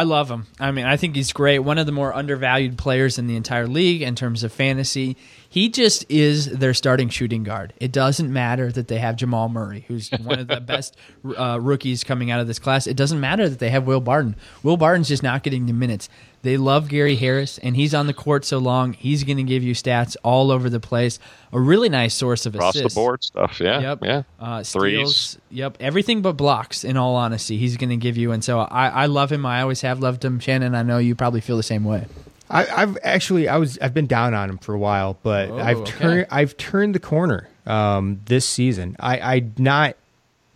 I 0.00 0.04
love 0.04 0.30
him. 0.30 0.46
I 0.58 0.70
mean, 0.70 0.86
I 0.86 0.96
think 0.96 1.14
he's 1.14 1.30
great. 1.30 1.58
One 1.58 1.76
of 1.76 1.84
the 1.84 1.92
more 1.92 2.14
undervalued 2.14 2.78
players 2.78 3.18
in 3.18 3.26
the 3.26 3.36
entire 3.36 3.66
league 3.66 4.00
in 4.00 4.14
terms 4.14 4.42
of 4.42 4.50
fantasy. 4.50 5.14
He 5.46 5.68
just 5.68 6.10
is 6.10 6.46
their 6.46 6.72
starting 6.72 7.10
shooting 7.10 7.42
guard. 7.42 7.74
It 7.76 7.92
doesn't 7.92 8.32
matter 8.32 8.72
that 8.72 8.88
they 8.88 8.96
have 8.96 9.16
Jamal 9.16 9.50
Murray, 9.50 9.84
who's 9.88 10.08
one 10.22 10.38
of 10.38 10.48
the 10.48 10.58
best 10.58 10.96
uh, 11.36 11.58
rookies 11.60 12.02
coming 12.02 12.30
out 12.30 12.40
of 12.40 12.46
this 12.46 12.58
class. 12.58 12.86
It 12.86 12.96
doesn't 12.96 13.20
matter 13.20 13.46
that 13.46 13.58
they 13.58 13.68
have 13.68 13.86
Will 13.86 14.00
Barton. 14.00 14.36
Will 14.62 14.78
Barton's 14.78 15.08
just 15.08 15.22
not 15.22 15.42
getting 15.42 15.66
the 15.66 15.74
minutes. 15.74 16.08
They 16.42 16.56
love 16.56 16.88
Gary 16.88 17.16
Harris, 17.16 17.58
and 17.58 17.76
he's 17.76 17.94
on 17.94 18.06
the 18.06 18.14
court 18.14 18.46
so 18.46 18.56
long. 18.58 18.94
He's 18.94 19.24
going 19.24 19.36
to 19.36 19.42
give 19.42 19.62
you 19.62 19.74
stats 19.74 20.16
all 20.22 20.50
over 20.50 20.70
the 20.70 20.80
place. 20.80 21.18
A 21.52 21.60
really 21.60 21.88
nice 21.90 22.14
source 22.14 22.46
of 22.46 22.54
Across 22.54 22.76
assists. 22.76 22.94
the 22.94 23.00
board 23.00 23.22
stuff. 23.22 23.60
Yeah. 23.60 23.80
Yep. 23.80 23.98
Yeah. 24.02 24.22
Uh, 24.40 24.62
Threes. 24.62 24.96
steals. 25.16 25.38
Yep. 25.50 25.76
Everything 25.80 26.22
but 26.22 26.32
blocks. 26.38 26.82
In 26.82 26.96
all 26.96 27.14
honesty, 27.16 27.58
he's 27.58 27.76
going 27.76 27.90
to 27.90 27.96
give 27.96 28.16
you. 28.16 28.32
And 28.32 28.42
so 28.42 28.60
I, 28.60 28.88
I 28.88 29.06
love 29.06 29.30
him. 29.30 29.44
I 29.44 29.60
always 29.60 29.82
have 29.82 30.00
loved 30.00 30.24
him. 30.24 30.40
Shannon, 30.40 30.74
I 30.74 30.82
know 30.82 30.96
you 30.96 31.14
probably 31.14 31.42
feel 31.42 31.58
the 31.58 31.62
same 31.62 31.84
way. 31.84 32.06
I, 32.48 32.66
I've 32.66 32.98
actually 33.04 33.46
I 33.46 33.58
was 33.58 33.78
I've 33.78 33.94
been 33.94 34.06
down 34.08 34.34
on 34.34 34.48
him 34.50 34.58
for 34.58 34.74
a 34.74 34.78
while, 34.78 35.18
but 35.22 35.50
Oh, 35.50 35.58
I've 35.58 35.76
okay. 35.78 35.90
turned 35.92 36.26
I've 36.30 36.56
turned 36.56 36.94
the 36.96 36.98
corner 37.00 37.48
um, 37.66 38.20
this 38.24 38.44
season. 38.48 38.96
I 38.98 39.20
I'm 39.20 39.54
not 39.58 39.94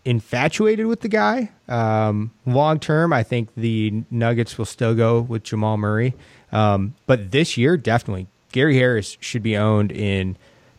infatuated 0.05 0.87
with 0.87 1.01
the 1.01 1.09
guy. 1.09 1.51
Um, 1.69 2.31
long 2.47 2.79
term, 2.79 3.13
I 3.13 3.23
think 3.23 3.49
the 3.57 4.05
Nuggets 4.11 4.59
will 4.59 4.65
still 4.65 4.95
go 4.95 5.21
with 5.21 5.45
Jamal 5.45 5.77
Murray, 5.77 6.15
um, 6.53 6.95
but 7.07 7.31
this 7.31 7.57
year 7.57 7.77
definitely 7.77 8.27
Gary 8.53 8.77
Harris 8.77 9.17
should 9.21 9.43
be 9.43 9.57
owned 9.57 9.93
in. 9.93 10.37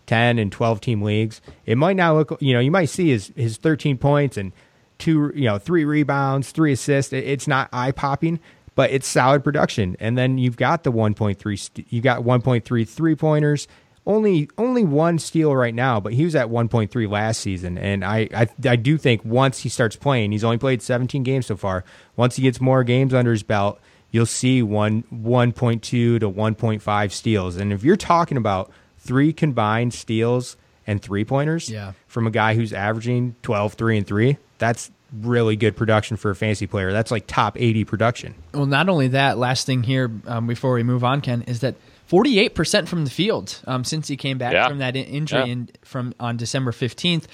10 0.08 0.38
and 0.38 0.52
12 0.52 0.82
team 0.82 1.02
leagues. 1.02 1.42
It 1.66 1.78
might 1.78 1.96
not 1.96 2.16
look, 2.16 2.38
you 2.40 2.54
know, 2.54 2.60
you 2.60 2.72
might 2.72 2.90
see 2.90 3.10
his, 3.10 3.32
his 3.36 3.58
13 3.58 3.98
points 3.98 4.38
and 4.38 4.52
two, 4.98 5.32
you 5.36 5.46
know, 5.46 5.58
three 5.58 5.86
rebounds, 5.86 6.52
three 6.52 6.74
assists. 6.74 7.14
It's 7.14 7.48
not 7.48 7.70
eye 7.74 7.92
popping, 7.92 8.40
but 8.76 8.92
it's 8.92 9.08
solid 9.08 9.44
production. 9.44 9.96
And 10.00 10.18
then 10.18 10.38
you've 10.38 10.58
got 10.58 10.84
the 10.84 10.92
1.3, 10.92 11.60
st- 11.60 11.88
you 11.92 12.02
got 12.02 12.22
1.3 12.22 12.88
three 12.88 13.16
pointers. 13.16 13.68
Only 14.08 14.50
only 14.58 14.84
one 14.84 15.18
steal 15.18 15.56
right 15.56 15.74
now, 15.74 16.00
but 16.00 16.14
he 16.14 16.24
was 16.26 16.36
at 16.36 16.48
1.3 16.48 17.10
last 17.10 17.42
season. 17.42 17.78
And 17.78 18.06
I, 18.06 18.28
I 18.34 18.48
I 18.68 18.76
do 18.76 18.98
think 18.98 19.26
once 19.26 19.60
he 19.62 19.70
starts 19.70 19.96
playing, 19.96 20.32
he's 20.32 20.44
only 20.44 20.60
played 20.60 20.82
17 20.84 21.24
games 21.24 21.48
so 21.48 21.56
far. 21.58 21.84
Once 22.16 22.36
he 22.36 22.44
gets 22.44 22.62
more 22.62 22.84
games 22.84 23.14
under 23.16 23.32
his 23.32 23.42
belt, 23.44 23.80
you'll 24.12 24.28
see 24.28 24.62
one 24.62 25.04
1.2 25.12 25.82
to 25.82 26.20
1.5 26.20 27.12
steals. 27.12 27.56
And 27.58 27.74
if 27.74 27.84
you're 27.84 27.96
talking 27.98 28.38
about 28.38 28.72
three 29.00 29.34
combined 29.34 29.94
steals 29.94 30.56
and 30.86 31.02
three 31.02 31.26
pointers 31.26 31.70
Yeah. 31.70 31.94
from 32.08 32.28
a 32.28 32.32
guy 32.32 32.54
who's 32.54 32.74
averaging 32.74 33.36
12, 33.42 33.74
3, 33.74 33.98
and 33.98 34.06
3, 34.08 34.38
that's 34.60 34.92
really 35.22 35.56
good 35.56 35.76
production 35.76 36.16
for 36.18 36.30
a 36.30 36.36
fantasy 36.36 36.68
player. 36.68 36.92
That's 36.92 37.10
like 37.10 37.26
top 37.26 37.60
80 37.60 37.86
production. 37.86 38.36
Well, 38.54 38.66
not 38.68 38.88
only 38.90 39.08
that, 39.10 39.38
last 39.40 39.66
thing 39.66 39.82
here 39.84 40.12
um, 40.28 40.46
before 40.46 40.74
we 40.74 40.84
move 40.84 41.04
on, 41.04 41.22
Ken, 41.22 41.42
is 41.44 41.62
that 41.62 41.76
48% 42.10 42.88
from 42.88 43.04
the 43.04 43.10
field 43.10 43.60
um, 43.66 43.84
since 43.84 44.08
he 44.08 44.16
came 44.18 44.38
back 44.38 44.54
Yeah. 44.54 44.68
from 44.68 44.80
that 44.80 44.96
injury 44.96 45.40
Yeah. 45.40 45.46
in, 45.46 45.70
from 45.84 46.14
on 46.20 46.38
December 46.38 46.72
15th. 46.72 47.26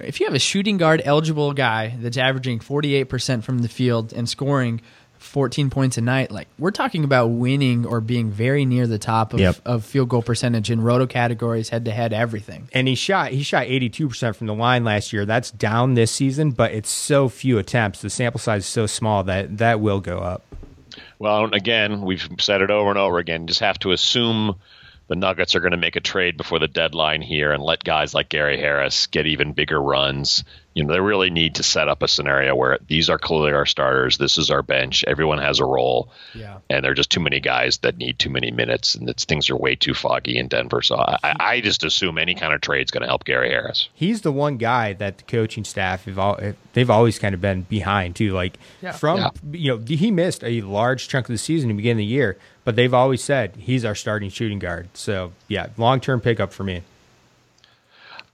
If 0.00 0.18
you 0.18 0.26
have 0.26 0.34
a 0.34 0.38
shooting 0.40 0.76
guard 0.76 1.02
eligible 1.04 1.52
guy 1.52 1.94
that's 2.00 2.16
averaging 2.16 2.58
48% 2.58 3.44
from 3.44 3.58
the 3.60 3.68
field 3.68 4.12
and 4.12 4.28
scoring 4.28 4.80
14 5.18 5.70
points 5.70 5.96
a 5.96 6.00
night, 6.00 6.30
like 6.32 6.48
we're 6.58 6.70
talking 6.72 7.04
about 7.04 7.28
winning 7.28 7.86
or 7.86 8.00
being 8.00 8.30
very 8.30 8.64
near 8.64 8.86
the 8.86 8.98
top 8.98 9.32
of, 9.32 9.40
Yep. 9.40 9.56
of 9.64 9.84
field 9.84 10.08
goal 10.08 10.20
percentage 10.22 10.70
in 10.70 10.80
roto 10.80 11.06
categories, 11.06 11.68
head 11.68 11.84
to 11.84 11.92
head, 11.92 12.12
everything. 12.12 12.68
And 12.72 12.88
he 12.88 12.94
shot 12.94 13.30
he 13.30 13.42
shot 13.42 13.66
82% 13.66 14.34
from 14.36 14.48
the 14.48 14.54
line 14.54 14.84
last 14.84 15.12
year. 15.12 15.24
That's 15.24 15.50
down 15.50 15.94
this 15.94 16.10
season, 16.10 16.50
but 16.50 16.72
it's 16.72 16.90
so 16.90 17.28
few 17.28 17.58
attempts. 17.58 18.00
The 18.02 18.10
sample 18.10 18.40
size 18.40 18.62
is 18.62 18.68
so 18.68 18.86
small 18.86 19.22
that 19.24 19.58
that 19.58 19.80
will 19.80 20.00
go 20.00 20.18
up. 20.18 20.42
Well, 21.18 21.52
again, 21.52 22.02
we've 22.02 22.28
said 22.40 22.60
it 22.60 22.70
over 22.70 22.90
and 22.90 22.98
over 22.98 23.18
again. 23.18 23.46
Just 23.46 23.60
have 23.60 23.78
to 23.80 23.92
assume 23.92 24.56
the 25.08 25.16
Nuggets 25.16 25.54
are 25.54 25.60
going 25.60 25.72
to 25.72 25.76
make 25.76 25.96
a 25.96 26.00
trade 26.00 26.36
before 26.36 26.58
the 26.58 26.68
deadline 26.68 27.22
here 27.22 27.52
and 27.52 27.62
let 27.62 27.84
guys 27.84 28.14
like 28.14 28.28
Gary 28.28 28.58
Harris 28.58 29.06
get 29.06 29.26
even 29.26 29.52
bigger 29.52 29.80
runs. 29.80 30.44
You 30.74 30.82
know, 30.84 30.92
they 30.92 31.00
really 31.00 31.30
need 31.30 31.54
to 31.54 31.62
set 31.62 31.88
up 31.88 32.02
a 32.02 32.08
scenario 32.08 32.54
where 32.56 32.78
these 32.88 33.08
are 33.08 33.16
clearly 33.18 33.52
our 33.52 33.64
starters. 33.64 34.18
This 34.18 34.38
is 34.38 34.50
our 34.50 34.62
bench. 34.62 35.04
Everyone 35.06 35.38
has 35.38 35.60
a 35.60 35.64
role. 35.64 36.10
Yeah. 36.34 36.58
And 36.68 36.84
there 36.84 36.90
are 36.90 36.96
just 36.96 37.10
too 37.10 37.20
many 37.20 37.38
guys 37.38 37.78
that 37.78 37.96
need 37.96 38.18
too 38.18 38.28
many 38.28 38.50
minutes, 38.50 38.96
and 38.96 39.08
it's, 39.08 39.24
things 39.24 39.48
are 39.50 39.56
way 39.56 39.76
too 39.76 39.94
foggy 39.94 40.36
in 40.36 40.48
Denver. 40.48 40.82
So 40.82 40.96
I, 40.96 41.36
I 41.38 41.60
just 41.60 41.84
assume 41.84 42.18
any 42.18 42.34
kind 42.34 42.52
of 42.52 42.60
trade 42.60 42.84
is 42.86 42.90
going 42.90 43.02
to 43.02 43.06
help 43.06 43.24
Gary 43.24 43.50
Harris. 43.50 43.88
He's 43.94 44.22
the 44.22 44.32
one 44.32 44.56
guy 44.56 44.94
that 44.94 45.18
the 45.18 45.24
coaching 45.24 45.62
staff 45.62 46.06
have 46.06 46.18
all, 46.18 46.40
they've 46.72 46.90
always 46.90 47.20
kind 47.20 47.34
of 47.36 47.40
been 47.40 47.62
behind 47.62 48.16
too. 48.16 48.32
Like 48.32 48.58
from 48.98 49.18
Yeah. 49.18 49.30
you 49.52 49.76
know 49.78 49.84
he 49.86 50.10
missed 50.10 50.42
a 50.42 50.60
large 50.62 51.06
chunk 51.06 51.26
of 51.28 51.32
the 51.32 51.38
season 51.38 51.68
to 51.68 51.74
begin 51.76 51.92
of 51.92 51.98
the 51.98 52.04
year, 52.04 52.36
but 52.64 52.74
they've 52.74 52.92
always 52.94 53.22
said 53.22 53.54
he's 53.56 53.84
our 53.84 53.94
starting 53.94 54.28
shooting 54.28 54.58
guard. 54.58 54.88
So 54.94 55.32
yeah, 55.46 55.68
long 55.76 56.00
term 56.00 56.20
pickup 56.20 56.52
for 56.52 56.64
me. 56.64 56.82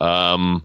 Um, 0.00 0.64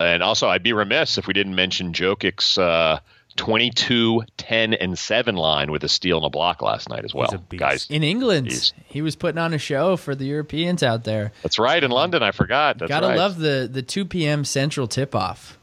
and 0.00 0.22
also, 0.22 0.48
I'd 0.48 0.62
be 0.62 0.72
remiss 0.72 1.18
if 1.18 1.26
we 1.26 1.32
didn't 1.34 1.54
mention 1.54 1.92
Jokic's 1.92 2.58
uh, 2.58 2.98
22, 3.36 4.22
10, 4.36 4.74
and 4.74 4.98
7 4.98 5.36
line 5.36 5.70
with 5.70 5.82
a 5.84 5.88
steal 5.88 6.16
and 6.18 6.26
a 6.26 6.30
block 6.30 6.62
last 6.62 6.88
night 6.88 7.04
as 7.04 7.12
well. 7.14 7.32
a 7.34 7.38
beast. 7.38 7.60
Guys, 7.60 7.86
In 7.90 8.02
England, 8.02 8.48
Jeez. 8.48 8.72
he 8.86 9.02
was 9.02 9.16
putting 9.16 9.38
on 9.38 9.52
a 9.54 9.58
show 9.58 9.96
for 9.96 10.14
the 10.14 10.24
Europeans 10.24 10.82
out 10.82 11.04
there. 11.04 11.32
that's 11.42 11.58
right. 11.58 11.82
In 11.82 11.90
London, 11.90 12.22
I 12.22 12.30
forgot. 12.30 12.78
That's 12.78 12.88
Gotta 12.88 13.08
right. 13.08 13.16
love 13.16 13.38
the, 13.38 13.68
the 13.70 13.82
2 13.82 14.04
p.m. 14.04 14.44
Central 14.44 14.86
tip 14.86 15.14
off. 15.14 15.58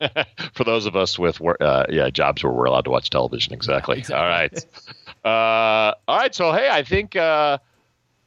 For 0.54 0.62
those 0.62 0.86
of 0.86 0.94
us 0.94 1.18
with 1.18 1.40
uh, 1.60 1.86
yeah 1.88 2.08
jobs 2.10 2.44
where 2.44 2.52
we're 2.52 2.66
allowed 2.66 2.84
to 2.84 2.90
watch 2.90 3.10
television. 3.10 3.52
Exactly. 3.58 4.04
All 4.14 4.16
right. 4.24 4.56
Uh, 5.24 5.92
all 6.06 6.16
right. 6.16 6.32
So, 6.32 6.52
hey, 6.52 6.68
I 6.70 6.84
think 6.84 7.16
uh, 7.16 7.58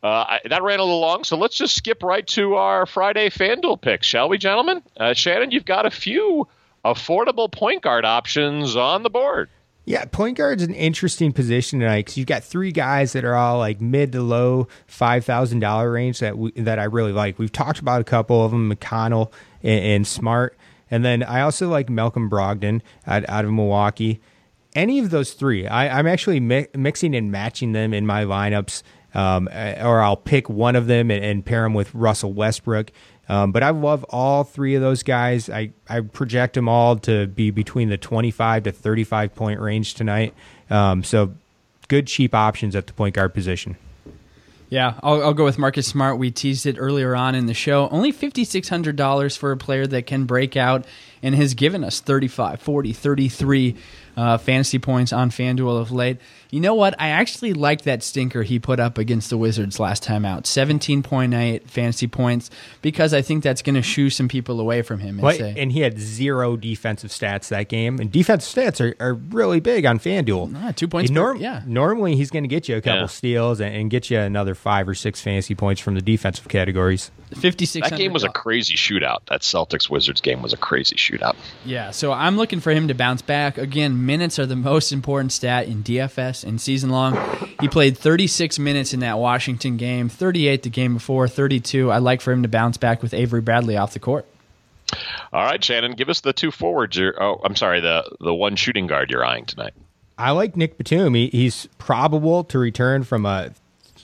uh, 0.03 0.07
I, 0.07 0.39
that 0.49 0.63
ran 0.63 0.79
a 0.79 0.83
little 0.83 0.99
long. 0.99 1.23
So 1.23 1.37
let's 1.37 1.55
just 1.55 1.75
skip 1.75 2.03
right 2.03 2.25
to 2.27 2.55
our 2.55 2.85
Friday 2.85 3.29
FanDuel 3.29 3.81
picks, 3.81 4.07
shall 4.07 4.29
we, 4.29 4.37
gentlemen? 4.37 4.81
Uh, 4.97 5.13
Shannon, 5.13 5.51
you've 5.51 5.65
got 5.65 5.85
a 5.85 5.91
few 5.91 6.47
affordable 6.83 7.51
point 7.51 7.83
guard 7.83 8.05
options 8.05 8.75
on 8.75 9.03
the 9.03 9.09
board. 9.09 9.49
Yeah, 9.83 10.05
point 10.05 10.37
guard's 10.37 10.61
an 10.61 10.75
interesting 10.75 11.33
position 11.33 11.79
tonight 11.79 12.05
because 12.05 12.17
you've 12.17 12.27
got 12.27 12.43
three 12.43 12.71
guys 12.71 13.13
that 13.13 13.25
are 13.25 13.35
all 13.35 13.57
like 13.57 13.81
mid 13.81 14.11
to 14.11 14.21
low 14.21 14.67
five 14.85 15.25
thousand 15.25 15.59
dollar 15.59 15.91
range 15.91 16.19
that 16.19 16.37
we, 16.37 16.51
that 16.51 16.77
I 16.77 16.83
really 16.83 17.11
like. 17.11 17.39
We've 17.39 17.51
talked 17.51 17.79
about 17.79 17.99
a 17.99 18.03
couple 18.03 18.45
of 18.45 18.51
them, 18.51 18.71
McConnell 18.73 19.31
and, 19.63 19.83
and 19.83 20.07
Smart, 20.07 20.55
and 20.91 21.03
then 21.03 21.23
I 21.23 21.41
also 21.41 21.67
like 21.67 21.89
Malcolm 21.89 22.29
Brogdon 22.29 22.81
out, 23.07 23.27
out 23.27 23.43
of 23.43 23.51
Milwaukee. 23.51 24.21
Any 24.75 24.99
of 24.99 25.09
those 25.09 25.33
three, 25.33 25.67
I, 25.67 25.99
I'm 25.99 26.07
actually 26.07 26.39
mi- 26.39 26.67
mixing 26.75 27.15
and 27.15 27.31
matching 27.31 27.71
them 27.71 27.93
in 27.93 28.05
my 28.05 28.23
lineups, 28.23 28.83
um, 29.13 29.47
or 29.47 30.01
I'll 30.01 30.15
pick 30.17 30.49
one 30.49 30.75
of 30.75 30.87
them 30.87 31.11
and, 31.11 31.23
and 31.23 31.45
pair 31.45 31.63
them 31.63 31.73
with 31.73 31.93
Russell 31.93 32.33
Westbrook. 32.33 32.91
Um, 33.29 33.51
but 33.51 33.63
I 33.63 33.69
love 33.69 34.03
all 34.09 34.43
three 34.43 34.75
of 34.75 34.81
those 34.81 35.03
guys. 35.03 35.49
I, 35.49 35.71
I 35.87 36.01
project 36.01 36.55
them 36.55 36.67
all 36.67 36.97
to 36.97 37.27
be 37.27 37.49
between 37.49 37.89
the 37.89 37.97
25 37.97 38.63
to 38.63 38.71
35 38.71 39.35
point 39.35 39.59
range 39.59 39.93
tonight. 39.93 40.33
Um, 40.69 41.03
so 41.03 41.33
good, 41.87 42.07
cheap 42.07 42.35
options 42.35 42.75
at 42.75 42.87
the 42.87 42.93
point 42.93 43.15
guard 43.15 43.33
position. 43.33 43.77
Yeah, 44.71 44.93
I'll, 45.03 45.21
I'll, 45.21 45.33
go 45.33 45.43
with 45.43 45.57
Marcus 45.57 45.85
Smart. 45.85 46.17
We 46.17 46.31
teased 46.31 46.65
it 46.65 46.77
earlier 46.79 47.13
on 47.13 47.35
in 47.35 47.45
the 47.45 47.53
show. 47.53 47.89
Only 47.89 48.13
$5,600 48.13 49.37
for 49.37 49.51
a 49.51 49.57
player 49.57 49.85
that 49.85 50.07
can 50.07 50.23
break 50.23 50.55
out 50.55 50.85
and 51.21 51.35
has 51.35 51.53
given 51.53 51.83
us 51.83 51.99
35, 51.99 52.61
40, 52.61 52.93
33 52.93 53.75
uh, 54.15 54.37
fantasy 54.37 54.79
points 54.79 55.11
on 55.11 55.29
FanDuel 55.29 55.79
of 55.79 55.91
late. 55.91 56.19
You 56.51 56.59
know 56.59 56.75
what? 56.75 56.99
I 56.99 57.09
actually 57.09 57.53
liked 57.53 57.85
that 57.85 58.03
stinker 58.03 58.43
he 58.43 58.59
put 58.59 58.77
up 58.77 58.97
against 58.97 59.29
the 59.29 59.37
Wizards 59.37 59.79
last 59.79 60.03
time 60.03 60.25
out 60.25 60.43
17.8 60.43 61.63
fantasy 61.63 62.07
points 62.07 62.49
because 62.81 63.13
I 63.13 63.21
think 63.21 63.41
that's 63.41 63.61
going 63.61 63.75
to 63.75 63.81
shoo 63.81 64.09
some 64.09 64.27
people 64.27 64.59
away 64.59 64.81
from 64.81 64.99
him. 64.99 65.23
And, 65.23 65.57
and, 65.57 65.71
he 65.71 65.79
had 65.79 65.97
zero 65.97 66.57
defensive 66.57 67.09
stats 67.09 67.47
that 67.47 67.69
game. 67.69 67.99
And 67.99 68.11
defensive 68.11 68.53
stats 68.53 68.81
are, 68.81 69.01
are 69.01 69.13
really 69.13 69.61
big 69.61 69.85
on 69.85 69.97
FanDuel. 69.97 70.53
Ah, 70.61 70.73
two 70.75 70.89
points 70.89 71.09
norm- 71.09 71.37
per, 71.37 71.43
yeah. 71.43 71.61
Normally, 71.65 72.17
he's 72.17 72.29
going 72.29 72.43
to 72.43 72.49
get 72.49 72.67
you 72.67 72.75
a 72.75 72.81
couple 72.81 72.99
yeah. 72.99 73.05
steals 73.05 73.61
and, 73.61 73.73
and, 73.73 73.89
get 73.89 74.09
you 74.09 74.19
another 74.19 74.53
five 74.53 74.89
or 74.89 74.93
six 74.93 75.21
fantasy 75.21 75.55
points 75.55 75.79
from 75.79 75.95
the 75.95 76.01
defensive 76.01 76.49
categories. 76.49 77.11
56 77.35 77.89
That 77.89 77.97
game 77.97 78.11
was 78.11 78.25
a 78.25 78.29
crazy 78.29 78.75
shootout. 78.75 79.25
That 79.27 79.39
Celtics 79.41 79.89
Wizards 79.89 80.19
game 80.19 80.41
was 80.41 80.51
a 80.51 80.57
crazy 80.57 80.97
shootout. 80.97 81.37
Yeah, 81.63 81.91
so 81.91 82.11
I'm 82.11 82.35
looking 82.35 82.59
for 82.59 82.71
him 82.71 82.89
to 82.89 82.93
bounce 82.93 83.21
back. 83.21 83.57
Again, 83.57 84.05
minutes 84.05 84.37
are 84.37 84.45
the 84.45 84.57
most 84.57 84.91
important 84.91 85.31
stat 85.31 85.67
in 85.67 85.81
DFS 85.81 86.40
and 86.43 86.59
season 86.59 86.89
long. 86.89 87.17
He 87.59 87.67
played 87.67 87.97
36 87.97 88.59
minutes 88.59 88.93
in 88.93 89.01
that 89.01 89.19
Washington 89.19 89.77
game, 89.77 90.09
38 90.09 90.63
the 90.63 90.69
game 90.69 90.95
before, 90.95 91.27
32. 91.27 91.91
I'd 91.91 91.99
like 91.99 92.21
for 92.21 92.31
him 92.31 92.43
to 92.43 92.49
bounce 92.49 92.77
back 92.77 93.01
with 93.01 93.13
Avery 93.13 93.41
Bradley 93.41 93.77
off 93.77 93.93
the 93.93 93.99
court. 93.99 94.25
All 95.31 95.45
right, 95.45 95.63
Shannon, 95.63 95.93
give 95.93 96.09
us 96.09 96.21
the 96.21 96.33
two 96.33 96.51
forwards. 96.51 96.97
You're, 96.97 97.21
oh, 97.21 97.39
I'm 97.43 97.55
sorry, 97.55 97.79
the 97.79 98.03
the 98.19 98.33
one 98.33 98.55
shooting 98.55 98.87
guard 98.87 99.09
you're 99.09 99.25
eyeing 99.25 99.45
tonight. 99.45 99.73
I 100.17 100.31
like 100.31 100.55
Nick 100.55 100.77
Batum. 100.77 101.13
He, 101.13 101.29
he's 101.29 101.67
probable 101.77 102.43
to 102.45 102.59
return 102.59 103.03
from 103.03 103.25
a 103.25 103.51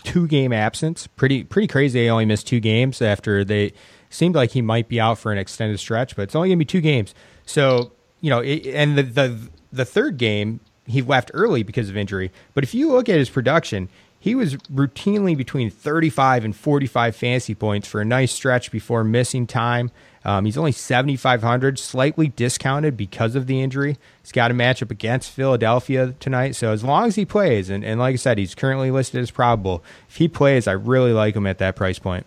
two 0.03 0.27
game 0.27 0.53
absence. 0.53 1.07
Pretty 1.07 1.43
pretty 1.43 1.67
crazy. 1.67 2.01
They 2.01 2.09
only 2.09 2.25
missed 2.25 2.47
two 2.47 2.59
games 2.59 3.01
after 3.01 3.43
they 3.43 3.73
seemed 4.09 4.35
like 4.35 4.51
he 4.51 4.61
might 4.61 4.87
be 4.87 4.99
out 4.99 5.17
for 5.17 5.31
an 5.31 5.37
extended 5.37 5.79
stretch, 5.79 6.15
but 6.15 6.23
it's 6.23 6.35
only 6.35 6.49
going 6.49 6.57
to 6.57 6.61
be 6.61 6.65
two 6.65 6.81
games. 6.81 7.13
So 7.45 7.91
you 8.21 8.29
know, 8.29 8.39
it, 8.39 8.65
and 8.67 8.97
the, 8.97 9.03
the 9.03 9.49
the 9.71 9.85
third 9.85 10.17
game 10.17 10.59
he 10.87 11.01
left 11.01 11.31
early 11.33 11.63
because 11.63 11.89
of 11.89 11.97
injury. 11.97 12.31
But 12.53 12.63
if 12.63 12.73
you 12.73 12.91
look 12.91 13.09
at 13.09 13.19
his 13.19 13.29
production, 13.29 13.89
he 14.19 14.33
was 14.35 14.55
routinely 14.55 15.37
between 15.37 15.69
35 15.69 16.45
and 16.45 16.55
45 16.55 17.15
fantasy 17.15 17.53
points 17.53 17.87
for 17.87 18.01
a 18.01 18.05
nice 18.05 18.31
stretch 18.31 18.71
before 18.71 19.03
missing 19.03 19.45
time. 19.45 19.91
Um, 20.25 20.45
he's 20.45 20.57
only 20.57 20.71
7,500, 20.71 21.79
slightly 21.79 22.27
discounted 22.29 22.97
because 22.97 23.35
of 23.35 23.47
the 23.47 23.61
injury. 23.61 23.97
He's 24.21 24.31
got 24.31 24.51
a 24.51 24.53
matchup 24.53 24.91
against 24.91 25.31
Philadelphia 25.31 26.15
tonight. 26.19 26.55
So 26.55 26.71
as 26.71 26.83
long 26.83 27.07
as 27.07 27.15
he 27.15 27.25
plays, 27.25 27.69
and, 27.69 27.85
and 27.85 27.99
like 27.99 28.13
I 28.13 28.17
said, 28.17 28.37
he's 28.37 28.55
currently 28.55 28.91
listed 28.91 29.21
as 29.21 29.31
probable. 29.31 29.83
If 30.09 30.17
he 30.17 30.27
plays, 30.27 30.67
I 30.67 30.73
really 30.73 31.13
like 31.13 31.35
him 31.35 31.47
at 31.47 31.59
that 31.59 31.75
price 31.75 31.99
point 31.99 32.25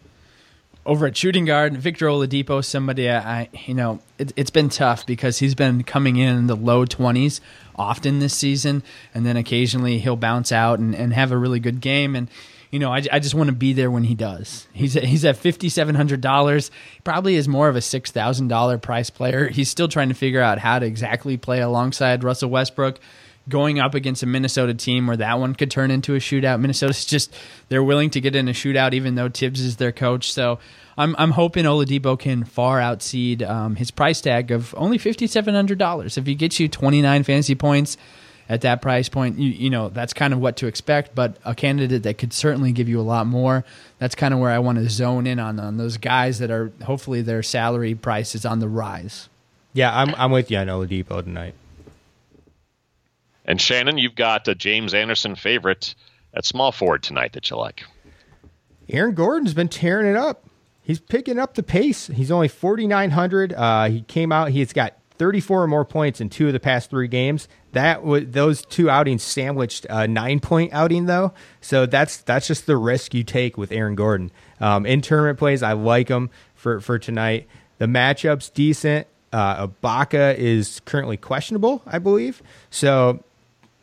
over 0.87 1.07
at 1.07 1.17
shooting 1.17 1.45
guard, 1.45 1.77
Victor 1.77 2.07
Oladipo, 2.07 2.65
somebody 2.65 3.11
I, 3.11 3.49
you 3.67 3.75
know, 3.75 4.01
it, 4.19 4.37
has 4.37 4.51
been 4.51 4.69
tough 4.69 5.07
because 5.07 5.39
he's 5.39 5.55
been 5.55 5.85
coming 5.85 6.17
in 6.17 6.47
the 6.47 6.57
low 6.57 6.87
20s 6.87 7.41
often 7.77 8.19
this 8.19 8.35
season, 8.35 8.83
and 9.15 9.27
then 9.27 9.37
occasionally 9.37 9.99
he'll 9.99 10.17
bounce 10.17 10.53
out 10.53 10.79
and, 10.79 10.95
and 10.95 11.13
have 11.13 11.33
a 11.33 11.37
really 11.37 11.61
good 11.61 11.81
game. 11.81 12.17
And, 12.17 12.29
you 12.71 12.79
know, 12.79 12.93
I, 12.93 13.03
I 13.13 13.19
just 13.19 13.35
want 13.35 13.49
to 13.49 13.55
be 13.55 13.73
there 13.73 13.91
when 13.91 14.05
he 14.05 14.15
does. 14.15 14.67
He's 14.73 14.97
at, 14.97 15.05
he's 15.05 15.25
at 15.25 15.37
$5,700. 15.37 16.71
Probably 17.05 17.37
is 17.37 17.47
more 17.47 17.69
of 17.69 17.77
a 17.77 17.81
$6,000 17.81 18.83
price 18.83 19.11
player. 19.11 19.49
He's 19.49 19.69
still 19.69 19.89
trying 19.89 20.09
to 20.09 20.15
figure 20.15 20.41
out 20.41 20.59
how 20.59 20.79
to 20.79 20.87
exactly 20.87 21.37
play 21.37 21.61
alongside 21.61 22.25
Russell 22.25 22.51
Westbrook 22.51 23.01
going 23.51 23.79
up 23.79 23.95
against 23.95 24.23
a 24.23 24.27
Minnesota 24.27 24.73
team 24.73 25.07
where 25.07 25.17
that 25.19 25.39
one 25.39 25.55
could 25.55 25.71
turn 25.71 25.91
into 25.91 26.15
a 26.15 26.19
shootout. 26.19 26.61
Minnesota's 26.61 27.05
just 27.05 27.35
they're 27.69 27.85
willing 27.85 28.09
to 28.11 28.21
get 28.21 28.35
in 28.35 28.49
a 28.49 28.53
shootout 28.53 28.95
even 28.95 29.17
though 29.17 29.29
Thibs 29.29 29.61
is 29.61 29.77
their 29.77 29.93
coach. 29.93 30.33
So 30.33 30.59
I'm 30.97 31.15
I'm 31.19 31.33
hoping 31.33 31.65
Oladipo 31.65 32.19
can 32.19 32.45
far 32.45 32.79
outseed 32.79 33.49
um, 33.49 33.77
his 33.77 33.91
price 33.91 34.21
tag 34.21 34.51
of 34.51 34.75
only 34.77 34.99
fifty 34.99 35.27
seven 35.27 35.55
hundred 35.55 35.79
dollars. 35.79 36.17
If 36.17 36.27
he 36.27 36.35
gets 36.35 36.59
you 36.61 36.69
twenty 36.69 37.03
nine 37.03 37.23
fantasy 37.23 37.55
points 37.55 37.97
at 38.49 38.63
that 38.63 38.83
price 38.83 39.09
point, 39.09 39.39
you, 39.39 39.49
you 39.51 39.71
know 39.71 39.89
that's 39.89 40.13
kind 40.13 40.33
of 40.33 40.41
what 40.41 40.57
to 40.57 40.67
expect. 40.67 41.15
But 41.15 41.37
a 41.45 41.55
candidate 41.55 42.03
that 42.03 42.19
could 42.19 42.33
certainly 42.33 42.73
give 42.73 42.89
you 42.89 43.01
a 43.01 43.03
lot 43.03 43.27
more. 43.27 43.65
That's 43.99 44.15
kind 44.15 44.35
of 44.35 44.41
where 44.41 44.51
I 44.51 44.59
want 44.59 44.79
to 44.79 44.89
zone 44.91 45.27
in 45.27 45.39
on 45.39 45.61
on 45.61 45.77
those 45.77 45.97
guys 45.97 46.39
that 46.39 46.51
are 46.51 46.73
hopefully 46.85 47.23
their 47.23 47.43
salary 47.43 47.95
price 47.95 48.35
is 48.35 48.45
on 48.45 48.59
the 48.59 48.69
rise. 48.69 49.29
Yeah, 49.73 49.97
I'm 49.97 50.15
I'm 50.17 50.31
with 50.33 50.51
you 50.51 50.59
on 50.59 50.67
Oladipo 50.67 51.23
tonight. 51.23 51.55
And 53.45 53.61
Shannon, 53.61 53.99
you've 53.99 54.15
got 54.15 54.47
a 54.49 54.55
James 54.55 54.95
Anderson 54.95 55.35
favorite 55.35 55.95
at 56.35 56.45
small 56.45 56.73
forward 56.73 57.03
tonight 57.03 57.33
that 57.33 57.51
you 57.51 57.57
like. 57.57 57.85
Aaron 58.89 59.15
Gordon's 59.15 59.55
been 59.55 59.69
tearing 59.69 60.07
it 60.07 60.17
up. 60.17 60.47
He's 60.83 61.01
picking 61.01 61.39
up 61.39 61.55
the 61.55 61.63
pace. 61.63 62.09
He's 62.09 62.31
only 62.31 62.49
4,900. 62.49 63.53
Uh, 63.53 63.89
he 63.89 64.03
came 64.03 64.33
out, 64.33 64.51
he's 64.51 64.73
got 64.73 64.95
34 65.21 65.65
or 65.65 65.67
more 65.67 65.85
points 65.85 66.21
in 66.21 66.31
two 66.31 66.47
of 66.47 66.55
the 66.55 66.59
past 66.59 66.89
three 66.89 67.07
games. 67.07 67.47
That 67.73 68.01
those 68.33 68.65
two 68.65 68.89
outings 68.89 69.23
sandwiched 69.23 69.87
a 69.91 70.09
nine 70.09 70.41
point 70.41 70.73
outing 70.73 71.05
though. 71.05 71.35
So 71.61 71.85
that's 71.85 72.17
that's 72.17 72.47
just 72.47 72.65
the 72.65 72.79
risk 72.79 73.13
you 73.13 73.23
take 73.23 73.59
with 73.59 73.71
Aaron 73.71 73.95
Gordon. 73.95 74.33
Um, 74.61 74.87
in 74.87 75.03
tournament 75.03 75.39
plays, 75.39 75.63
I 75.63 75.75
like 75.75 76.09
him 76.09 76.31
for 76.55 76.81
for 76.81 76.99
tonight. 76.99 77.47
The 77.77 77.85
matchup's 77.85 78.49
decent. 78.49 79.07
Uh, 79.31 79.69
Ibaka 79.69 80.37
is 80.37 80.81
currently 80.87 81.19
questionable, 81.19 81.83
I 81.87 81.99
believe. 81.99 82.43
So 82.71 83.23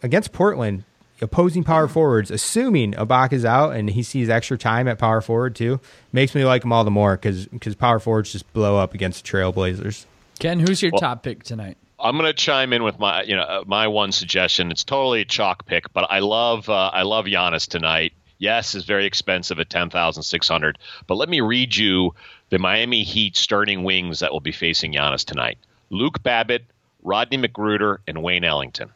against 0.04 0.32
Portland, 0.32 0.84
opposing 1.22 1.64
power 1.64 1.88
forwards, 1.88 2.32
assuming 2.32 2.94
Ibaka's 2.94 3.46
out 3.46 3.76
and 3.76 3.90
he 3.90 4.04
sees 4.04 4.30
extra 4.30 4.58
time 4.58 4.88
at 4.88 4.98
power 5.00 5.22
forward 5.22 5.56
too, 5.56 5.80
makes 6.12 6.36
me 6.36 6.46
like 6.46 6.64
him 6.64 6.72
all 6.72 6.84
the 6.84 6.92
more 6.92 7.16
because 7.16 7.48
because 7.48 7.76
power 7.76 8.00
forwards 8.00 8.32
just 8.32 8.52
blow 8.54 8.78
up 8.78 8.94
against 8.94 9.24
the 9.24 9.32
Trailblazers. 9.32 10.06
Ken, 10.40 10.60
who's 10.60 10.82
your 10.82 10.92
well, 10.92 11.02
top 11.02 11.24
pick 11.24 11.44
tonight? 11.44 11.78
I'm 12.00 12.16
going 12.18 12.28
to 12.28 12.34
chime 12.34 12.74
in 12.74 12.84
with 12.84 13.00
my 13.00 13.24
you 13.24 13.36
know 13.36 13.42
uh, 13.42 13.64
my 13.66 13.88
one 13.88 14.12
suggestion. 14.12 14.72
It's 14.72 14.84
totally 14.84 15.22
a 15.22 15.26
chalk 15.26 15.66
pick, 15.66 15.92
but 15.94 16.08
I 16.10 16.20
love 16.20 16.70
uh, 16.70 16.92
I 16.94 17.04
love 17.04 17.26
Giannis 17.26 17.68
tonight. 17.68 18.14
Yes, 18.40 18.76
is 18.76 18.86
very 18.86 19.06
expensive 19.06 19.60
at 19.60 19.70
ten 19.70 19.90
thousand 19.90 20.24
six 20.24 20.48
hundred, 20.48 20.78
but 21.08 21.16
let 21.16 21.30
me 21.30 21.42
read 21.42 21.76
you 21.76 22.14
the 22.50 22.60
Miami 22.60 23.04
Heat 23.04 23.36
starting 23.36 23.84
wings 23.84 24.20
that 24.20 24.32
will 24.32 24.40
be 24.40 24.52
facing 24.52 24.94
Giannis 24.94 25.26
tonight: 25.26 25.58
Luke 25.90 26.22
Babbitt, 26.22 26.66
Rodney 27.02 27.38
McGruder, 27.40 27.98
and 28.08 28.22
Wayne 28.22 28.44
Ellington. 28.44 28.92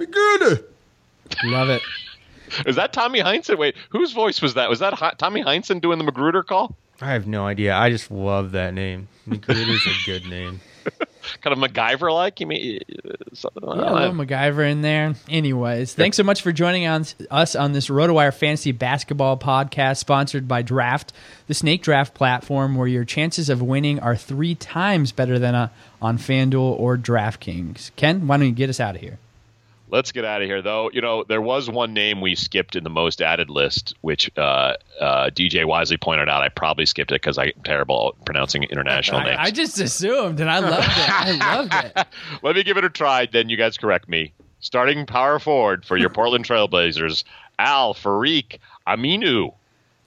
McGruder. 0.00 0.64
Love 1.44 1.68
it. 1.68 1.82
Is 2.66 2.76
that 2.76 2.92
Tommy 2.92 3.20
Heinsohn? 3.20 3.58
Wait, 3.58 3.76
whose 3.90 4.12
voice 4.12 4.42
was 4.42 4.54
that? 4.54 4.68
Was 4.68 4.80
that 4.80 5.18
Tommy 5.18 5.42
Heinsohn 5.42 5.80
doing 5.80 5.98
the 5.98 6.04
McGruder 6.04 6.44
call? 6.44 6.76
I 7.00 7.12
have 7.12 7.26
no 7.26 7.46
idea. 7.46 7.74
I 7.74 7.90
just 7.90 8.10
love 8.10 8.52
that 8.52 8.74
name. 8.74 9.08
McGruder's 9.26 9.86
a 9.86 10.06
good 10.06 10.26
name. 10.28 10.60
kind 11.40 11.52
of 11.56 11.58
MacGyver 11.58 12.12
like. 12.12 12.40
You 12.40 12.46
mean 12.46 12.80
something? 13.32 13.62
Yeah, 13.62 13.92
a 13.92 13.94
little 13.94 14.12
MacGyver 14.12 14.70
in 14.70 14.82
there. 14.82 15.14
Anyways, 15.28 15.94
thanks 15.94 16.16
so 16.16 16.22
much 16.22 16.42
for 16.42 16.52
joining 16.52 16.86
on 16.86 17.06
us 17.30 17.54
on 17.54 17.72
this 17.72 17.88
RotoWire 17.88 18.34
Fantasy 18.34 18.72
Basketball 18.72 19.38
podcast, 19.38 19.98
sponsored 19.98 20.46
by 20.48 20.62
Draft, 20.62 21.12
the 21.46 21.54
snake 21.54 21.82
draft 21.82 22.12
platform 22.14 22.74
where 22.74 22.88
your 22.88 23.04
chances 23.04 23.48
of 23.48 23.62
winning 23.62 23.98
are 24.00 24.16
three 24.16 24.54
times 24.54 25.12
better 25.12 25.38
than 25.38 25.54
a, 25.54 25.70
on 26.02 26.18
FanDuel 26.18 26.78
or 26.78 26.98
DraftKings. 26.98 27.92
Ken, 27.96 28.26
why 28.26 28.36
don't 28.36 28.46
you 28.46 28.52
get 28.52 28.70
us 28.70 28.80
out 28.80 28.94
of 28.96 29.00
here? 29.00 29.18
Let's 29.90 30.12
get 30.12 30.24
out 30.24 30.40
of 30.42 30.46
here, 30.46 30.62
though. 30.62 30.90
You 30.92 31.00
know, 31.00 31.24
there 31.24 31.40
was 31.40 31.68
one 31.68 31.92
name 31.92 32.20
we 32.20 32.34
skipped 32.34 32.76
in 32.76 32.84
the 32.84 32.90
most 32.90 33.20
added 33.20 33.50
list, 33.50 33.94
which 34.02 34.30
uh, 34.36 34.74
uh, 35.00 35.30
DJ 35.30 35.64
wisely 35.64 35.96
pointed 35.96 36.28
out. 36.28 36.42
I 36.42 36.48
probably 36.48 36.86
skipped 36.86 37.10
it 37.10 37.20
because 37.20 37.38
I'm 37.38 37.52
terrible 37.64 38.14
at 38.16 38.24
pronouncing 38.24 38.62
international 38.64 39.22
names. 39.22 39.38
I 39.40 39.50
just 39.50 39.78
assumed, 39.80 40.40
and 40.40 40.50
I 40.50 40.60
loved 40.60 40.86
it. 40.86 41.10
I 41.10 41.56
loved 41.56 41.74
it. 41.74 42.06
Let 42.42 42.56
me 42.56 42.62
give 42.62 42.76
it 42.76 42.84
a 42.84 42.90
try, 42.90 43.26
then 43.26 43.48
you 43.48 43.56
guys 43.56 43.76
correct 43.76 44.08
me. 44.08 44.32
Starting 44.60 45.06
power 45.06 45.38
forward 45.38 45.84
for 45.84 45.96
your 45.96 46.10
Portland 46.10 46.44
Trailblazers, 46.44 47.24
Al 47.58 47.94
Farik 47.94 48.58
Aminu. 48.86 49.54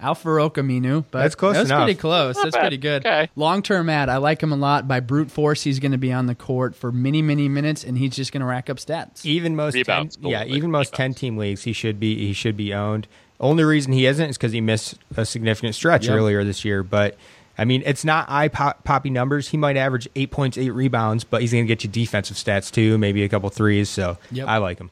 Al-Farouq 0.03 0.51
Aminu, 0.55 1.05
but 1.09 1.21
that's 1.21 1.35
close 1.35 1.55
that's 1.55 1.69
enough. 1.69 1.85
pretty 1.85 1.99
close. 1.99 2.35
Not 2.35 2.43
that's 2.43 2.55
bad. 2.55 2.61
pretty 2.61 2.77
good. 2.77 3.05
Okay. 3.05 3.29
Long 3.35 3.61
term 3.61 3.89
ad, 3.89 4.09
I 4.09 4.17
like 4.17 4.43
him 4.43 4.51
a 4.51 4.55
lot. 4.55 4.87
By 4.87 4.99
brute 4.99 5.31
force, 5.31 5.63
he's 5.63 5.79
going 5.79 5.93
to 5.93 5.97
be 5.97 6.11
on 6.11 6.25
the 6.25 6.35
court 6.35 6.75
for 6.75 6.91
many, 6.91 7.21
many 7.21 7.47
minutes, 7.47 7.83
and 7.83 7.97
he's 7.97 8.15
just 8.15 8.31
going 8.31 8.41
to 8.41 8.45
rack 8.45 8.69
up 8.69 8.77
stats. 8.77 9.25
Even 9.25 9.55
most, 9.55 9.75
10, 9.81 10.09
yeah, 10.21 10.43
even 10.43 10.71
most 10.71 10.93
ten 10.93 11.13
team 11.13 11.37
leagues, 11.37 11.63
he 11.63 11.73
should 11.73 11.99
be 11.99 12.15
he 12.27 12.33
should 12.33 12.57
be 12.57 12.73
owned. 12.73 13.07
Only 13.39 13.63
reason 13.63 13.93
he 13.93 14.05
isn't 14.05 14.29
is 14.29 14.37
because 14.37 14.51
he 14.51 14.61
missed 14.61 14.97
a 15.17 15.25
significant 15.25 15.75
stretch 15.75 16.05
yep. 16.05 16.15
earlier 16.15 16.43
this 16.43 16.63
year. 16.63 16.83
But 16.83 17.17
I 17.57 17.65
mean, 17.65 17.83
it's 17.85 18.03
not 18.03 18.25
eye 18.29 18.47
poppy 18.47 19.09
numbers. 19.09 19.49
He 19.49 19.57
might 19.57 19.77
average 19.77 20.07
eight 20.15 20.31
points, 20.31 20.57
eight 20.57 20.71
rebounds, 20.71 21.23
but 21.23 21.41
he's 21.41 21.51
going 21.51 21.63
to 21.63 21.67
get 21.67 21.83
you 21.83 21.89
defensive 21.89 22.37
stats 22.37 22.71
too, 22.71 22.97
maybe 22.97 23.23
a 23.23 23.29
couple 23.29 23.49
threes. 23.49 23.89
So 23.89 24.17
yep. 24.31 24.47
I 24.47 24.57
like 24.57 24.79
him. 24.79 24.91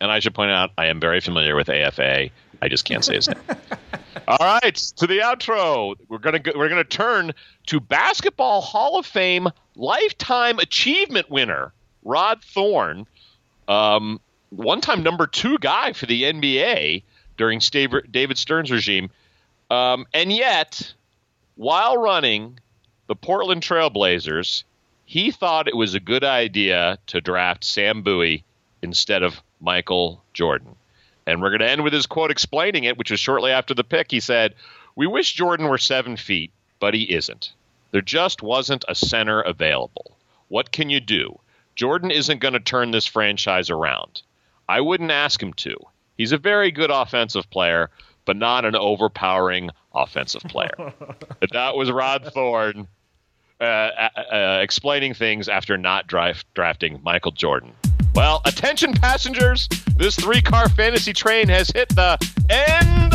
And 0.00 0.10
I 0.10 0.20
should 0.20 0.34
point 0.34 0.50
out, 0.50 0.70
I 0.76 0.86
am 0.86 1.00
very 1.00 1.20
familiar 1.20 1.56
with 1.56 1.68
AFA. 1.68 2.28
I 2.62 2.68
just 2.68 2.84
can't 2.84 3.04
say 3.04 3.14
his 3.16 3.28
name. 3.28 3.38
All 4.28 4.38
right, 4.40 4.74
to 4.74 5.06
the 5.06 5.18
outro. 5.18 5.94
We're 6.08 6.18
gonna 6.18 6.38
go, 6.38 6.52
we're 6.56 6.68
gonna 6.68 6.84
turn 6.84 7.32
to 7.66 7.80
basketball 7.80 8.60
Hall 8.60 8.98
of 8.98 9.06
Fame 9.06 9.48
lifetime 9.76 10.58
achievement 10.58 11.30
winner 11.30 11.72
Rod 12.02 12.42
Thorn, 12.42 13.06
um, 13.68 14.20
one 14.50 14.80
time 14.80 15.02
number 15.02 15.26
two 15.26 15.58
guy 15.58 15.92
for 15.92 16.06
the 16.06 16.22
NBA 16.24 17.02
during 17.36 17.60
David 17.60 18.38
Stern's 18.38 18.70
regime, 18.70 19.10
um, 19.70 20.06
and 20.14 20.32
yet 20.32 20.94
while 21.56 21.96
running 21.96 22.58
the 23.08 23.16
Portland 23.16 23.62
Trailblazers, 23.62 24.64
he 25.04 25.30
thought 25.30 25.68
it 25.68 25.76
was 25.76 25.94
a 25.94 26.00
good 26.00 26.24
idea 26.24 26.98
to 27.06 27.20
draft 27.20 27.64
Sam 27.64 28.02
Bowie 28.02 28.44
instead 28.82 29.22
of 29.22 29.40
Michael 29.60 30.22
Jordan. 30.32 30.76
And 31.26 31.42
we're 31.42 31.50
going 31.50 31.60
to 31.60 31.70
end 31.70 31.82
with 31.82 31.92
his 31.92 32.06
quote 32.06 32.30
explaining 32.30 32.84
it, 32.84 32.96
which 32.96 33.10
was 33.10 33.20
shortly 33.20 33.50
after 33.50 33.74
the 33.74 33.84
pick. 33.84 34.10
He 34.10 34.20
said, 34.20 34.54
We 34.94 35.06
wish 35.06 35.32
Jordan 35.34 35.68
were 35.68 35.78
seven 35.78 36.16
feet, 36.16 36.52
but 36.78 36.94
he 36.94 37.12
isn't. 37.14 37.52
There 37.90 38.02
just 38.02 38.42
wasn't 38.42 38.84
a 38.88 38.94
center 38.94 39.40
available. 39.40 40.16
What 40.48 40.70
can 40.70 40.90
you 40.90 41.00
do? 41.00 41.38
Jordan 41.74 42.10
isn't 42.10 42.40
going 42.40 42.54
to 42.54 42.60
turn 42.60 42.90
this 42.90 43.06
franchise 43.06 43.70
around. 43.70 44.22
I 44.68 44.80
wouldn't 44.80 45.10
ask 45.10 45.42
him 45.42 45.52
to. 45.54 45.76
He's 46.16 46.32
a 46.32 46.38
very 46.38 46.70
good 46.70 46.90
offensive 46.90 47.50
player, 47.50 47.90
but 48.24 48.36
not 48.36 48.64
an 48.64 48.74
overpowering 48.74 49.70
offensive 49.94 50.42
player. 50.42 50.92
that 51.52 51.76
was 51.76 51.90
Rod 51.90 52.32
Thorn 52.32 52.88
uh, 53.60 53.64
uh, 53.64 54.08
uh, 54.32 54.58
explaining 54.62 55.14
things 55.14 55.48
after 55.48 55.76
not 55.76 56.06
draft, 56.06 56.46
drafting 56.54 57.00
Michael 57.02 57.32
Jordan. 57.32 57.72
Well, 58.16 58.40
attention 58.46 58.94
passengers, 58.94 59.68
this 59.94 60.16
three 60.16 60.40
car 60.40 60.70
fantasy 60.70 61.12
train 61.12 61.48
has 61.50 61.70
hit 61.70 61.90
the 61.90 62.16
end 62.48 63.12